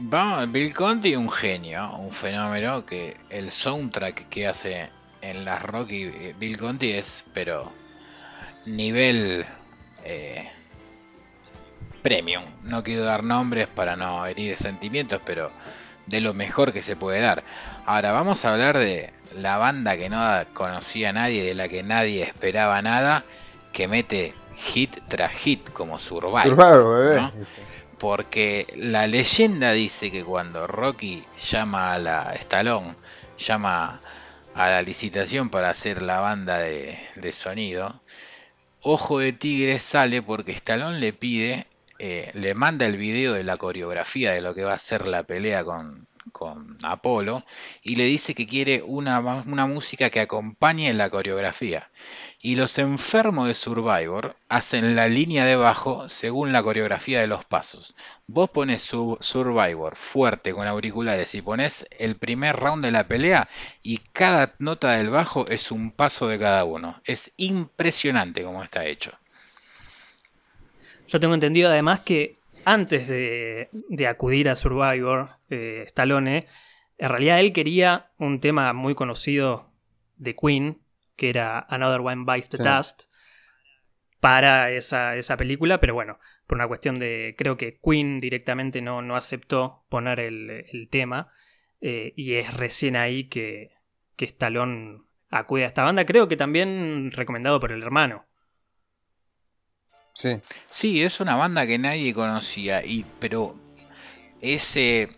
[0.02, 4.90] Vamos, Bill Conti un genio, un fenómeno que el soundtrack que hace
[5.22, 7.70] en las Rocky eh, Bill Conti es, pero
[8.66, 9.46] nivel
[10.06, 10.50] eh,
[12.02, 12.44] premium.
[12.64, 15.52] No quiero dar nombres para no herir sentimientos, pero
[16.06, 17.44] de lo mejor que se puede dar.
[17.86, 21.84] Ahora vamos a hablar de la banda que no conocía a nadie, de la que
[21.84, 23.26] nadie esperaba nada,
[23.74, 26.50] que mete hit tras hit como Survival.
[26.50, 27.32] Survival,
[28.00, 32.96] porque la leyenda dice que cuando Rocky llama a la Stallone,
[33.38, 34.02] llama
[34.56, 38.02] a la licitación para hacer la banda de, sonido,
[38.82, 41.68] Ojo de Tigre sale porque Stallone le pide,
[42.00, 45.24] eh, le manda el video de la coreografía de lo que va a ser la
[45.24, 46.08] pelea con,
[46.84, 47.44] Apolo
[47.82, 51.90] y le dice que quiere una, una música que acompañe la coreografía.
[52.41, 57.44] Y los enfermos de Survivor hacen la línea de bajo según la coreografía de los
[57.44, 57.95] pasos.
[58.28, 63.49] Vos pones su Survivor fuerte con auriculares y pones el primer round de la pelea
[63.84, 67.02] y cada nota del bajo es un paso de cada uno.
[67.03, 69.11] Es impresionante como está hecho.
[71.10, 73.68] Yo tengo entendido además que antes de,
[74.07, 76.48] acudir a Survivor, eh, Stallone,
[76.98, 79.72] en realidad él quería un tema muy conocido
[80.18, 80.78] de Queen,
[81.20, 83.04] que era Another One Bites the Dust,
[84.22, 86.18] para esa, película, pero bueno,
[86.48, 91.32] por una cuestión de, creo que Queen directamente no, no aceptó poner el, tema,
[91.82, 93.72] eh, y es recién ahí que,
[94.16, 98.26] que Stallone acude a esta banda, creo que también recomendado por el hermano.
[100.14, 101.02] Sí.
[101.02, 103.56] es una banda que nadie conocía, y, pero
[104.41, 105.10] ese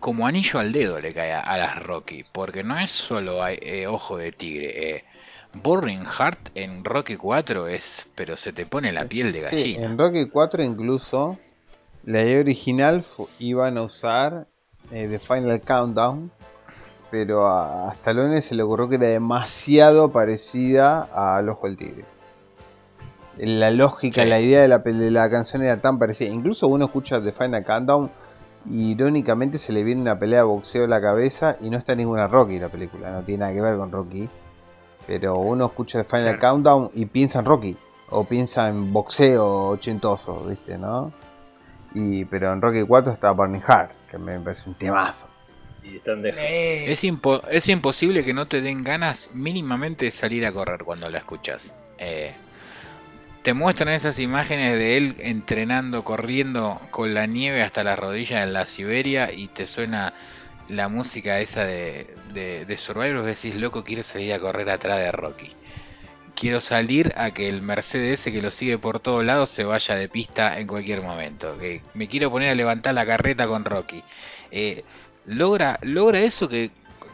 [0.00, 4.16] como anillo al dedo le cae a, las Rocky, porque no es solo eh, Ojo
[4.16, 4.90] de Tigre.
[4.90, 5.04] Eh,
[5.52, 9.62] Boring Heart en Rocky 4 es, pero se te pone la piel de gallina.
[9.62, 11.38] Sí, en Rocky 4 incluso
[12.04, 13.04] La idea original
[13.38, 14.46] iban a usar
[14.92, 16.30] eh, The Final Countdown,
[17.10, 22.04] pero a, Stallone se le ocurrió que era demasiado parecida a Ojo del Tigre.
[23.38, 26.28] La lógica, la idea de la, de la, canción era tan parecida.
[26.28, 28.10] Incluso uno escucha The Final Countdown
[28.66, 31.94] y irónicamente se le viene una pelea de boxeo a la cabeza y no está
[31.94, 34.28] ninguna Rocky la película, no tiene nada que ver con Rocky.
[35.06, 37.76] Pero uno escucha The Final Countdown y piensa en Rocky
[38.10, 40.76] o piensa en boxeo ochentoso, ¿viste?
[40.76, 41.12] ¿No?
[41.94, 45.28] Y, pero en Rocky 4 está Burning Heart, que me parece un temazo.
[45.82, 47.04] es,
[47.50, 51.76] es, imposible que no te den ganas mínimamente de salir a correr cuando la escuchas.
[51.98, 52.32] Eh,
[53.42, 58.52] te muestran esas imágenes de él entrenando, corriendo con la nieve hasta las rodillas en
[58.52, 60.12] la Siberia y te suena
[60.68, 65.10] la música esa de, de, de Survivor, decís, loco, quiero salir a correr atrás de
[65.10, 65.50] Rocky
[66.40, 70.08] quiero salir a que el Mercedes que lo sigue por todos lados se vaya de
[70.08, 71.54] pista en cualquier momento.
[71.92, 74.02] Me quiero poner a levantar la carreta con Rocky.
[74.50, 74.82] Eh,
[75.26, 76.70] logra, logra eso que,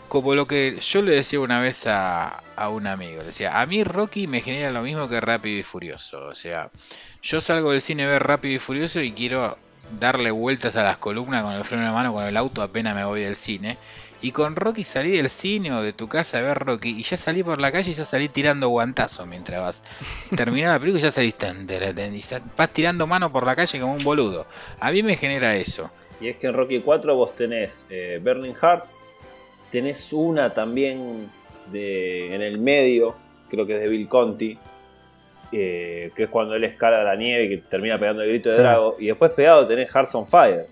[0.09, 3.85] como lo que yo le decía una vez a, a un amigo, decía, a mí
[3.85, 6.27] Rocky me genera lo mismo que Rápido y Furioso.
[6.27, 6.71] O sea,
[7.23, 9.59] yo salgo del cine a ver Rápido y Furioso y quiero
[10.01, 13.05] darle vueltas a las columnas con el freno de mano con el auto apenas me
[13.05, 13.79] voy del cine.
[14.23, 17.19] Y con Rocky salí del cine o de tu casa a ver Rocky y ya
[17.19, 19.83] salí por la calle y ya salí tirando guantazo mientras vas.
[20.37, 21.47] Terminaba la película y ya saliste
[22.57, 24.47] vas tirando mano por la calle como un boludo.
[24.81, 25.91] A mí me genera eso.
[26.21, 28.85] Y es que en Rocky 4 vos tenés eh, Heart,
[29.71, 31.29] tenés una también
[31.73, 33.17] de, en el medio,
[33.49, 34.59] creo que es de Bill Conti,
[35.53, 38.59] eh, que es cuando él escala la nieve y que termina pegando el grito de
[38.59, 38.97] Drago.
[38.99, 40.67] Y después pegado tenés Hearts on Fire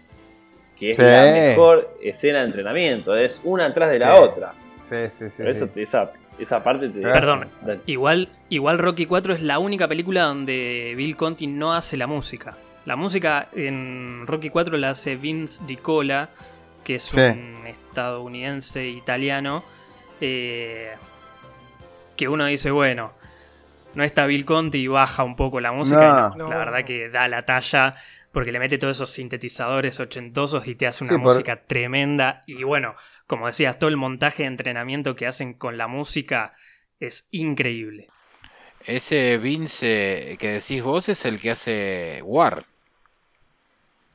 [0.78, 4.54] que es la mejor escena de entrenamiento, es una atrás de la otra.
[4.82, 5.42] Sí, sí, sí.
[5.46, 7.00] eso, esa, esa parte te...
[7.00, 7.46] Perdón,
[7.86, 12.56] igual, igual Rocky 4 es la única película donde Bill Conti no hace la música.
[12.84, 16.28] La música en Rocky 4 la hace Vince DiCola,
[16.82, 17.64] que es un
[17.94, 19.62] estadounidense italiano,
[20.20, 20.90] eh,
[22.16, 23.12] que uno dice, bueno,
[23.94, 26.32] no está Bill Conti y baja un poco la música.
[26.36, 27.92] la verdad que da la talla
[28.32, 32.42] porque le mete todos esos sintetizadores ochentosos y te hace una música tremenda.
[32.48, 32.96] Y bueno,
[33.28, 36.50] como decías, todo el montaje de entrenamiento que hacen con la música
[36.98, 38.08] es increíble.
[38.84, 42.66] Ese Vince que decís vos es el que hace War.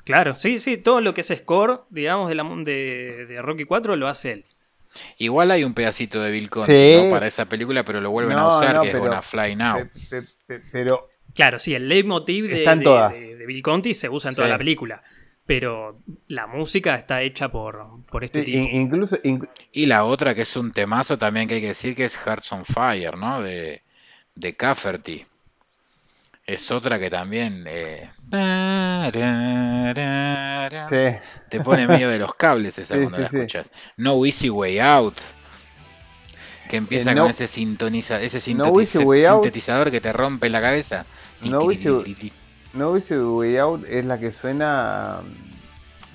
[0.09, 3.95] Claro, sí, sí, todo lo que es score, digamos, de, la, de, de Rocky 4
[3.95, 4.45] lo hace él.
[5.19, 8.81] Igual hay un pedacito de Bill Conti para esa película, pero lo vuelven a usar,
[8.81, 9.87] que es una Fly Now.
[10.71, 15.03] Pero Claro, sí, el leitmotiv de, de, Bill Conti se usa en toda la película.
[15.45, 18.57] Pero la música está hecha por, por este tipo.
[18.57, 19.17] Incluso,
[19.71, 22.51] y la otra que es un temazo también que hay que decir que es Hearts
[22.51, 23.41] on Fire, ¿no?
[23.41, 23.81] De,
[24.35, 25.25] de Cafferty.
[26.45, 28.11] Es otra que también eh,
[31.49, 33.71] te pone medio de los cables esa cuando la escuchas.
[33.97, 35.15] No Easy Way Out.
[36.69, 41.05] Que empieza eh, con ese sintoniza, ese sintetizador que te rompe la cabeza.
[41.41, 41.89] No Easy
[43.15, 45.21] Way Out es la que suena.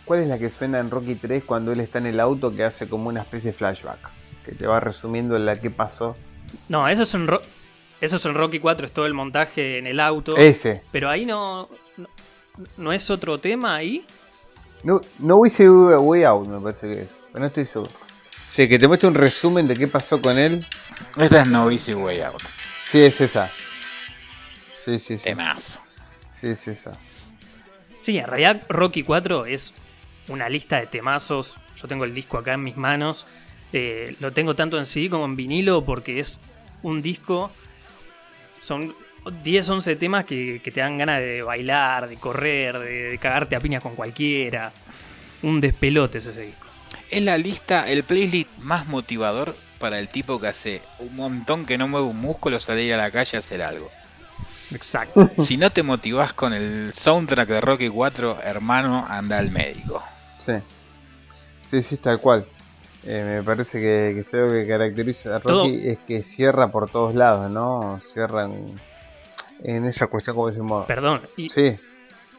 [0.04, 2.62] ¿Cuál es la que suena en Rocky 3 cuando él está en el auto que
[2.62, 3.98] hace como una especie de flashback?
[4.44, 6.14] Que te va resumiendo la que pasó.
[6.68, 7.28] No, eso es en,
[8.00, 10.36] eso es en Rocky 4, es todo el montaje en el auto.
[10.36, 10.82] Ese.
[10.92, 11.68] Pero ahí no.
[12.76, 14.06] ¿No, es otro tema ahí?
[14.82, 17.08] No, no Easy Way Out, me parece que es.
[17.32, 17.90] Pero no estoy seguro.
[18.48, 20.64] Sí, que te muestre un resumen de qué pasó con él.
[21.16, 22.42] Esta es No Easy Way Out.
[22.84, 23.50] Sí, es esa.
[24.84, 25.24] Sí, sí, sí.
[25.24, 25.80] Temazo.
[26.30, 26.96] Sí, es esa.
[28.00, 29.74] Sí, en realidad Rocky 4 es
[30.28, 31.56] una lista de temazos.
[31.76, 33.26] Yo tengo el disco acá en mis manos.
[33.72, 36.38] Eh, lo tengo tanto en CD como en vinilo porque es
[36.82, 37.50] un disco.
[38.60, 38.94] Son
[39.42, 43.60] 10, 11 temas que, te dan ganas de bailar, de correr, de, de cagarte a
[43.60, 44.72] piñas con cualquiera.
[45.42, 46.64] Un despelote es ese disco
[47.10, 51.78] es la lista, el playlist más motivador para el tipo que hace un montón que
[51.78, 53.90] no mueve un músculo, salir a la calle a hacer algo.
[54.72, 55.30] Exacto.
[55.44, 60.02] si no te motivás con el soundtrack de Rocky 4, hermano, anda al médico.
[60.38, 60.54] Sí.
[61.64, 62.46] Sí, sí, tal cual.
[63.04, 67.14] Eh, me parece que, que algo que caracteriza a Rocky es que cierra por todos
[67.14, 68.00] lados, ¿no?
[68.02, 68.48] Cierra
[69.64, 70.86] en, esa cuestión, como decimos.
[70.86, 71.22] Perdón.
[71.48, 71.76] sí.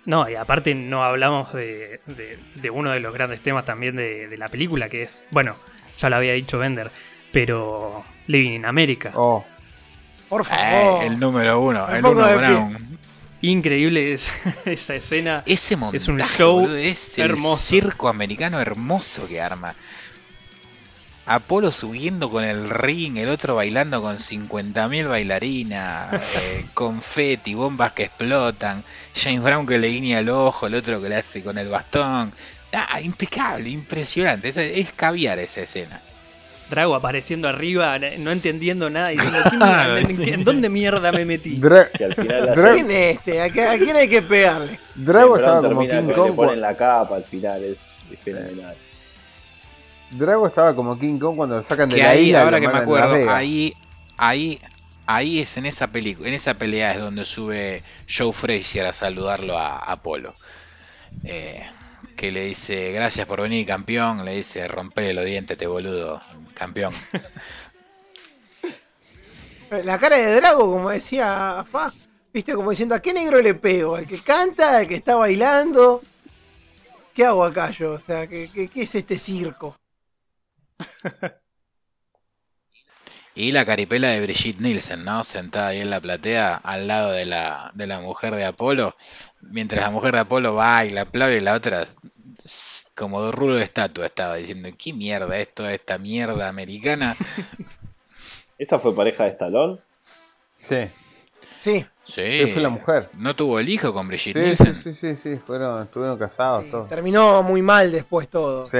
[0.06, 2.00] No, y aparte no hablamos de,
[2.72, 5.56] uno de los grandes temas también de, la película, que es, bueno,
[5.98, 6.92] ya lo había dicho Bender,
[7.32, 9.12] pero Living in America.
[9.16, 9.44] Oh.
[10.30, 11.04] Por eh, favor.
[11.04, 13.00] el número uno, el, número Brown.
[13.42, 14.32] Increíble esa
[14.96, 15.44] escena.
[15.46, 16.68] Ese montaje, es un show
[17.18, 17.56] hermoso.
[17.58, 19.76] circo americano hermoso que arma.
[21.28, 28.04] Apolo subiendo con el ring, el otro bailando con 50.000 bailarinas, eh, confeti, bombas que
[28.04, 28.84] explotan,
[29.16, 32.32] James Brown que le guiña el ojo, el otro que le hace con el bastón.
[32.74, 34.50] Ah, impecable, impresionante.
[34.50, 36.02] Es, es caviar esa escena.
[36.70, 41.58] Drago apareciendo arriba, no entendiendo nada, diciendo, ¿quién mierda- ¿en, en dónde mierda me metí?
[41.58, 43.42] Dra- Que al final Dra- ¿Quién es este?
[43.42, 44.80] ¿A, qué- a quién hay que pegarle?
[44.96, 46.28] Drago Brown estaba como King Kong.
[46.30, 47.80] le ponen la capa al final, es,
[48.12, 48.76] es fenomenal.
[50.12, 52.42] Drago estaba como King Kong cuando lo sacan de que la ahí, isla.
[52.44, 53.74] ahora que me acuerdo, ahí,
[54.18, 54.62] ahí,
[55.06, 59.58] ahí es en esa película, en esa pelea es donde sube Joe Frazier a saludarlo
[59.58, 60.34] a Apolo.
[61.24, 61.66] Eh,
[62.16, 64.24] que le dice, gracias por venir, campeón.
[64.24, 66.22] Le dice, rompele los dientes, te boludo,
[66.54, 66.94] campeón.
[69.84, 71.92] La cara de Drago, como decía Fa,
[72.34, 73.96] viste, como diciendo, ¿a qué negro le pego?
[73.96, 74.78] ¿Al que canta?
[74.78, 76.02] ¿Al que está bailando?
[77.14, 77.94] ¿Qué hago acá yo?
[77.94, 79.76] O sea, ¿qué, qué- qué es este circo?
[83.38, 85.26] Y la caripela de Brigitte Nielsen, ¿no?
[85.26, 88.96] Sentada ahí en la platea, al lado de la, de la mujer de Apolo.
[89.42, 91.86] Mientras la mujer de Apolo baila, aplaude y la otra,
[92.96, 97.18] como de rulo de estatua, estaba diciendo, ¿qué mierda esto, esta mierda americana?
[98.58, 99.80] ¿Esa fue pareja de Stallone?
[100.62, 100.88] Sí,
[101.60, 102.22] Sí, Sí.
[102.46, 103.10] sí, fue la mujer.
[103.16, 104.76] No tuvo el hijo con Brigitte Sí, sí, Nielsen.
[104.76, 106.88] sí, sí, sí, fueron, estuvieron casados sí, todos.
[106.88, 108.66] terminó muy mal después todo.
[108.66, 108.78] Sí,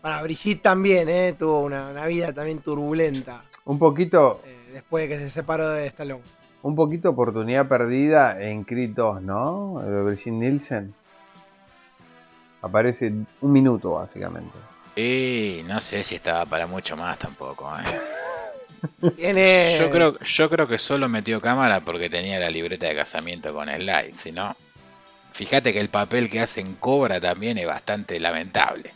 [0.00, 1.34] para Brigitte también, ¿eh?
[1.38, 5.86] Tuvo una, una vida también turbulenta un poquito, eh, después de que se separó de
[5.86, 6.22] Stallone.
[6.62, 9.80] un poquito oportunidad perdida en Creed 2, ¿no?
[9.80, 10.94] El de Brigitte Nielsen.
[12.62, 14.56] Aparece un minuto, básicamente.
[14.96, 17.72] Y no sé si estaba para mucho más tampoco.
[17.78, 19.10] ¿eh?
[19.16, 19.76] Tiene.
[19.78, 23.68] Yo, creo, yo creo que solo metió cámara porque tenía la libreta de casamiento con
[23.68, 24.56] Slide, si no...
[25.32, 28.92] Fíjate que el papel que hace en Cobra también es bastante lamentable.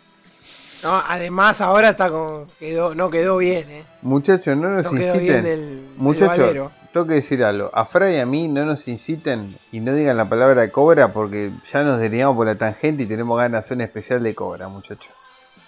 [0.84, 3.84] No, además ahora está con, quedó, no quedó bien, ¿eh?
[4.02, 5.88] Muchachos, no nos No quedó bien inciten.
[5.96, 7.70] Muchachos, tengo que decir algo.
[7.72, 11.52] A Fray y a mí no nos inciten y no digan la palabra cobra porque
[11.72, 14.68] ya nos derivamos por la tangente y tenemos ganas de hacer un especial de cobra,
[14.68, 15.10] muchachos.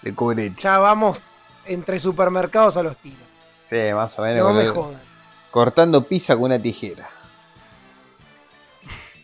[0.03, 0.61] De cobrete.
[0.61, 1.23] Ya vamos
[1.65, 3.17] entre supermercados a los tiros.
[3.63, 4.47] Sí, más o menos.
[4.47, 4.99] No me jodan.
[5.49, 7.09] cortando pizza con una tijera.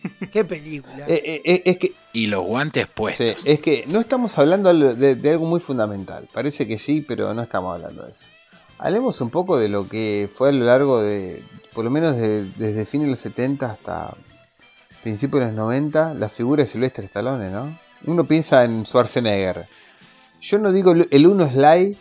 [0.32, 1.06] Qué película.
[1.06, 3.44] Eh, eh, eh, es que Y los guantes Sí, puestos.
[3.44, 6.26] es que no estamos hablando de, de algo muy fundamental.
[6.32, 8.28] Parece que sí, pero no estamos hablando de eso.
[8.78, 12.44] Hablemos un poco de lo que fue a lo largo de, por lo menos de-
[12.56, 14.14] desde fines de los 70 hasta
[15.02, 17.78] principios de los 90, la figura de Sylvester Stallone, ¿no?
[18.06, 19.66] Uno piensa en Schwarzenegger.
[20.40, 21.96] Yo no digo el 1 Sly,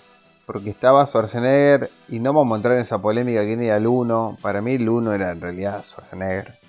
[0.45, 4.37] porque estaba Schwarzenegger, y no vamos a entrar en esa polémica quién era el 1.
[4.41, 6.59] Para mí el 1 era en realidad Schwarzenegger.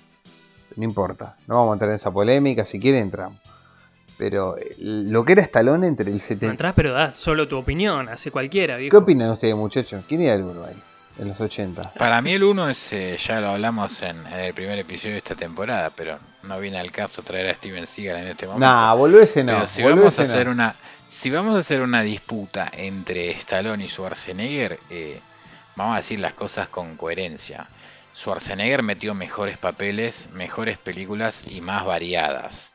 [0.75, 3.39] No importa, no vamos a entrar en esa polémica, si quieren entramos.
[4.17, 6.45] Pero eh, lo que era Stallone entre el No 70...
[6.51, 10.03] entrás, pero das solo tu opinión, hace cualquiera, ¿Qué opinan ustedes, muchachos?
[10.07, 10.75] ¿Quién era el uno ahí?
[11.17, 11.93] En los 80.
[11.97, 15.19] Para mí el 1 es, eh, ya lo hablamos en, en el primer episodio de
[15.19, 18.65] esta temporada, pero no viene al caso traer a Steven Seagal en este momento.
[18.65, 19.53] Nah, boludo ese no.
[19.53, 20.51] Pero si vamos a hacer no.
[20.51, 20.75] una,
[21.07, 25.21] si vamos a hacer una disputa entre Stallone y Schwarzenegger, eh,
[25.77, 27.65] vamos a decir las cosas con coherencia.
[28.15, 32.71] Schwarzenegger metió mejores papeles, mejores películas y más variadas.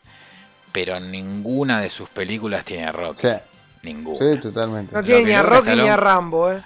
[0.73, 3.23] Pero ninguna de sus películas tiene a Rocky.
[3.23, 3.29] Sí,
[3.83, 4.19] Ninguna.
[4.19, 4.95] sí, totalmente.
[4.95, 6.61] no tiene ni a Rocky ni a Rambo, ¿eh?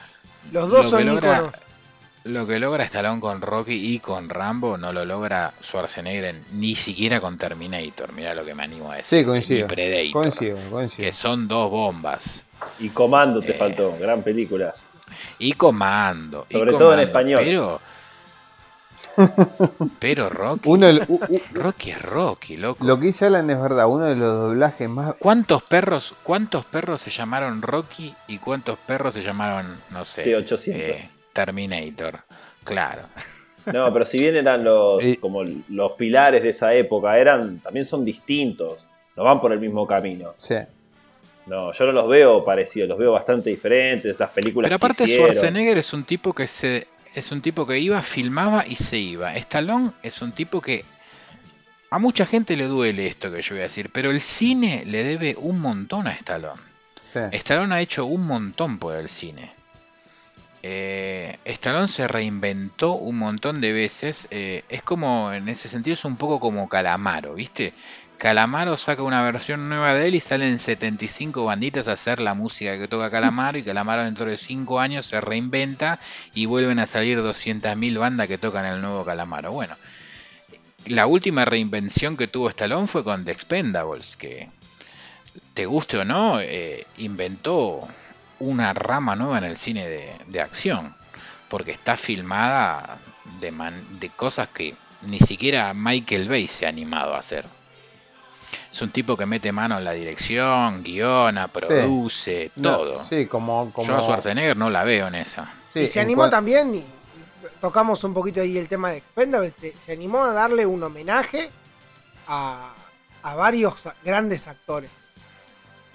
[0.53, 1.55] Los dos Lo son que logra- íconos.
[2.25, 6.75] Lo que logra Stallone con Rocky y con Rambo no lo logra Schwarzenegger en- ni
[6.75, 8.13] siquiera con Terminator.
[8.15, 9.21] Mira lo que me animo a decir.
[9.21, 9.61] Sí, coincido.
[9.69, 10.23] Ni Predator.
[10.23, 11.07] Coincido, coincido.
[11.07, 12.45] Que son dos bombas.
[12.81, 13.55] Y Comando te Eh.
[13.55, 14.75] faltó, gran película.
[15.39, 16.45] Y Comando.
[16.49, 17.43] y Sobre todo en español.
[17.45, 17.81] Pero.
[19.99, 20.69] Pero Rocky.
[20.69, 22.85] Uno, de- u- u- Rocky es Rocky, loco.
[22.85, 25.15] lo que dice Alan es verdad, uno de los doblajes más...
[25.19, 30.73] ¿Cuántos perros, cuántos perros se llamaron Rocky y cuántos perros se llamaron, no sé, T-800.
[30.75, 32.21] eh, Terminator?
[32.65, 33.03] Claro.
[33.67, 35.19] No, pero si bien eran los Eh.
[35.21, 38.87] como los pilares de esa época, eran también son distintos.
[39.17, 40.35] No van por el mismo camino.
[40.37, 40.57] Sí.
[41.47, 44.19] No, yo no los veo parecidos, los veo bastante diferentes.
[44.19, 45.15] Las películas Pero aparte que.
[45.15, 49.35] Schwarzenegger es un tipo que se es un tipo que iba, filmaba y se iba.
[49.35, 50.85] Stallone es un tipo que
[51.91, 55.05] a mucha gente le duele esto que yo voy a decir, pero el cine le
[55.05, 56.61] debe un montón a Stallone.
[57.13, 57.21] sí.
[57.33, 59.53] Stallone ha hecho un montón por el cine.
[60.67, 64.27] Eh, Stallone se reinventó un montón de veces.
[64.31, 67.75] eh, es como, en ese sentido, es un poco como Calamaro, ¿viste?
[68.19, 72.79] Calamaro saca una versión nueva de él y salen 75 banditas a hacer la música
[72.79, 73.59] que toca Calamaro.
[73.59, 75.99] Y Calamaro dentro de 5 años se reinventa
[76.33, 79.53] y vuelven a salir 200.000 bandas que tocan el nuevo Calamaro.
[79.53, 79.77] Bueno,
[80.87, 84.49] la última reinvención que tuvo Stallone fue con The Expendables, que
[85.55, 87.89] te guste o no, eh, inventó
[88.39, 89.87] una rama nueva en el cine
[90.27, 90.95] de, acción,
[91.49, 92.99] porque está filmada
[93.41, 93.53] de,
[93.99, 97.47] de cosas que ni siquiera Michael Bay se ha animado a hacer.
[98.75, 102.97] Es un tipo que mete mano en la dirección, guiona, produce, todo.
[102.97, 103.87] sí, como, como...
[103.87, 105.49] Yo a Schwarzenegger no la veo en esa.
[105.77, 106.85] y se animó también, y
[107.61, 111.51] tocamos un poquito ahí el tema de Expendables, se, animó a darle un homenaje
[112.27, 112.75] a,
[113.23, 114.91] a varios grandes actores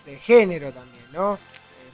[0.05, 1.37] de género también, ¿no?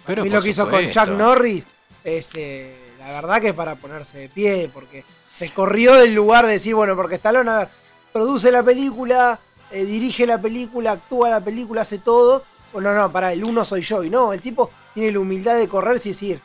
[0.05, 1.63] Pero lo que hizo con Chuck Norris
[2.03, 5.03] es eh, la verdad que es para ponerse de pie, porque
[5.35, 7.69] se corrió del lugar de decir, bueno, porque Stallone, a ver,
[8.13, 9.39] produce la película,
[9.75, 12.45] eh, dirige la película, actúa la película, hace todo.
[12.71, 14.05] Bueno, no, para el uno soy yo.
[14.05, 16.41] Y no, el tipo tiene la humildad de correr y decir.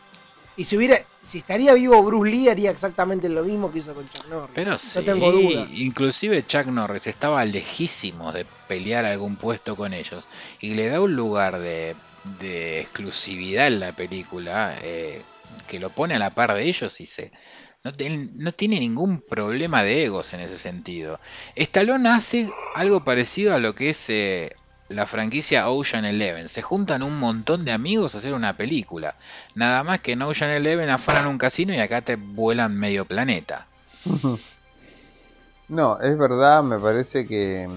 [0.57, 4.09] Y si hubiera, si estaría vivo Bruce Lee haría exactamente lo mismo que hizo con
[4.09, 4.51] Chuck Norris.
[4.53, 5.69] Pero no tengo duda.
[5.73, 10.27] Inclusive Chuck Norris estaba lejísimo de pelear algún puesto con ellos
[10.61, 11.95] y le da un lugar de,
[12.81, 15.23] exclusividad en la película eh,
[15.69, 17.31] que lo pone a la par de ellos y se
[17.83, 21.19] no, tiene ningún problema de egos en ese sentido.
[21.57, 24.53] Stallone hace algo parecido a lo que es eh,
[24.89, 26.49] la franquicia Ocean Eleven.
[26.49, 29.15] Se juntan un montón de amigos a hacer una película.
[29.55, 33.67] Nada más que en Ocean Eleven afanan un casino y acá te vuelan medio planeta.
[35.71, 37.69] No, es verdad, me parece que,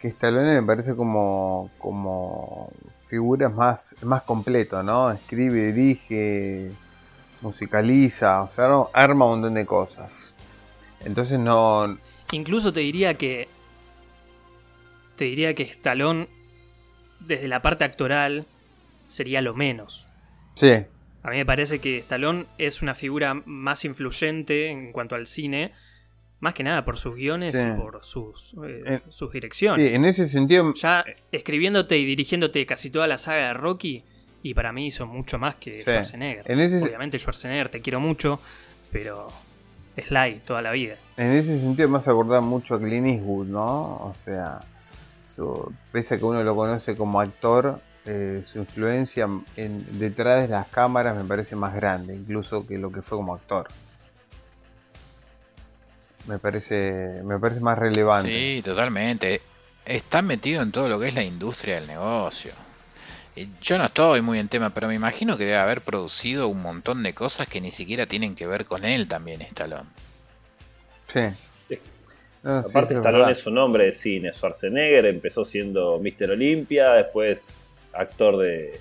[0.00, 2.68] que Stallone me parece como, como
[3.06, 5.12] figura más, más completo, ¿no?
[5.12, 6.72] Escribe, dirige,
[7.46, 10.36] musicaliza, o sea, arma un montón de cosas.
[11.04, 11.96] Entonces no...
[12.32, 13.48] Incluso te diría que...
[15.14, 16.28] Te diría que Stallone,
[17.20, 18.46] desde la parte actoral,
[19.06, 20.08] sería lo menos.
[20.54, 20.72] Sí.
[21.22, 25.72] A mí me parece que Stallone es una figura más influyente en cuanto al cine,
[26.40, 29.90] más que nada por sus guiones y por sus, eh, sus direcciones.
[29.90, 30.74] Sí, en ese sentido...
[30.74, 34.04] Ya escribiéndote y dirigiéndote casi toda la saga de Rocky,
[34.46, 36.44] y para mí hizo mucho más que Schwarzenegger.
[36.82, 38.38] Obviamente Schwarzenegger te quiero mucho,
[38.92, 39.26] pero
[39.96, 40.94] es light toda la vida.
[41.16, 43.96] En ese sentido me hace acordar mucho a Clint Eastwood, ¿no?
[43.96, 44.60] O sea,
[45.90, 50.68] pese a que uno lo conoce como actor, eh, su influencia en, detrás de las
[50.68, 53.66] cámaras me parece más grande, incluso que lo que fue como actor.
[56.28, 58.28] Me parece, me parece más relevante.
[58.28, 59.40] Sí, totalmente.
[59.84, 62.52] Está metido en todo lo que es la industria del negocio.
[63.60, 67.02] Yo no estoy muy en tema, pero me imagino que debe haber producido un montón
[67.02, 69.88] de cosas que ni siquiera tienen que ver con él también, Stallone.
[71.08, 71.20] Sí.
[72.42, 74.32] Aparte, Stallone es un hombre de cine.
[74.32, 76.30] Schwarzenegger empezó siendo Mr.
[76.30, 77.46] Olympia, después
[77.92, 78.78] actor de,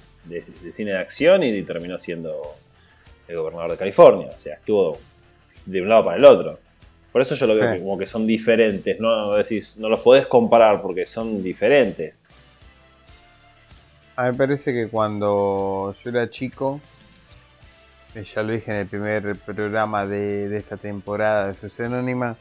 [0.72, 2.56] cine de acción y terminó siendo
[3.28, 4.30] el gobernador de California.
[4.34, 5.00] O sea, estuvo
[5.66, 6.60] de un lado para el otro.
[7.12, 9.00] Por eso yo lo veo como que son diferentes.
[9.00, 12.26] No, decís, no los podés comparar porque son diferentes.
[14.18, 16.80] A me parece que cuando yo era chico,
[18.14, 22.38] eh, ya lo dije en el primer programa de, esta temporada de Sociedad Anónima,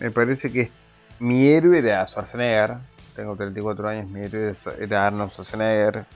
[0.00, 0.68] me parece que
[1.20, 2.78] mi héroe era Schwarzenegger.
[3.14, 6.06] Tengo 34 años, mi héroe era Arnold Schwarzenegger.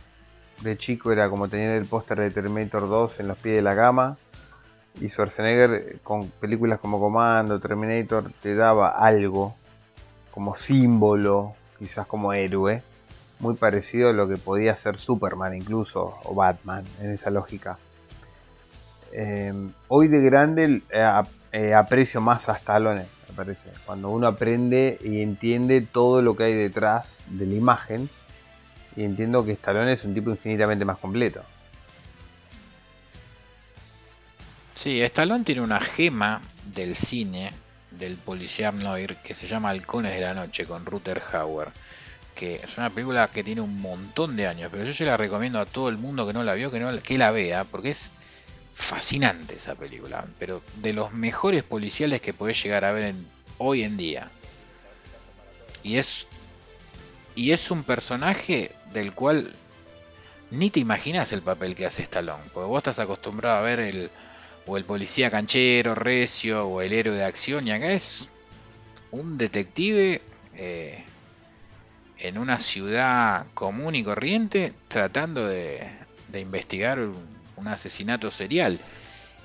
[0.60, 3.76] De chico era como tener el póster de Terminator 2 en los pies de la
[3.76, 4.16] cama.
[5.00, 9.54] Y Schwarzenegger eh, con películas como Comando, Terminator, te daba algo
[10.32, 12.82] como símbolo, quizás como héroe
[13.44, 17.76] muy parecido a lo que podía ser Superman incluso, o Batman, en esa lógica.
[19.12, 21.22] Em, hoy de grande eh,
[21.52, 23.68] eh, aprecio más a Stallone, me parece.
[23.84, 28.08] Cuando uno aprende y entiende todo lo que hay detrás de la imagen,
[28.96, 31.42] y entiendo que Stallone es un tipo infinitamente más completo.
[34.74, 36.40] Sí, Stallone tiene una gema
[36.74, 37.50] del cine,
[37.90, 41.68] del policial noir, que se llama Halcones de la Noche, con Ruther Hauer
[42.34, 45.58] que es una película que tiene un montón de años, pero yo se la recomiendo
[45.58, 48.12] a todo el mundo que no la vio, que, no, que la vea, porque es
[48.72, 53.14] fascinante esa película, pero de los mejores policiales que podés llegar a ver
[53.58, 54.30] hoy en día.
[55.82, 56.26] Y es,
[57.36, 59.54] y es un personaje del cual
[60.50, 64.10] ni te imaginas el papel que hace Stallone, porque vos estás acostumbrado a ver el,
[64.66, 68.28] o el policía canchero, recio, o el héroe de acción, y acá es
[69.10, 70.20] un detective
[70.56, 71.04] eh,
[72.18, 75.88] en una ciudad común y corriente tratando de,
[76.34, 78.78] investigar un, asesinato serial.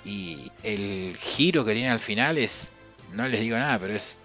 [0.04, 2.72] Y el giro que tiene al final es,
[3.14, 4.18] no les digo nada, pero es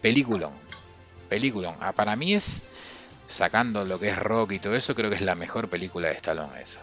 [0.00, 0.52] peliculón.
[1.28, 1.76] Peliculón.
[1.80, 2.62] Ah, para mí es,
[3.26, 6.14] sacando lo que es rock y todo eso, creo que es la mejor película de
[6.14, 6.80] Stallone esa.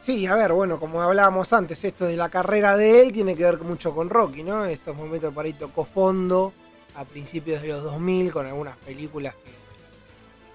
[0.00, 3.44] Sí, a ver, bueno, como hablábamos antes, esto de la carrera de él tiene que
[3.44, 4.64] ver mucho con Rocky, ¿no?
[4.64, 6.52] Estos momentos por ahí tocó fondo
[6.96, 9.61] a principios de los 2000 con algunas películas que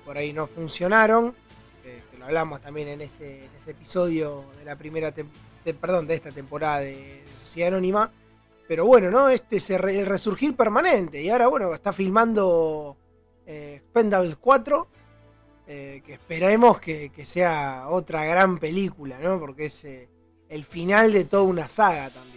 [0.07, 1.35] por ahí no funcionaron,
[1.83, 5.13] que lo hablamos también en ese, episodio de la primera
[5.73, 8.09] perdón, de esta temporada de, Sociedad Anónima.
[8.69, 9.27] Pero bueno, ¿no?
[9.27, 11.21] Este es el resurgir permanente.
[11.21, 12.95] Y ahora, bueno, está filmando
[13.45, 13.81] eh,
[14.39, 14.87] 4.
[15.69, 19.37] Eh, que esperemos que, sea otra gran película, ¿no?
[19.37, 20.07] Porque es eh,
[20.47, 22.36] el final de toda una saga también.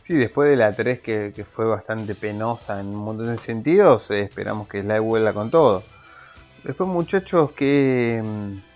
[0.00, 4.22] Sí, después de la 3 que, fue bastante penosa en un montón de sentidos, eh,
[4.22, 5.82] esperamos que la vuelva con todo.
[6.64, 8.22] Después muchachos que...
[8.24, 8.70] Mm,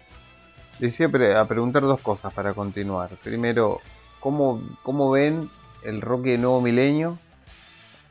[0.79, 1.07] decía
[1.41, 3.11] a preguntar dos cosas para continuar.
[3.23, 3.81] Primero,
[4.21, 5.49] ¿cómo, cómo ven
[5.83, 7.19] el Rocky de Nuevo Milenio?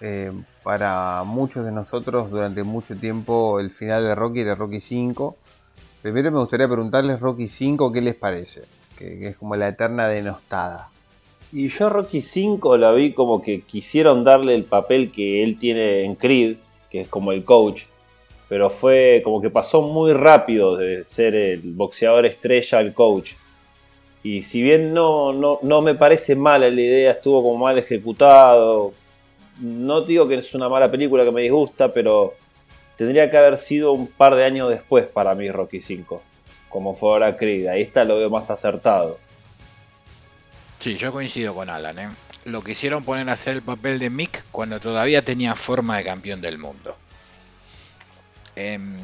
[0.02, 0.32] Eh,
[0.64, 5.38] para muchos de nosotros durante mucho tiempo el final de Rocky era Rocky 5.
[6.02, 8.64] Primero me gustaría preguntarles Rocky 5 qué les parece,
[8.98, 10.90] que, es como la eterna denostada.
[11.56, 16.04] Y yo Rocky 5 la vi como que quisieron darle el papel que él tiene
[16.04, 16.58] en Creed,
[16.90, 17.84] que es como el coach,
[18.50, 23.34] pero fue como que pasó muy rápido de ser el boxeador estrella al coach.
[24.24, 28.94] Y si bien no, no, no me parece mala la idea, estuvo como mal ejecutado,
[29.62, 32.34] no digo que es una mala película que me disgusta, pero
[32.98, 36.20] tendría que haber sido un par de años después para mí Rocky 5,
[36.70, 37.68] como fue ahora Creed.
[37.68, 39.20] Ahí está lo veo más acertado.
[40.84, 41.98] Sí, yo coincido con Alan.
[41.98, 42.10] ¿eh?
[42.44, 46.42] Lo quisieron poner a hacer el papel de Mick cuando todavía tenía forma de campeón
[46.42, 46.98] del mundo.
[48.58, 48.98] En,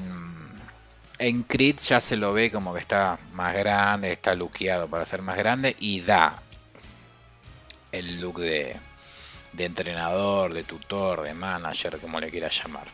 [1.19, 5.22] en Creed ya se lo ve como que está más grande, está luqueado para ser
[5.22, 6.41] más grande y da
[7.93, 8.76] el look de,
[9.53, 12.88] de entrenador, de tutor, de manager, como le quieras llamar.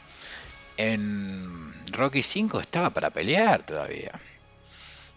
[0.77, 4.11] En Rocky 5 estaba para pelear todavía.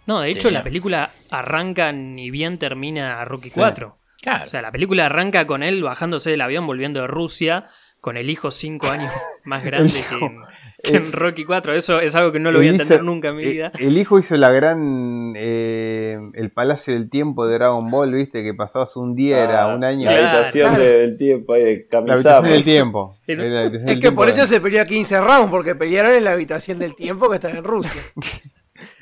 [0.08, 3.94] No, de hecho la película arranca ni bien termina Rocky 4.
[4.42, 7.66] O sea, la película arranca con él bajándose del avión volviendo de Rusia,
[8.00, 9.12] con el hijo 5 años
[9.44, 11.74] más grande que, en Rocky 4.
[11.74, 13.70] Eso es algo que no lo voy a entender nunca en mi vida.
[13.78, 15.34] El, hijo hizo la gran.
[15.36, 19.74] Eh, el Palacio del Tiempo de Dragon Ball, viste, que pasabas un día, era ah,
[19.74, 20.10] un año.
[20.10, 23.18] La habitación del tiempo, ahí de La habitación del tiempo.
[23.26, 27.28] es que por eso se peleó 15 rounds, porque pelearon en la habitación del tiempo
[27.28, 28.00] que está en Rusia.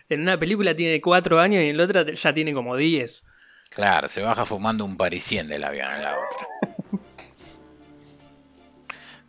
[0.09, 3.25] en una película tiene 4 años y en la otra ya tiene como 10.
[3.71, 7.01] Claro, se baja fumando un parisien del avión en la otra.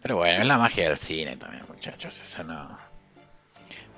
[0.02, 2.22] Pero bueno, es la magia del cine también, muchachos.
[2.22, 2.78] Eso no.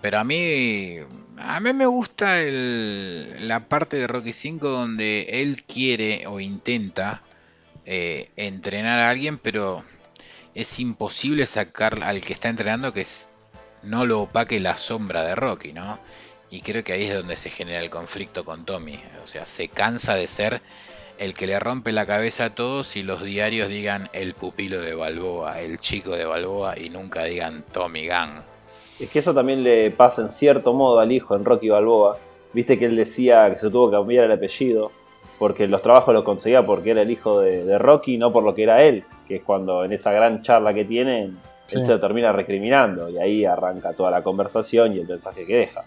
[0.01, 0.97] Pero a mí.
[1.37, 7.23] A mí me gusta el, la parte de Rocky 5 donde él quiere o intenta
[7.85, 9.83] eh, entrenar a alguien, pero
[10.53, 13.05] es imposible sacar al que está entrenando que
[13.83, 15.99] no lo opaque la sombra de Rocky, ¿no?
[16.51, 18.99] Y creo que ahí es donde se genera el conflicto con Tommy.
[19.23, 20.61] O sea, se cansa de ser
[21.19, 24.95] el que le rompe la cabeza a todos y los diarios digan el pupilo de
[24.95, 28.41] Balboa, el chico de Balboa y nunca digan Tommy Gunn.
[28.99, 32.17] Es que eso también le pasa en cierto modo al hijo en Rocky Balboa.
[32.53, 34.91] Viste que él decía que se tuvo que cambiar el apellido
[35.37, 38.63] porque los trabajos los conseguía porque era el hijo de, Rocky, no por lo que
[38.63, 41.37] era él, que es cuando en esa gran charla que tienen,
[41.71, 45.55] él se lo termina recriminando y ahí arranca toda la conversación y el mensaje que
[45.55, 45.85] deja.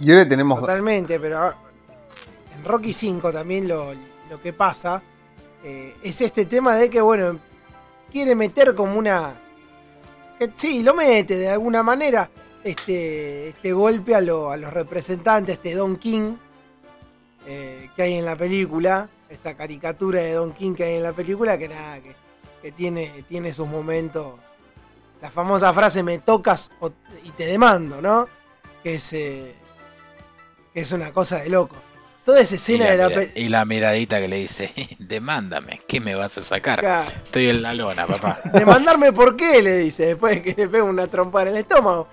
[0.00, 0.60] Y ahora tenemos...
[0.60, 1.52] Totalmente, pero
[2.56, 3.92] en Rocky 5 también lo,
[4.30, 5.02] lo que pasa
[5.64, 7.38] eh, es este tema de que, bueno,
[8.12, 9.34] quiere meter como una...
[10.38, 12.28] Que, sí, lo mete de alguna manera
[12.62, 16.34] este, este golpe a, los representantes, este Don King
[17.46, 21.12] eh, que hay en la película, esta caricatura de Don King que hay en la
[21.12, 24.34] película, que nada, que, tiene, tiene sus momentos.
[25.22, 26.72] La famosa frase me tocas
[27.24, 28.26] y te demando, ¿no?
[28.82, 29.65] Que es, eh, que
[30.80, 31.76] es una cosa de loco
[32.26, 36.36] toda esa escena de la Y la miradita que le dice, demándame, ¿qué me vas
[36.36, 37.06] a sacar?
[37.24, 38.40] Estoy en la lona, papá.
[38.52, 42.08] Demandarme por qué, le dice, después de que le pega una trompa en el estómago.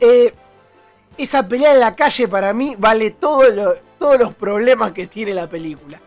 [0.00, 0.34] Eh,
[1.16, 3.44] esa pelea en la calle para mí vale todo
[3.96, 6.00] todos los problemas que tiene la película.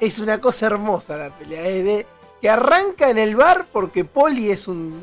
[0.00, 2.06] Es una cosa hermosa la pelea, de,
[2.42, 5.00] que arranca en el bar porque Polly es un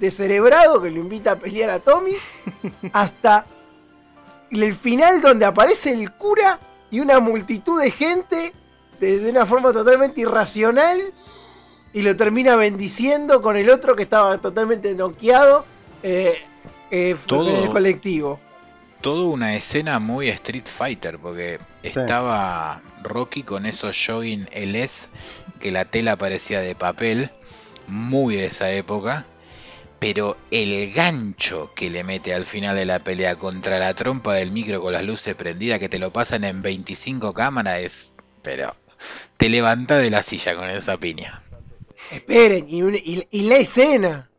[0.00, 2.14] descerebrado que lo invita a pelear a Tommy,
[2.94, 3.44] hasta
[4.50, 6.58] el final donde aparece el cura
[6.90, 8.52] y una multitud de gente
[9.00, 11.12] de, una forma totalmente irracional
[11.92, 15.64] y lo termina bendiciendo con el otro que estaba totalmente noqueado
[16.02, 16.42] eh,
[16.90, 18.40] eh en el colectivo.
[19.00, 25.08] Todo una escena muy Street Fighter, porque estaba Rocky con esos jogging LS
[25.60, 27.30] que la tela parecía de papel,
[27.86, 29.24] muy de esa época
[29.98, 34.52] pero el gancho que le mete al final de la pelea contra la trompa del
[34.52, 38.12] micro con las luces prendidas que te lo pasan en 25 cámaras es...
[38.42, 38.76] Pero
[39.36, 41.42] te levanta de la silla con esa piña.
[42.12, 44.30] Esperen, y, la escena.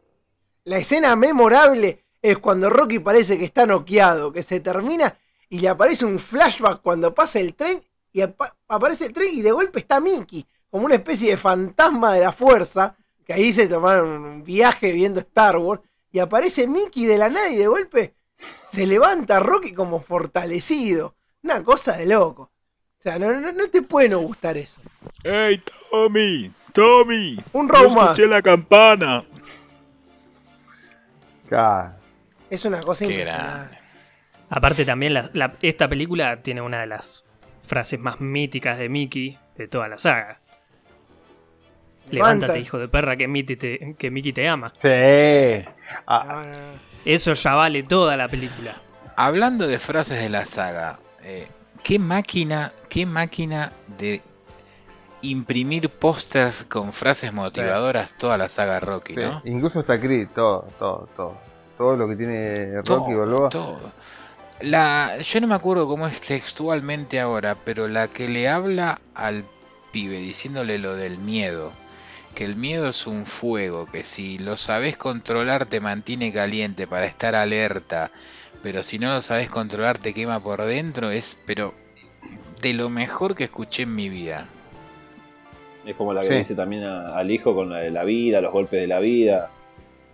[0.64, 5.18] La escena memorable es cuando Rocky parece que está noqueado, que se termina
[5.50, 8.22] y le aparece un flashback cuando pasa el tren y
[8.68, 12.32] aparece el tren y de golpe está Mickey, como una especie de fantasma de la
[12.32, 12.96] fuerza,
[13.30, 17.48] que ahí se tomaron un viaje viendo Star Wars y aparece Mickey de la nada
[17.48, 21.14] y de golpe se levanta Rocky como fortalecido.
[21.44, 22.52] Una cosa de loco.
[22.98, 24.82] O sea, no, no, te puede no gustar eso.
[25.24, 25.62] ¡Ey,
[25.92, 26.52] Tommy!
[26.74, 27.38] ¡Tommy!
[27.54, 28.04] Un round más.
[28.06, 29.24] escuché la campana!
[32.50, 33.78] Es una cosa impresionante.
[34.50, 35.30] Aparte también
[35.62, 37.24] esta película tiene una de las
[37.62, 40.40] frases más míticas de Mickey de toda la saga.
[42.12, 44.74] Levántate, hijo de perra, que Mickey te, que Mickey te ama.
[44.78, 44.90] Sí.
[46.08, 46.46] Ah.
[47.06, 48.82] Eso ya vale toda la película.
[49.16, 51.48] Hablando de frases de la saga, eh,
[51.84, 54.22] ¿qué máquina, qué máquina de
[55.22, 59.42] imprimir pósters con frases motivadoras toda la saga Rocky, ¿no?
[59.44, 61.38] Incluso está Creed, todo, todo, todo.
[61.78, 63.92] Todo lo que tiene Rocky todo, Todo.
[64.62, 69.46] La, yo no me acuerdo cómo es textualmente ahora, pero la que le habla al
[69.92, 71.72] pibe diciéndole lo del miedo,
[72.40, 77.06] que el miedo es un fuego, que si lo sabes controlar te mantiene caliente para
[77.06, 78.12] estar alerta,
[78.64, 81.74] pero si no lo sabes controlar te quema por dentro, es pero
[82.62, 84.48] de lo mejor que escuché en mi vida.
[85.86, 88.80] Es como la que dice también al hijo con la de la vida, los golpes
[88.80, 89.52] de la vida.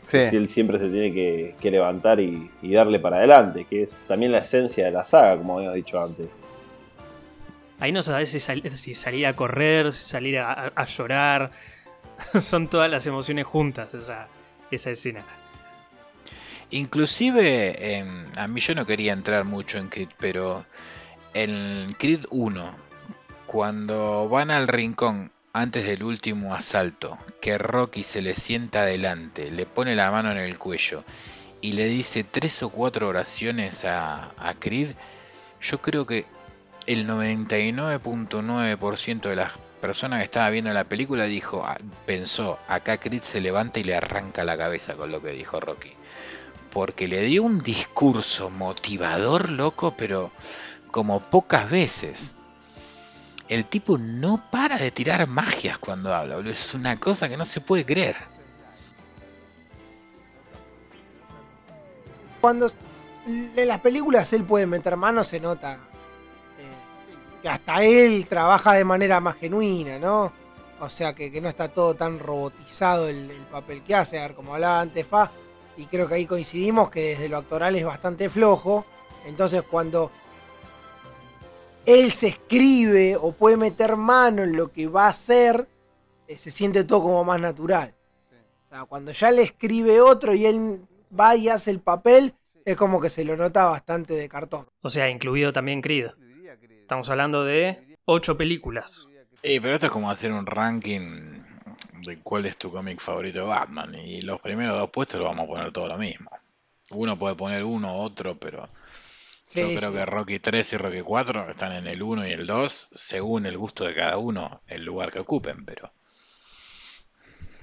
[0.01, 4.39] Si él siempre se tiene que, levantar y, darle para adelante, que es también la
[4.39, 6.25] esencia de la saga, como habíamos dicho antes.
[7.79, 11.51] Ahí no sabes si, si salir a correr, si salir a, llorar.
[12.39, 14.27] Son todas las emociones juntas, esa,
[14.91, 15.23] escena.
[16.71, 20.65] Inclusive, em, a mí yo no quería entrar mucho en Creed, pero
[21.33, 22.75] en Creed 1,
[23.45, 29.65] cuando van al rincón antes del último asalto, que Rocky se le sienta adelante, le
[29.65, 31.05] pone la mano en el cuello
[31.61, 34.29] y le dice tres o cuatro oraciones a,
[34.59, 34.89] Creed,
[35.61, 36.25] yo creo que
[36.85, 39.53] el 99.9% de las
[39.85, 43.95] personas que estaba viendo la película dijo, ah, pensó, acá Creed se levanta y le
[43.95, 45.93] arranca la cabeza con lo que dijo Rocky.
[46.71, 50.31] Porque le dio un discurso motivador, loco, pero
[50.89, 52.35] como pocas veces
[53.47, 57.61] el tipo no para de tirar magias cuando habla, Es una cosa que no se
[57.61, 58.15] puede creer.
[62.41, 62.71] Cuando
[63.27, 65.77] en las películas él puede meter manos, se nota
[67.45, 70.33] que hasta él trabaja de manera más genuina, ¿no?
[70.79, 74.17] O sea, que, no está todo tan robotizado el, el, papel que hace.
[74.17, 75.29] A ver, como hablaba antes Fa,
[75.77, 78.83] y creo que ahí coincidimos que desde lo actoral es bastante flojo.
[79.27, 80.09] Entonces, cuando
[81.85, 85.67] él se escribe o puede meter mano en lo que va a hacer,
[86.27, 87.93] eh, se siente todo como más natural.
[88.65, 90.81] O sea, cuando ya le escribe otro y él
[91.17, 92.33] va y hace el papel,
[92.65, 94.65] es como que se lo nota bastante de cartón.
[94.81, 96.07] O sea, incluido también Creed.
[96.85, 99.07] Estamos hablando de ocho películas.
[99.41, 101.41] Eh, pero esto es como hacer un ranking
[102.03, 103.95] de cuál es tu cómic favorito de Batman.
[103.95, 106.29] Y los primeros dos puestos lo vamos a poner todo lo mismo.
[106.91, 108.69] Uno puede poner uno, otro, pero
[109.51, 112.89] yo creo que Rocky 3 y Rocky 4 están en el 1 y el 2,
[112.93, 115.91] según el gusto de cada uno, el lugar que ocupen, pero.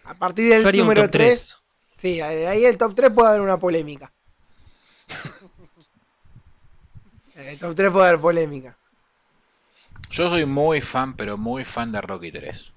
[0.03, 1.63] A partir del número 3,
[1.97, 4.13] Sí, ahí el top 3 puede haber una polémica.
[7.37, 8.77] en el top 3 puede haber polémica.
[10.13, 12.73] Yo soy muy fan, pero muy fan de Rocky 3.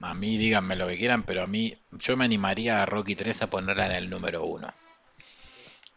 [0.00, 3.42] A mí díganme lo que quieran, pero a mí yo me animaría a Rocky 3
[3.42, 4.74] a ponerla en el número 1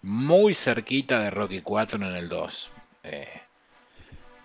[0.06, 2.72] muy cerquita de Rocky 4 en el 2.
[3.04, 3.28] Eh,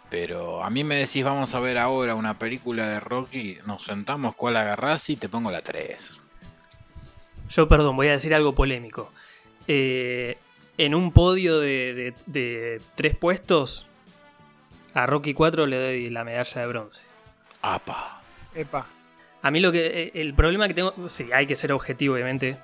[0.08, 4.34] pero a mí me decís, vamos a ver ahora una película de Rocky, nos sentamos,
[4.34, 5.10] ¿cuál agarrás?
[5.10, 6.12] Y te pongo la 3.
[7.50, 9.12] Yo, perdón, voy a decir algo polémico.
[9.68, 10.38] Eh,
[10.78, 12.14] en un podio de,
[12.96, 13.86] tres puestos,
[14.94, 17.04] a Rocky 4 le doy la medalla de bronce.
[17.62, 18.20] Apa.
[18.54, 18.86] Epa.
[19.42, 19.86] A mí lo que.
[19.86, 20.94] Eh, el problema que tengo.
[21.06, 22.56] Sí, hay que ser objetivo, obviamente.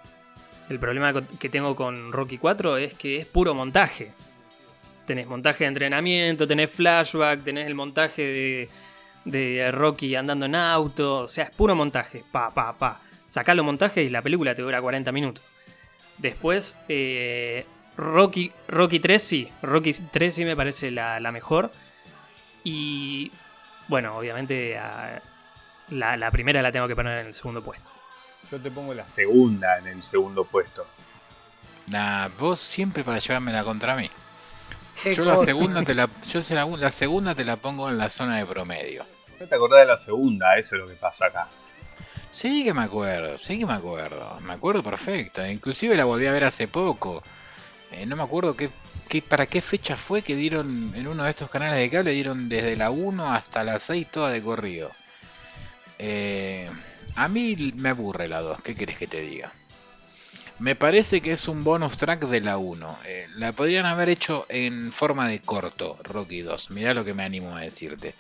[0.69, 4.13] El problema que tengo con Rocky 4 es que es puro montaje.
[5.07, 8.69] Tenés montaje de entrenamiento, tenés flashback, tenés el montaje
[9.25, 11.19] de, Rocky andando en auto.
[11.19, 12.25] O sea, es puro montaje.
[12.33, 13.01] Pa, pa, pa.
[13.29, 15.45] Sacá los montajes y la película te dura 40 minutos.
[16.19, 17.65] Después, eh,
[17.97, 19.49] Rocky, Rocky 3 sí.
[19.63, 21.71] Rocky 3 sí me parece la, mejor.
[22.69, 23.31] Y
[23.87, 24.77] bueno, obviamente
[25.91, 27.93] la, la primera la tengo que poner en el segundo puesto.
[28.51, 30.85] Yo te pongo la segunda en el segundo puesto.
[31.93, 34.11] Nah, vos siempre para llevármela contra mí.
[35.15, 36.41] Yo la segunda te la, yo
[36.77, 39.07] la, segunda te la pongo en la zona de promedio.
[39.39, 41.47] No te acordás de la segunda, eso es lo que pasa acá.
[42.33, 44.41] Sí que me acuerdo, sí que me acuerdo.
[44.41, 45.47] Me acuerdo perfecto.
[45.47, 47.23] Inclusive la volví a ver hace poco.
[47.97, 48.71] Eh, no me acuerdo qué,
[49.09, 52.49] qué, para qué fecha fue que dieron en uno de estos canales de cable, dieron
[52.49, 54.91] desde la 1 hasta la 6 toda de corrido.
[55.99, 56.69] Eh,
[57.15, 59.51] a mí me aburre la 2, ¿qué querés que te diga?
[60.59, 62.99] Me parece que es un bonus track de la 1.
[63.07, 66.71] Eh, la podrían haber hecho en forma de corto, Rocky 2.
[66.73, 68.15] Mirá lo que me animo a decirte.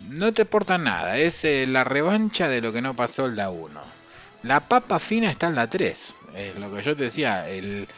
[0.00, 3.95] No te aporta nada, es la revancha de lo que no pasó en la 1.
[4.46, 6.14] La papa fina está en la 3.
[6.34, 7.88] Es lo que yo te decía, el,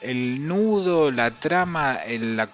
[0.00, 2.48] el nudo, la trama, la,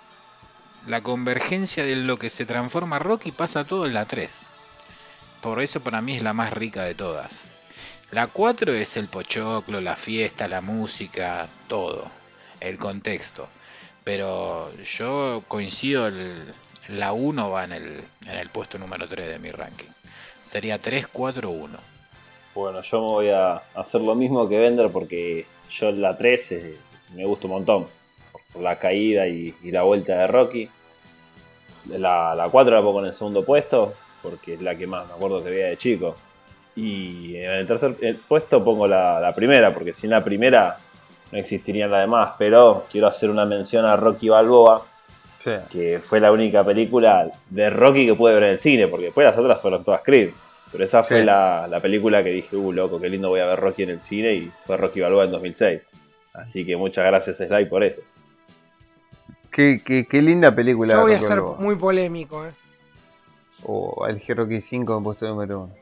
[0.86, 4.50] la convergencia de lo que se transforma Rocky pasa todo en la 3.
[5.40, 7.44] Por eso para mí es la más rica de todas.
[8.10, 12.10] La 4 es el pochoclo, la fiesta, la música, todo,
[12.60, 13.48] el contexto.
[14.04, 16.54] Pero yo coincido, el-
[16.88, 19.86] la 1 va en el, en el puesto número 3 de mi ranking.
[20.42, 21.78] Sería 3, 4, 1.
[22.54, 26.76] Bueno, yo me voy a hacer lo mismo que Bender porque yo la 3 eh,
[27.14, 27.86] me gusta un montón.
[28.52, 30.68] Por la caída y, y la vuelta de Rocky.
[31.88, 35.14] La, la 4 la pongo en el segundo puesto porque es la que más me
[35.14, 36.14] acuerdo que veía de chico.
[36.76, 40.78] Y en el tercer eh, puesto pongo la, la primera porque sin la primera
[41.32, 42.32] no existirían las demás.
[42.38, 44.86] Pero quiero hacer una mención a Rocky Balboa
[45.42, 45.52] Sí.
[45.70, 49.26] que fue la única película de Rocky que pude ver en el cine, porque después
[49.26, 50.32] las otras fueron todas Creed.
[50.72, 53.58] Pero esa fue la, la película que dije, uh, loco, qué lindo voy a ver
[53.58, 55.86] Rocky en el cine, y fue Rocky Balboa en 2006.
[56.32, 58.02] Así que muchas gracias, Sly, por eso.
[59.50, 60.94] Qué, qué- qué linda película.
[60.94, 61.56] Yo voy a ser Balboa.
[61.58, 62.52] muy polémico, ¿eh?
[63.64, 65.74] O elegí Rocky 5 en puesto número 1.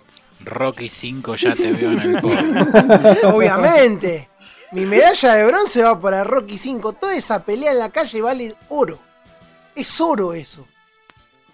[0.44, 2.16] Rocky 5 ya te veo en el.
[3.34, 4.28] Obviamente.
[4.72, 6.92] Mi medalla de bronce va para Rocky 5.
[6.94, 8.98] Toda esa pelea en la calle vale oro.
[9.74, 10.66] Es oro eso.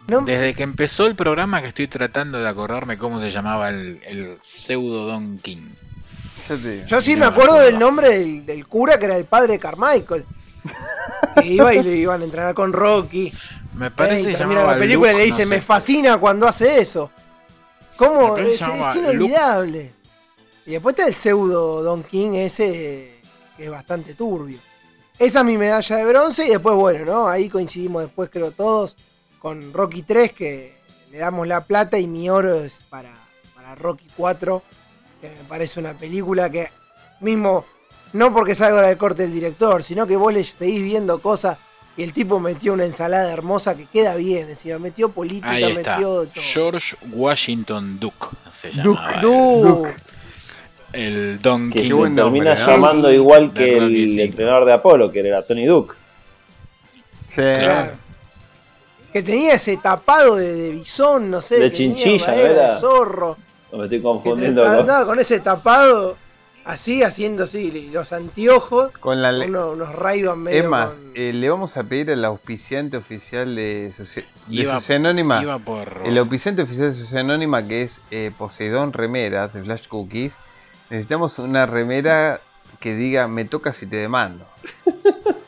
[0.08, 4.00] No- Desde que empezó el programa que estoy tratando de acordarme cómo se llamaba el,
[4.06, 5.70] el pseudo Don King.
[6.86, 9.58] Yo sí no me acuerdo del nombre del, del cura que era el padre de
[9.58, 10.24] Carmichael.
[11.40, 13.32] Que iba y le iban a entrenar con Rocky.
[13.74, 15.60] Me parece Eh, y que termina llamaba la película y Luke, le dice, no me
[15.60, 17.10] fascina cuando hace eso.
[17.96, 18.36] ¿Cómo?
[18.36, 18.60] Es,
[18.94, 19.92] inolvidable.
[20.66, 23.20] Y después está el pseudo Don King ese
[23.56, 24.58] que es bastante turbio.
[25.18, 27.28] Esa es mi medalla de bronce y después, bueno, ¿no?
[27.28, 28.96] Ahí coincidimos después, creo todos,
[29.44, 30.72] con Rocky 3 que
[31.12, 33.12] le damos la plata y mi oro es para,
[33.54, 34.62] para Rocky 4,
[35.20, 36.70] que me parece una película que
[37.20, 37.66] mismo,
[38.14, 41.58] no porque salga del corte del director, sino que vos le seguís viendo cosas
[41.94, 45.92] y el tipo metió una ensalada hermosa que queda bien, encima metió política, Ahí está.
[45.98, 46.30] metió todo.
[46.42, 48.82] George Washington Duke se Duke.
[48.98, 49.20] llamaba.
[49.20, 49.86] Du-
[50.94, 51.88] El Don Que King.
[51.88, 52.66] se buen nombre, termina ¿no?
[52.72, 55.92] llamando igual que el entrenador de Apolo, que era Tony Duke.
[57.28, 57.42] Sí.
[57.42, 57.92] Claro.
[59.14, 61.58] Que tenía ese tapado de, de bisón, no sé.
[61.60, 62.74] De chinchilla, madera ¿no era?
[62.74, 63.36] de zorro.
[63.72, 64.72] No me estoy Que te- confundiendo con...
[64.72, 66.16] andaba con ese tapado,
[66.64, 71.12] así, haciendo así, los anteojos, Con la le- unos, unos Ray-Ban medio Es más, con-
[71.14, 74.26] eh, le vamos a pedir al auspiciante oficial de, Sociedad
[75.00, 75.40] Anónima.
[75.40, 76.02] Iba por.
[76.04, 80.34] El auspiciante oficial de Sociedad Anónima, que es eh, Poseidón Remeras de Flash Cookies.
[80.90, 82.40] Necesitamos una remera
[82.80, 84.44] que diga: Me toca si te demando.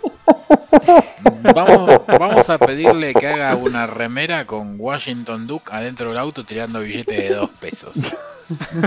[1.54, 6.80] Vamos, vamos a pedirle que haga una remera con Washington Duke adentro del auto tirando
[6.80, 7.96] billetes de dos pesos.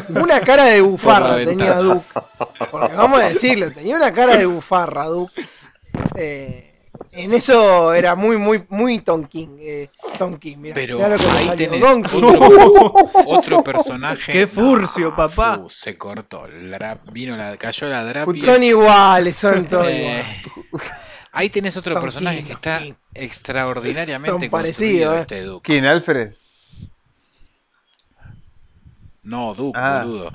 [0.10, 1.76] Una cara de bufarra tenía.
[1.76, 2.06] Duke.
[2.72, 5.42] Porque vamos a decirlo, tenía una cara de bufarra Duke.
[6.16, 6.66] Eh,
[7.14, 9.58] en eso era muy, muy, muy Tonkin.
[9.60, 12.94] Eh, Tonkin, mirá, Pero mirá lo que me ahí tenés otro,
[13.26, 14.32] otro personaje.
[14.32, 15.58] ¡Qué furcio, papá!
[15.58, 16.48] fu, se cortó.
[16.48, 18.44] La, vino la, cayó la drapia.
[18.44, 20.24] Son iguales, son todos Eh,
[20.72, 20.92] iguales.
[21.32, 22.94] ahí tenés otro personaje King, que está King.
[23.14, 25.22] extraordinariamente parecidos, eh.
[25.22, 25.66] este Duke.
[25.72, 26.34] ¿Quién, Alfred?
[29.24, 30.02] No, Duke, Ah.
[30.04, 30.34] boludo.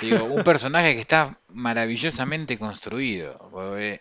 [0.00, 3.38] Digo, un personaje que está maravillosamente construido.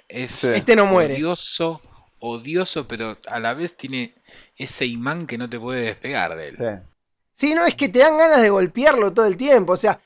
[0.07, 0.43] Es.
[0.43, 1.13] Este no muere.
[1.13, 1.79] odioso,
[2.19, 4.15] odioso, pero a la vez tiene
[4.57, 6.55] ese imán que no te puede despegar de él.
[6.57, 6.91] Sí.
[7.35, 9.73] Sí, no, es que te dan ganas de golpearlo todo el tiempo.
[9.73, 9.99] O sea,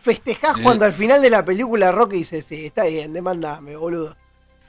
[0.00, 4.16] festejás cuando al final de la película Rocky dice, sí, está bien, demandame, boludo.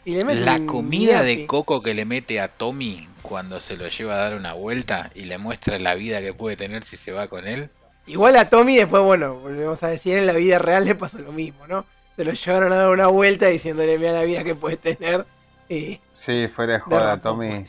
[0.06, 3.88] Y le mete La comida de coco que le mete a Tommy cuando se lo
[3.88, 7.11] lleva a dar una vuelta y le muestra la vida que puede tener si se
[7.11, 7.69] va con él.
[8.06, 11.32] Igual a Tommy después, bueno, volvemos a decir, en la vida real le pasó lo
[11.32, 11.86] mismo, ¿no?
[12.15, 15.26] Se lo llevaron a dar una vuelta diciéndole, mira la vida que puede tener.
[15.68, 17.65] Y Sí, fuera de joda, Tommy.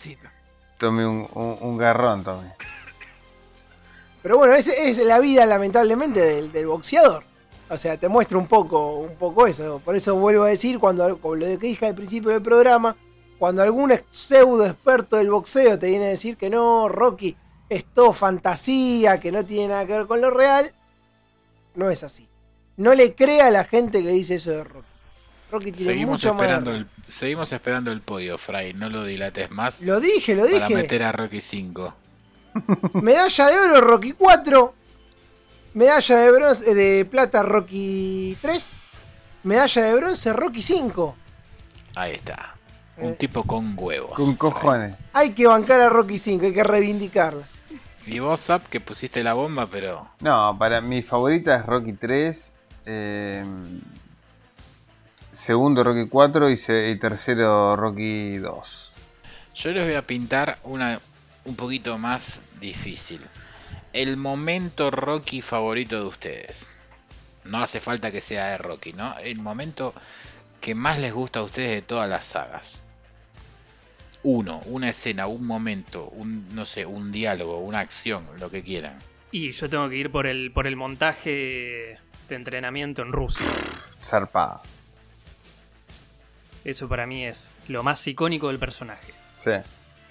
[0.77, 2.49] Tommy un, un, un garrón, Tommy.
[4.23, 7.25] Pero bueno, esa es la vida lamentablemente del, del boxeador.
[7.69, 9.81] O sea, te muestra un poco, un poco eso.
[9.85, 12.97] Por eso vuelvo a decir, cuando con lo que dije al principio del programa,
[13.39, 17.37] cuando algún pseudo experto del boxeo te viene a decir que no, Rocky
[17.69, 20.73] es todo fantasía, que no tiene nada que ver con lo real,
[21.75, 22.29] no es así.
[22.77, 24.87] No le crea a la gente que dice eso de Rocky.
[25.51, 28.75] Rocky tiene Seguimos mucho esperando, el, seguimos esperando el podio, Fray.
[28.75, 30.75] No lo dilates más Lo dije, lo para dije.
[30.75, 31.95] meter a Rocky 5.
[32.95, 34.75] Medalla de oro Rocky 4.
[35.77, 38.81] Medalla de bronce de plata Rocky 3.
[39.43, 41.15] Medalla de bronce Rocky 5.
[41.94, 42.55] Ahí está.
[42.97, 43.16] Un Eh.
[43.16, 44.15] tipo con huevos.
[44.15, 44.97] Con cojones.
[45.12, 47.43] Hay que bancar a Rocky 5, hay que reivindicarla.
[48.07, 52.55] Y vos, Zap, que pusiste la bomba, pero No, para mi favorita es Rocky 3.
[52.86, 53.44] eh,
[55.32, 58.93] segundo Rocky 4 y, se- y tercero Rocky 2.
[59.55, 61.01] yo les voy a pintar una
[61.44, 63.20] un poquito más difícil.
[63.97, 66.68] El momento Rocky favorito de ustedes.
[67.44, 69.16] No hace falta que sea de Rocky, ¿no?
[69.18, 69.94] El momento
[70.60, 72.82] que más les gusta a ustedes de todas las sagas.
[74.23, 78.98] Uno, una escena, un momento, un no sé, un diálogo, una acción, lo que quieran.
[79.31, 81.98] Y yo tengo que ir por el, por el montaje
[82.28, 83.47] de entrenamiento en Rusia.
[84.05, 84.60] Zarpada.
[86.64, 89.12] Eso para mí es lo más icónico del personaje.
[89.39, 89.52] Sí.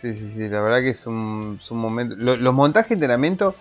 [0.01, 0.47] Sí, sí, sí.
[0.49, 2.15] La verdad que es un, es un momento.
[2.17, 3.55] lo- los montajes de entrenamiento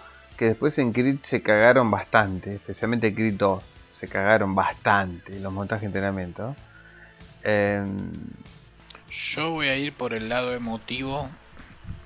[0.44, 2.56] que después en Creed se cagaron bastante.
[2.56, 3.64] Especialmente en Creed 2.
[3.90, 6.54] Se cagaron bastante los montajes de entrenamiento.
[7.42, 8.10] Em,
[9.10, 11.30] Yo voy a ir por el lado emotivo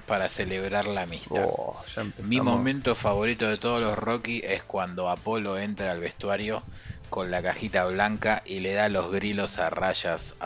[0.07, 1.47] para celebrar la amistad.
[1.49, 1.83] oh.
[2.23, 6.63] Mi momento favorito de todos los Rocky es cuando Apolo entra al vestuario
[7.11, 10.37] con la cajita blanca y le da los grilos a rayas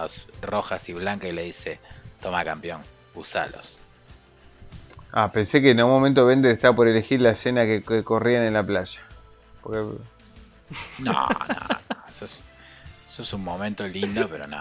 [0.40, 1.78] rojas y blancas y le dice,
[2.23, 2.81] toma campeón,
[3.14, 3.81] usalos.
[5.12, 8.44] Ah, pensé que en un momento Bender estaba por elegir la escena que, que corrían
[8.44, 9.02] en la playa.
[9.62, 12.40] Porque No, no, no, eso es,
[13.06, 14.59] eso es un momento lindo, pero no,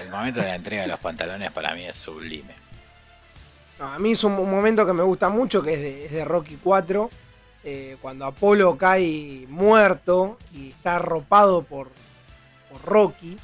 [0.00, 2.54] el momento de la entrega de los pantalones para mí es sublime.
[3.80, 6.12] No, a mí es un un momento que me gusta mucho, que es de, es
[6.12, 7.10] de Rocky 4,
[7.64, 11.90] eh, cuando Apolo cae muerto y está arropado por,
[12.70, 13.36] por Rocky,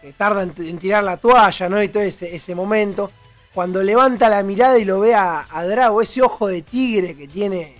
[0.00, 1.82] que tarda en, en tirar la toalla, ¿no?
[1.82, 3.12] Y todo ese, ese momento.
[3.56, 7.74] Cuando levanta la mirada y lo ve a, Drago, ese ojo de tigre que tiene,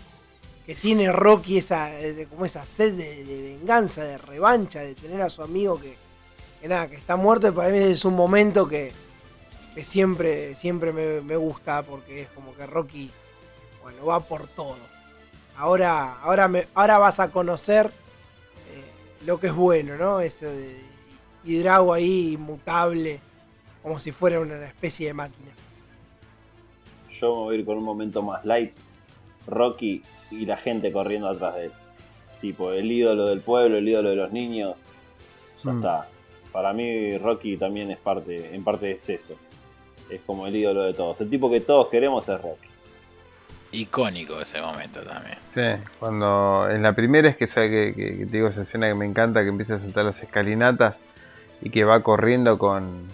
[0.65, 1.91] que tiene Rocky, esa,
[2.31, 5.95] como esa sed de, venganza, de revancha, de tener a su amigo que,
[6.63, 8.91] que nada, que está muerto, para mí es un momento que,
[9.75, 13.11] que siempre, siempre me, me gusta porque es como que Rocky,
[13.83, 14.79] bueno, va por todo.
[15.59, 20.21] Ahora, ahora, me, ahora vas a conocer eh, lo que es bueno, ¿no?
[20.21, 20.81] Eso de
[21.45, 23.21] y Drago ahí inmutable,
[23.83, 25.53] como si fuera una especie de máquina.
[27.21, 28.73] Yo me voy a ir con un momento más light.
[29.47, 31.73] Rocky y la gente corriendo atrás de él.
[32.41, 34.83] Tipo, el ídolo del pueblo, el ídolo de los niños.
[35.65, 35.77] Ya Mm.
[35.79, 36.09] está.
[36.53, 39.35] Para mí Rocky también es parte, en parte es eso.
[40.11, 41.21] Es como el ídolo de todos.
[41.21, 42.69] El tipo que todos queremos es Rocky.
[43.73, 45.37] Icónico ese momento también.
[45.49, 45.61] Sí,
[45.99, 49.43] cuando en la primera es que, que- que te digo esa escena que me encanta,
[49.43, 50.95] que empieza a saltar las escalinatas
[51.61, 53.07] y que va corriendo con,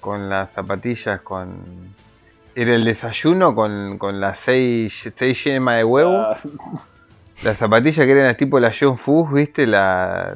[0.00, 1.94] con las zapatillas, con...
[2.54, 6.16] Era el desayuno con, con las seis, seis yemas de huevo.
[6.16, 6.36] Ah,
[7.42, 9.66] Las zapatillas que eran tipo la John Fuchs, ¿viste?
[9.66, 10.34] La,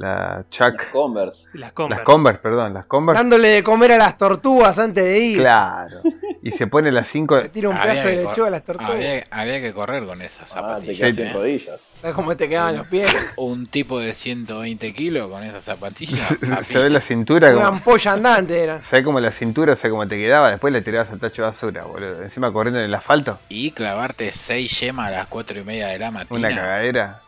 [0.00, 0.90] la Chuck...
[0.92, 1.58] Converse.
[1.58, 1.98] Las Converse.
[2.00, 3.18] Las Converse, perdón, las Converse.
[3.20, 5.38] Dándole de comer a las tortugas antes de ir.
[5.38, 6.00] Claro.
[6.42, 7.36] Y se pone las cinco...
[7.36, 8.92] Le tira un Había pedazo de lechuga a las tortugas.
[8.92, 10.98] Había, había que correr con esas Ah, te zapatillas.
[10.98, 11.32] quedas Sí, sin ¿eh?
[11.34, 11.80] rodillas.
[12.00, 13.14] ¿Sabes cómo te quedaban los pies?
[13.36, 16.34] Un tipo de 120 kilos con esas zapatillas.
[16.62, 17.66] Se ve la cintura Una como...
[17.76, 18.80] ampolla andante era.
[18.82, 20.50] ¿Sabes cómo la cintura, o sea, cómo te quedaba?
[20.50, 22.22] Después le tirabas al tacho de basura, boludo.
[22.22, 23.38] Encima corriendo en el asfalto.
[23.50, 26.30] Y clavarte 6 yemas a las 4 y media de la mañana.
[26.34, 27.18] Una cagadera.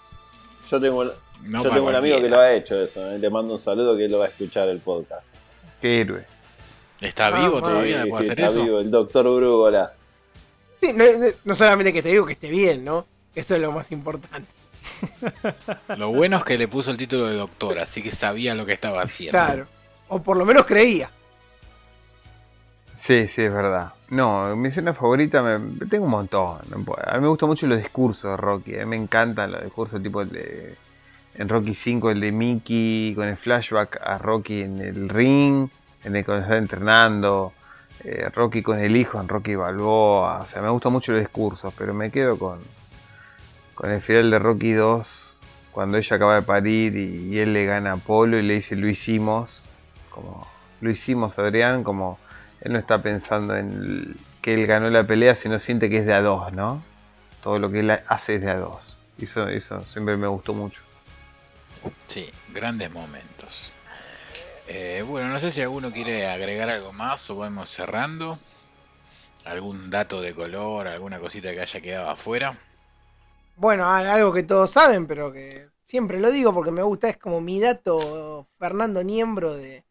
[0.70, 1.04] Yo tengo,
[1.46, 3.10] No yo tengo un amigo que lo ha hecho eso.
[3.10, 3.18] eh.
[3.18, 5.24] Le mando un saludo que él lo va a escuchar el podcast.
[5.80, 6.24] Qué héroe.
[7.00, 8.04] ¿Está Ah, vivo todavía?
[8.04, 8.64] Sí, ¿Puede sí, hacer está eso?
[8.64, 9.92] vivo, el doctor Brugola.
[10.80, 10.94] Sí,
[11.44, 13.06] no, solamente que te digo que esté bien, ¿no?
[13.34, 14.48] Eso es lo más importante.
[15.96, 18.72] Lo bueno es que le puso el título de doctor, así que sabía lo que
[18.72, 19.32] estaba haciendo.
[19.38, 19.66] Claro.
[20.08, 21.10] O por lo menos creía.
[22.94, 23.92] Sí, sí, es verdad.
[24.10, 26.58] No, mi escena favorita, me, tengo un montón.
[27.04, 28.74] A mí me gustan mucho los discursos de Rocky.
[28.76, 30.76] A mí me encantan los discursos tipo de...
[31.34, 35.68] En Rocky 5 el de Mickey con el flashback a Rocky en el ring,
[36.04, 37.52] en el cuando está entrenando,
[38.04, 40.40] eh, Rocky con el hijo en Rocky Balboa.
[40.42, 42.58] O sea, me gustan mucho los discursos, pero me quedo con,
[43.74, 45.40] con el final de Rocky 2,
[45.72, 48.88] cuando ella acaba de parir y, él le gana a Apolo y le dice lo
[48.88, 49.62] hicimos,
[50.10, 50.46] como
[50.80, 52.18] lo hicimos Adrián, como
[52.60, 56.12] él no está pensando en que él ganó la pelea, sino siente que es de
[56.12, 56.82] a dos, ¿no?
[57.42, 58.98] Todo lo que él hace es de a dos.
[59.18, 60.82] Eso, eso siempre me gustó mucho.
[62.06, 63.72] Sí, grandes momentos.
[64.68, 68.38] Eh, bueno, no sé si alguno quiere agregar algo más o vamos cerrando.
[69.44, 72.56] ¿Algún dato de color, alguna cosita que haya quedado afuera?
[73.56, 75.48] bueno, algo que todos saben, pero que
[75.84, 79.84] siempre lo digo porque me gusta, es como mi dato Fernando Niembro de,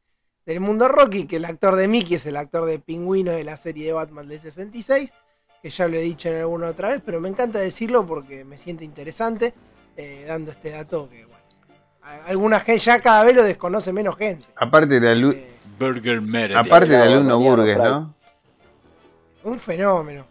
[0.46, 3.58] del mundo Rocky, que el actor de Mickey es el actor de Pingüino de la
[3.58, 5.14] serie de Batman del 66,
[5.62, 8.58] que ya lo he dicho en alguna otra vez, pero me encanta decirlo porque me
[8.58, 9.54] siento interesante,
[9.96, 11.26] eh, dando este dato que,
[12.28, 14.46] alguna gente ya cada vez lo desconoce menos gente.
[14.56, 15.48] Aparte de la Eh,
[15.80, 16.58] Burger Meredith.
[16.58, 17.40] Aparte del alumno.
[17.78, 18.14] ¿no?
[19.44, 20.26] un fenómeno.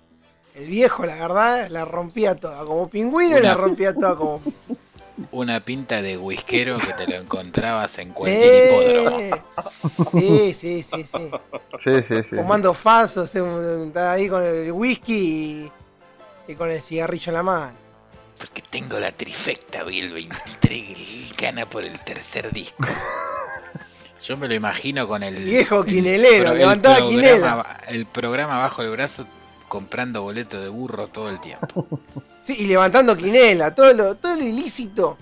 [0.54, 2.64] El viejo, la verdad, la rompía toda.
[2.64, 4.40] Como pingüino y la Una- rompía toda como.
[5.32, 9.18] Una pinta de whiskero que te lo encontrabas en cualquier hipódromo.
[10.12, 11.30] Sí, sí, sí, sí.
[11.78, 12.36] Sí, sí, sí.
[12.36, 15.68] Fumando fasos, eh, estaba ahí con el whisky
[16.48, 17.72] y, y con el cigarrillo en la mano.
[18.40, 22.88] Porque tengo la trifecta, vi el 23 gana por el tercer disco.
[24.24, 25.36] Yo me lo imagino con el.
[25.44, 27.80] Viejo el quinelero, el levantaba programa- quinela.
[27.88, 29.26] El programa bajo el brazo
[29.68, 31.86] comprando boleto de burro todo el tiempo.
[32.42, 35.18] Sí, y levantando quinela, todo lo, todo lo ilícito.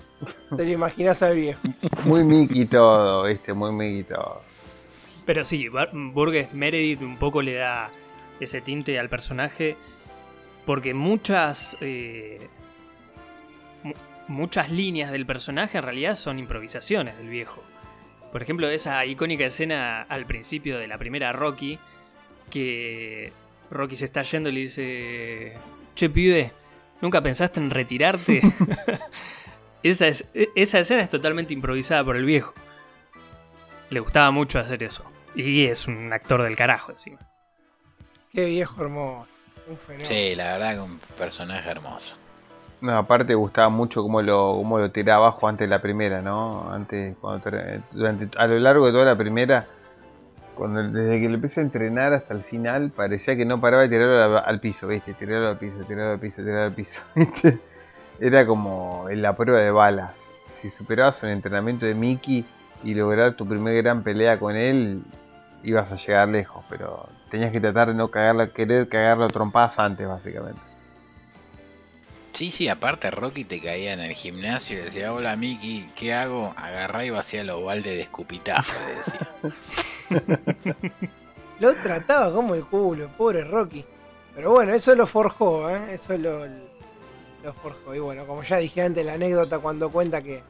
[0.55, 1.59] Te lo imaginás al viejo.
[2.05, 4.41] Muy Mickey todo, viste, muy Mickey todo.
[5.25, 7.89] Pero sí, Burgess Meredith un poco le da
[8.39, 9.77] ese tinte al personaje.
[10.65, 11.77] Porque muchas.
[11.81, 12.47] eh,
[14.27, 17.63] muchas líneas del personaje en realidad son improvisaciones del viejo.
[18.31, 21.79] Por ejemplo, esa icónica escena al principio de la primera Rocky.
[22.49, 23.31] Que
[23.71, 25.53] Rocky se está yendo y le dice.
[25.95, 26.51] Che, pibe,
[27.01, 28.41] ¿nunca pensaste en retirarte?
[29.83, 32.53] esa, es- e- esa escena es totalmente improvisada por el viejo.
[33.89, 35.03] Le gustaba mucho hacer eso.
[35.35, 37.19] Y es un actor del carajo encima.
[38.31, 39.27] Qué viejo hermoso.
[39.67, 40.05] Un fenómeno.
[40.09, 42.15] Sí, la verdad que un personaje hermoso.
[42.81, 46.71] No, aparte gustaba mucho cómo lo, cómo lo tiraba abajo antes de la primera, ¿no?
[46.71, 49.65] Antes, cuando ter- durante, a lo largo de toda la primera,
[50.55, 53.89] cuando desde que lo empecé a entrenar hasta el final, parecía que no paraba de
[53.89, 55.13] tirarlo al, piso, ¿viste?
[55.13, 57.59] Tirarlo al piso, tirarlo al piso, tirarlo al piso, ¿viste?
[58.19, 60.31] Era como en la prueba de balas.
[60.47, 62.45] Si superabas un entrenamiento de Mickey
[62.83, 65.01] y lograr tu primer gran pelea con él,
[65.63, 69.79] ibas a llegar lejos, pero tenías que tratar de no cagarla, querer cagarlo a trompadas
[69.79, 70.68] antes, básicamente.
[72.39, 76.53] Sí, sí, aparte Rocky te caía en el gimnasio y decía, hola Miki, ¿qué hago?
[76.55, 79.29] Agarrá y vacía los baldes de escupitajo, le decía.
[81.59, 83.83] Lo trataba como el culo, pobre Rocky.
[84.33, 85.81] Pero bueno, eso lo forjó, ¿eh?
[85.91, 87.93] Eso lo, lo forjó.
[87.93, 90.41] Y bueno, como ya dije antes, la anécdota cuando cuenta que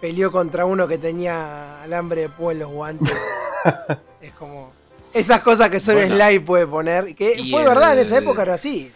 [0.00, 3.16] peleó contra uno que tenía alambre de púa en los guantes.
[4.20, 4.72] es como.
[5.14, 6.16] Esas cosas que solo Bueno.
[6.16, 7.14] Sly puede poner.
[7.14, 8.90] Que Y fue verdad, en esa época era así.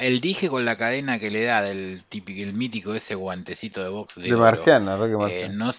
[0.00, 3.90] El dije con la cadena que le da del típico, el mítico ese guantecito de
[3.90, 5.54] box de, De oro, Marciano, Rocky eh, Marciano.
[5.54, 5.70] no,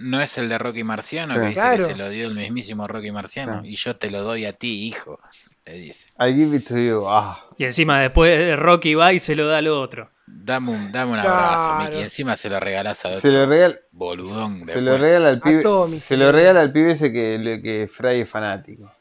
[0.00, 1.40] no es el de Rocky Marciano, Sí.
[1.40, 1.76] que dice Claro.
[1.86, 3.70] que se lo dio el mismísimo Rocky Marciano, Sí.
[3.70, 5.18] y yo te lo doy a ti, hijo,
[5.64, 6.10] le dice.
[6.20, 7.06] I give it to you.
[7.08, 10.10] Ah, Y encima después Rocky va y se lo da al otro.
[10.26, 11.34] Dame un, dame un Claro.
[11.34, 14.56] abrazo, Miki, encima se lo regalás a se otro lo regala, boludón.
[14.66, 14.84] se después.
[14.84, 15.62] lo regala al pibe.
[15.94, 18.92] Se se lo regala al pibe ese que, que Fry es fanático.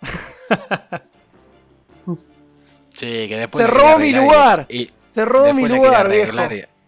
[2.94, 4.66] Sí, que después Se robó mi lugar.
[4.70, 6.32] y- Se robó mi la lugar, viejo.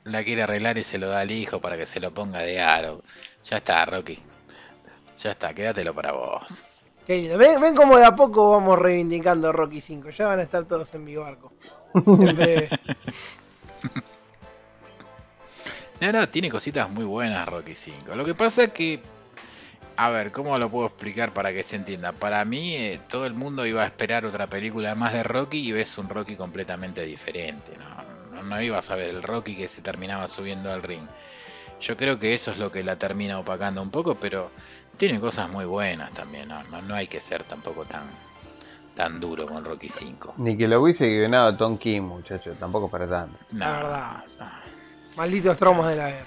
[0.05, 2.61] La quiere arreglar y se lo da al hijo para que se lo ponga de
[2.61, 3.03] aro.
[3.45, 4.19] Ya está, Rocky.
[5.21, 6.43] Ya está, quédatelo para vos.
[7.07, 7.37] Qué lindo.
[7.39, 10.11] Ven, ven como de a poco vamos reivindicando Rocky 5.
[10.11, 11.53] Ya van a estar todos en mi barco.
[11.95, 12.69] En breve.
[16.01, 18.15] No, no, tiene cositas muy buenas Rocky 5.
[18.15, 19.01] Lo que pasa es que,
[19.97, 22.13] a ver, ¿cómo lo puedo explicar para que se entienda?
[22.13, 25.73] Para mí, eh, todo el mundo iba a esperar otra película más de Rocky y
[25.73, 27.73] ves un Rocky completamente diferente.
[27.79, 31.07] No, no, no ibas a ver el Rocky que se terminaba subiendo al ring.
[31.81, 34.51] Yo creo que eso es lo que la termina opacando un poco, pero
[34.97, 36.49] tiene cosas muy buenas también.
[36.49, 38.05] No, no, no hay que ser tampoco tan,
[38.95, 40.35] tan duro con Rocky 5.
[40.39, 42.53] Ni que lo hubiese guionado Tom King, muchacho.
[42.59, 43.39] Tampoco para tanto.
[43.53, 44.25] No, La verdad.
[44.39, 44.47] no.
[45.17, 46.27] Malditos tromos de la guerra.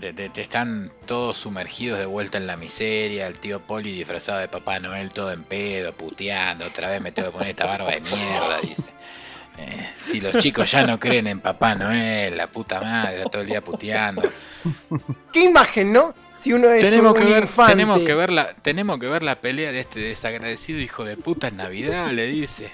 [0.00, 4.38] Te, te- te están todos sumergidos de vuelta en la miseria, el tío Poli disfrazado
[4.38, 7.90] de Papá Noel todo en pedo, puteando, otra vez me tengo que poner esta barba
[7.90, 8.90] de mierda, dice.
[9.58, 13.48] Eh, si los chicos ya no creen en Papá Noel, la puta madre, todo el
[13.48, 14.22] día puteando.
[15.32, 16.14] ¿Qué imagen, no?
[16.38, 17.72] Si uno es Tenemos un que, ver, infante.
[17.72, 21.48] tenemos, que ver la, tenemos que ver la pelea de este desagradecido hijo de puta
[21.48, 22.70] en Navidad, le dice.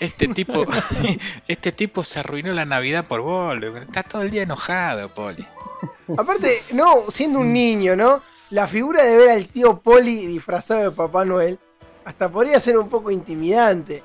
[0.00, 0.66] Este tipo,
[1.48, 5.46] este tipo se arruinó la Navidad por vos, está todo el día enojado, Poli.
[6.16, 8.22] Aparte, no, siendo un niño, ¿no?
[8.50, 11.58] La figura de ver al tío Poli disfrazado de Papá Noel
[12.04, 14.02] hasta podría ser un poco intimidante.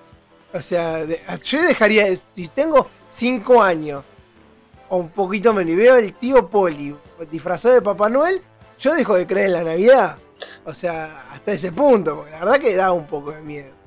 [0.54, 1.06] O sea,
[1.44, 4.04] yo dejaría, si tengo 5 años
[4.90, 6.96] o un poquito menos y veo al tío Poli
[7.30, 8.42] disfrazado de Papá Noel,
[8.80, 10.18] yo dejo de creer en la Navidad.
[10.66, 13.81] O sea, hasta ese punto, porque la verdad que da un poco de miedo.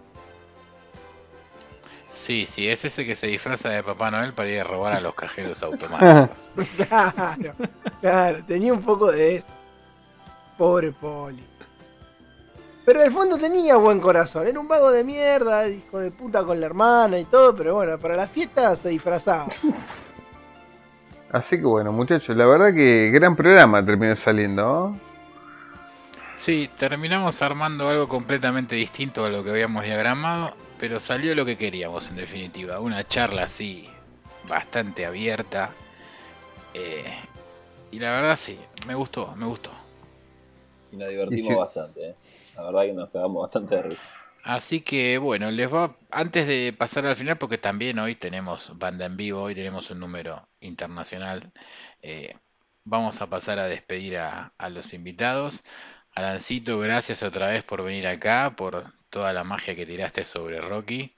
[2.15, 5.01] Sí, sí, es ese que se disfraza de Papá Noel para ir a robar a
[5.01, 6.31] los cajeros automáticos.
[6.77, 7.55] Claro,
[8.01, 9.49] claro, tenía un poco de eso.
[10.57, 11.45] Pobre Poli.
[12.85, 14.47] Pero en el fondo tenía buen corazón.
[14.47, 17.99] Era un vago de mierda, hijo de puta con la hermana y todo, pero bueno,
[17.99, 19.47] para la fiesta se disfrazaba.
[21.33, 24.63] Así que bueno, muchachos, la verdad que gran programa terminó saliendo.
[24.63, 25.01] ¿no?
[26.37, 31.57] Sí, terminamos armando algo completamente distinto a lo que habíamos diagramado, pero salió lo que
[31.59, 32.81] queríamos en definitiva.
[32.81, 33.89] Una charla así,
[34.49, 35.71] bastante abierta.
[36.75, 37.05] eh,
[37.91, 39.71] y la verdad sí, me gustó, me gustó.
[40.91, 42.15] Y nos divertimos Y si- bastante, ¿eh?
[42.57, 44.03] La verdad que nos pegamos bastante de risa.
[44.43, 49.07] Así que bueno, les va antes de pasar al final, porque también hoy tenemos banda
[49.07, 51.51] en vivo, hoy tenemos un número internacional.
[52.03, 52.37] eh,
[52.85, 55.63] vamos a pasar a despedir a, a los invitados.
[56.15, 61.15] Alancito, gracias otra vez por venir acá, por toda la magia que tiraste sobre Rocky.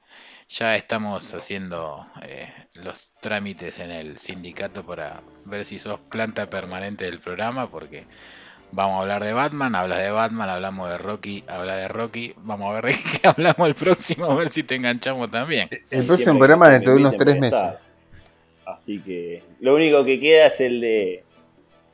[0.51, 2.47] Ya estamos haciendo eh,
[2.83, 8.05] los trámites en el sindicato para ver si sos planta permanente del programa, porque
[8.73, 12.35] Vamos a hablar de Batman, hablas de Batman, hablamos de Rocky, habla de Rocky.
[12.39, 15.71] Vamos a ver de qué hablamos el próximo, a ver si te enganchamos también.
[15.89, 17.65] El Y próximo programa dentro de unos tres meses.
[18.67, 21.25] Así que lo único que queda es el de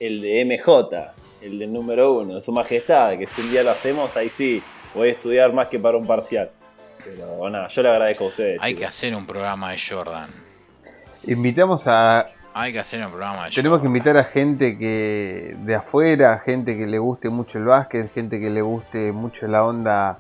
[0.00, 1.12] el de MJ,
[1.42, 4.60] el del número uno, de su majestad, que si un día lo hacemos, ahí sí,
[4.94, 6.50] voy a estudiar más que para un parcial.
[7.04, 8.62] Pero nada, yo le agradezco a ustedes.
[8.62, 10.30] Hay que hacer un programa de Jordan.
[11.24, 12.26] Invitamos a.
[12.54, 16.76] Hay que hacer un programa de Tenemos que invitar a gente que de afuera, gente
[16.76, 20.18] que le guste mucho el básquet, gente que le guste mucho la onda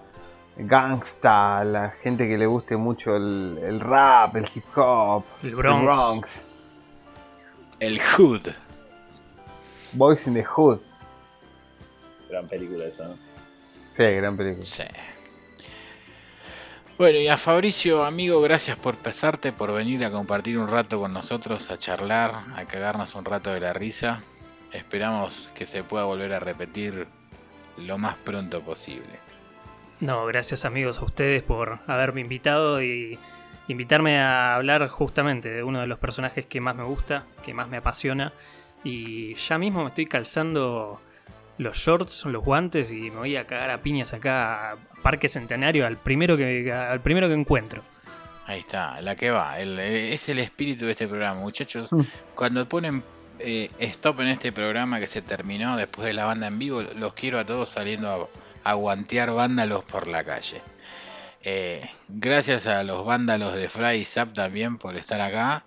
[0.56, 5.84] gangsta, la gente que le guste mucho el, el rap, el hip hop, El Bronx.
[5.84, 6.46] Bronx,
[7.80, 8.48] El Hood.
[9.92, 10.80] Boys in the Hood.
[12.30, 13.31] Gran película esa, ¿no?
[13.92, 14.64] Sí, gran película.
[14.64, 14.84] Sí.
[16.98, 21.12] Bueno, y a Fabricio, amigo, gracias por pesarte, por venir a compartir un rato con
[21.12, 24.22] nosotros, a charlar, a cagarnos un rato de la risa.
[24.72, 27.06] Esperamos que se pueda volver a repetir
[27.76, 29.18] lo más pronto posible.
[30.00, 33.18] No, gracias amigos a ustedes por haberme invitado y
[33.68, 37.68] invitarme a hablar justamente de uno de los personajes que más me gusta, que más
[37.68, 38.32] me apasiona.
[38.84, 41.00] Y ya mismo me estoy calzando
[41.58, 45.86] los shorts, los guantes y me voy a cagar a piñas acá a Parque Centenario
[45.86, 47.82] al primero que, al primero que encuentro.
[48.46, 49.60] Ahí está, la que va.
[49.60, 51.92] el- eh, es el espíritu de este programa, muchachos.
[51.92, 52.00] Mm.
[52.34, 53.02] Cuando ponen
[53.38, 57.14] eh, stop en este programa que se terminó después de la banda en vivo, los
[57.14, 58.28] quiero a todos saliendo
[58.64, 60.60] a, a guantear vándalos por la calle.
[61.44, 65.64] Eh, gracias a los vándalos de Fry y Zap también por estar acá,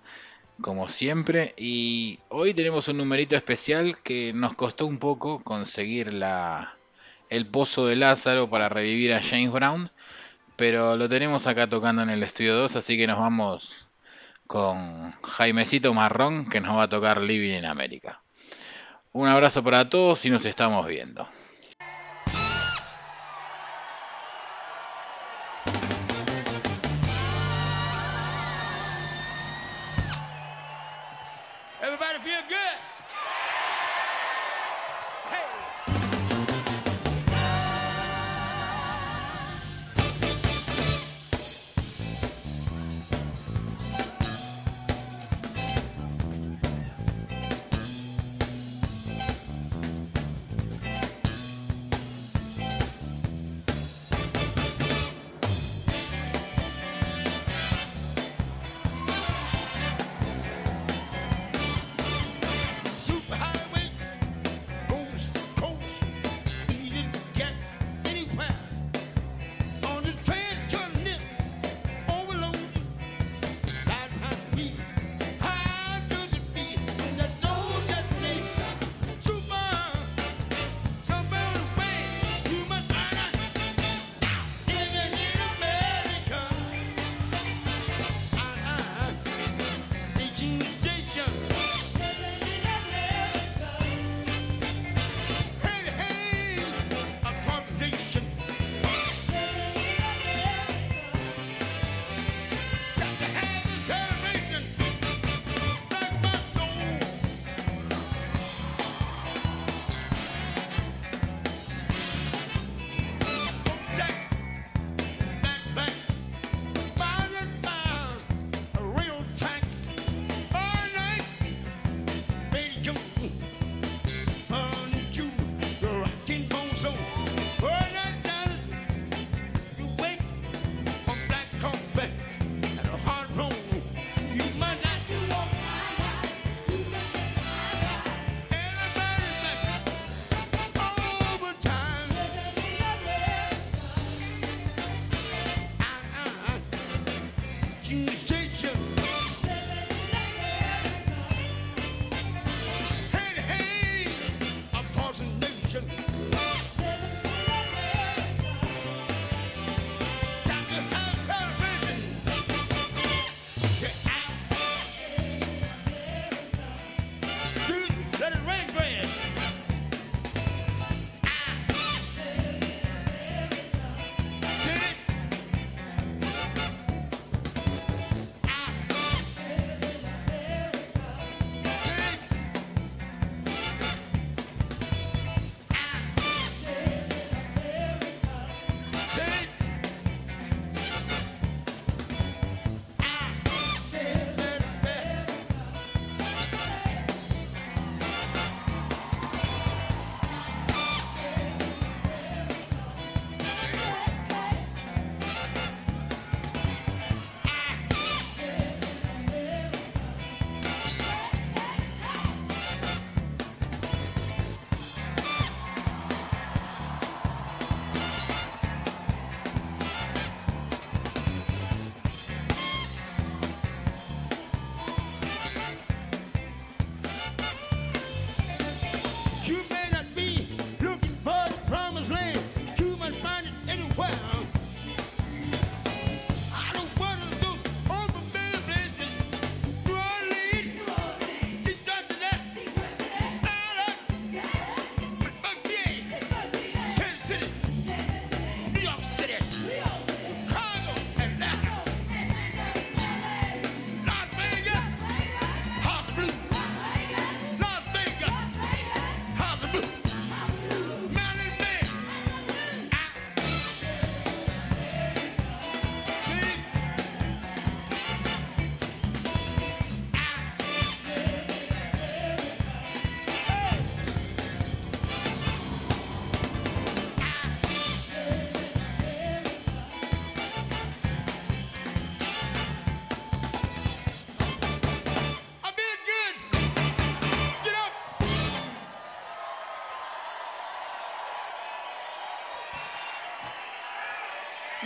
[0.61, 1.53] como siempre.
[1.57, 6.76] Y hoy tenemos un numerito especial que nos costó un poco conseguir la,
[7.30, 9.91] el pozo de Lázaro para revivir a James Brown.
[10.56, 13.90] Pero lo tenemos acá tocando en el estudio 2, así que nos vamos
[14.48, 18.22] con Jaimecito Marrón que nos va a tocar Living in America.
[19.11, 21.27] Un abrazo para todos y nos estamos viendo.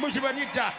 [0.10, 0.74] buruki banyita